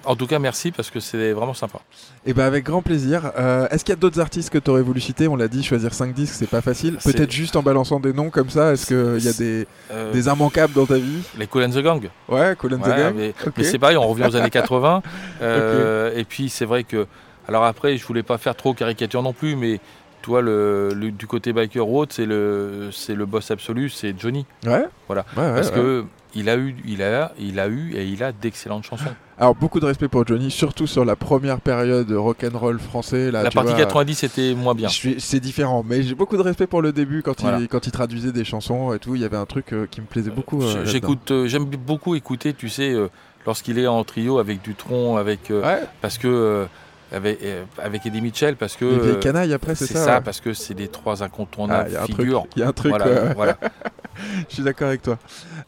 [0.06, 1.80] En tout cas, merci parce que c'est vraiment sympa.
[2.26, 3.32] Et ben avec grand plaisir.
[3.38, 5.28] Euh, Est-ce qu'il y a d'autres artistes que tu aurais voulu citer?
[5.28, 6.98] On l'a dit, choisir 5 disques, c'est pas facile.
[7.04, 8.74] Peut-être juste en balançant des noms comme ça.
[8.74, 11.22] Est-ce qu'il y a des, Euh, des immanquables dans ta vie?
[11.38, 12.10] Les Cool and the Gang.
[12.28, 13.16] Ouais, Colin the Ouais, Gang.
[13.58, 15.02] mais, c'est pareil, on revient aux années 80.
[15.42, 17.06] euh, Et puis c'est vrai que.
[17.48, 19.80] Alors après, je voulais pas faire trop caricature non plus, mais
[20.22, 24.14] toi, le, le- du côté biker ou autre, c'est le, c'est le boss absolu, c'est
[24.20, 24.46] Johnny.
[24.66, 24.86] Ouais.
[25.08, 25.26] Voilà.
[25.36, 26.06] Ouais, ouais, Parce que
[26.36, 29.06] il a eu, il a, il a eu et il a d'excellentes chansons.
[29.40, 33.32] Alors beaucoup de respect pour Johnny, surtout sur la première période rock'n'roll français.
[33.32, 34.90] Là, La tu partie vois, 90 c'était moins bien.
[34.90, 37.60] C'est différent, mais j'ai beaucoup de respect pour le début quand, Voilà.
[37.60, 39.16] il, quand il traduisait des chansons et tout.
[39.16, 40.62] Il y avait un truc euh, qui me plaisait beaucoup.
[40.62, 40.92] euh, là-dedans.
[40.92, 43.08] J'écoute, euh, j'aime beaucoup écouter, tu sais, euh,
[43.46, 46.66] lorsqu'il est en trio avec Dutron, avec euh, Ouais, parce que euh,
[47.12, 50.06] avec, euh, avec Eddie Mitchell, parce que les vieilles euh, canailles après, c'est c'est ça.
[50.06, 50.22] ça, ouais.
[50.24, 52.46] parce que c'est des trois Ah, incontournables Il y a un truc, figures.
[52.56, 52.90] il y a un truc.
[52.90, 53.58] Voilà, ouais, voilà.
[54.50, 55.18] Je suis d'accord avec toi.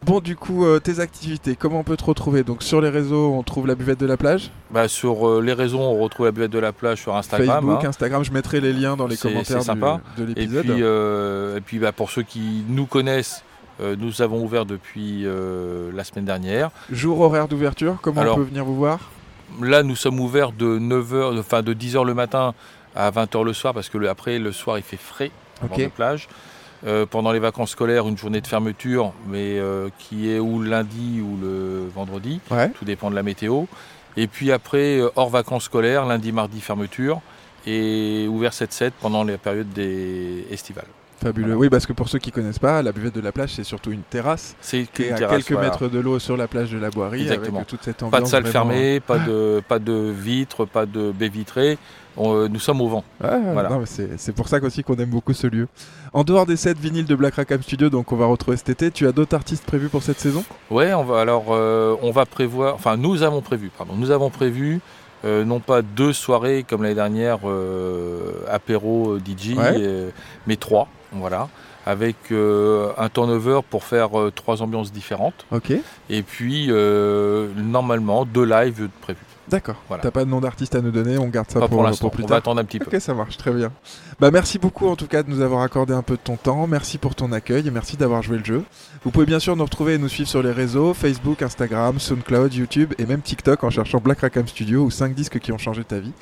[0.05, 2.43] Bon, du coup, euh, tes activités, comment on peut te retrouver?
[2.43, 5.53] Donc sur les réseaux, on trouve la buvette de la plage, Bah, sur euh, les
[5.53, 7.63] réseaux, on retrouve la buvette de la plage sur Instagram.
[7.63, 7.89] Facebook, hein.
[7.89, 8.23] Instagram.
[8.25, 10.01] Je mettrai les liens dans les commentaires sympa.
[10.17, 10.63] du- de Et l'épisode.
[10.65, 13.43] puis, euh, et puis bah, pour ceux qui nous connaissent,
[13.79, 16.71] euh, nous avons ouvert depuis euh, la semaine dernière.
[16.91, 18.99] Jour horaire d'ouverture, comment Alors, on peut venir vous voir?
[19.61, 22.53] Là, nous sommes ouverts de 9h, enfin de 10h le matin
[22.95, 25.31] à 20h le soir, parce que le- après, le soir, il fait frais
[25.63, 26.27] avant de plage.
[26.87, 30.69] Euh, pendant les vacances scolaires, une journée de fermeture, mais euh, qui est ou le
[30.69, 32.69] lundi ou le vendredi, Ouais.
[32.69, 33.65] tout dépend de la météo.
[34.17, 37.21] Et puis après, euh, hors vacances scolaires, lundi, mardi, fermeture,
[37.67, 40.87] et ouvert 7-7 pendant la période des estivales.
[41.21, 41.55] Fabuleux.
[41.55, 43.91] Oui, parce que pour ceux qui connaissent pas, la buvette de la plage, c'est surtout
[43.91, 45.69] une terrasse C'est qui est une à terrasse, quelques voilà.
[45.69, 47.57] mètres de l'eau sur la plage de la Boirie, Exactement.
[47.57, 48.19] avec toute cette ambiance.
[48.19, 51.77] Pas de salle vraiment- fermée, pas de, pas de vitres, pas de baies vitrées.
[52.17, 53.03] On, euh, nous sommes au vent.
[53.19, 53.69] Voilà.
[53.85, 55.67] c'est pour ça aussi qu'on aime beaucoup ce lieu.
[56.11, 58.91] En dehors des 7 vinyles de Black Rackham Studio, donc on va retrouver cet été,
[58.91, 60.43] tu as d'autres artistes prévus pour cette saison?
[60.69, 64.29] Ouais, on va alors euh, on va prévoir, enfin nous avons prévu, pardon, nous avons
[64.29, 64.81] prévu
[65.23, 67.39] euh, non pas deux soirées comme l'année dernière
[68.49, 70.09] apéro DJ, Ouais.
[70.47, 71.49] mais trois, voilà,
[71.85, 75.73] avec euh, un turnover pour faire euh, trois ambiances différentes, Ok.
[76.09, 79.19] et puis euh, normalement deux lives prévus.
[79.49, 79.75] D'accord.
[79.89, 80.03] Voilà.
[80.03, 82.23] T'as pas de nom d'artiste à nous donner, on garde ça Pas pour, pour plus
[82.23, 82.35] on tard.
[82.35, 82.85] va attendre un petit peu.
[82.95, 83.71] Ok, ça marche très bien.
[84.19, 86.67] Bah merci beaucoup en tout cas de nous avoir accordé un peu de ton temps.
[86.67, 88.63] Merci pour ton accueil et merci d'avoir joué le jeu.
[89.03, 92.53] Vous pouvez bien sûr nous retrouver et nous suivre sur les réseaux Facebook, Instagram, SoundCloud,
[92.53, 95.83] YouTube et même TikTok en cherchant Black Rackham Studio ou 5 disques qui ont changé
[95.83, 96.13] ta vie.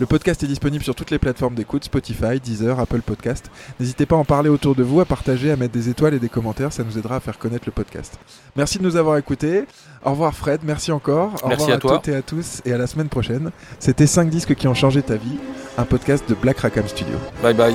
[0.00, 3.50] Le podcast est disponible sur toutes les plateformes d'écoute, Spotify, Deezer, Apple Podcast.
[3.80, 6.20] N'hésitez pas à en parler autour de vous, à partager, à mettre des étoiles et
[6.20, 8.16] des commentaires, ça nous aidera à faire connaître le podcast.
[8.54, 9.64] Merci de nous avoir écoutés.
[10.04, 11.32] Au revoir Fred, merci encore.
[11.42, 11.96] Au Merci revoir à toi.
[11.96, 13.50] toutes et à tous et à la semaine prochaine.
[13.80, 15.36] C'était 5 disques qui ont changé ta vie,
[15.76, 17.16] un podcast de Black Rackham Studio.
[17.42, 17.74] Bye bye.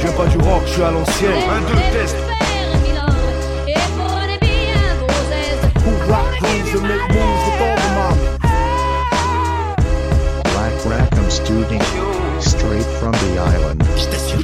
[0.00, 2.21] Je pas du rock, je suis à l'ancienne.
[11.44, 11.78] Studio.
[12.40, 13.82] Straight from the island.
[13.96, 14.38] Je t'assure,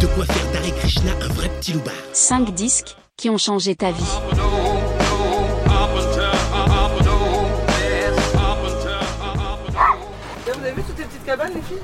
[0.00, 1.92] de quoi faire d'Hare Krishna un vrai petit loupard.
[2.12, 4.18] 5 disques qui ont changé ta vie.
[10.46, 11.78] Vous avez vu toutes les petites cabanes, les filles?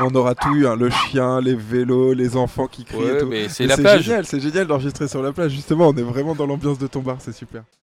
[0.00, 3.18] On aura tout eu, hein, le chien, les vélos, les enfants qui crient Ouais, et
[3.18, 3.26] tout.
[3.26, 4.02] mais c'est Mais la plage.
[4.02, 5.50] génial, c'est génial d'enregistrer sur la plage.
[5.50, 7.62] Justement, on est vraiment dans l'ambiance de ton bar, c'est super.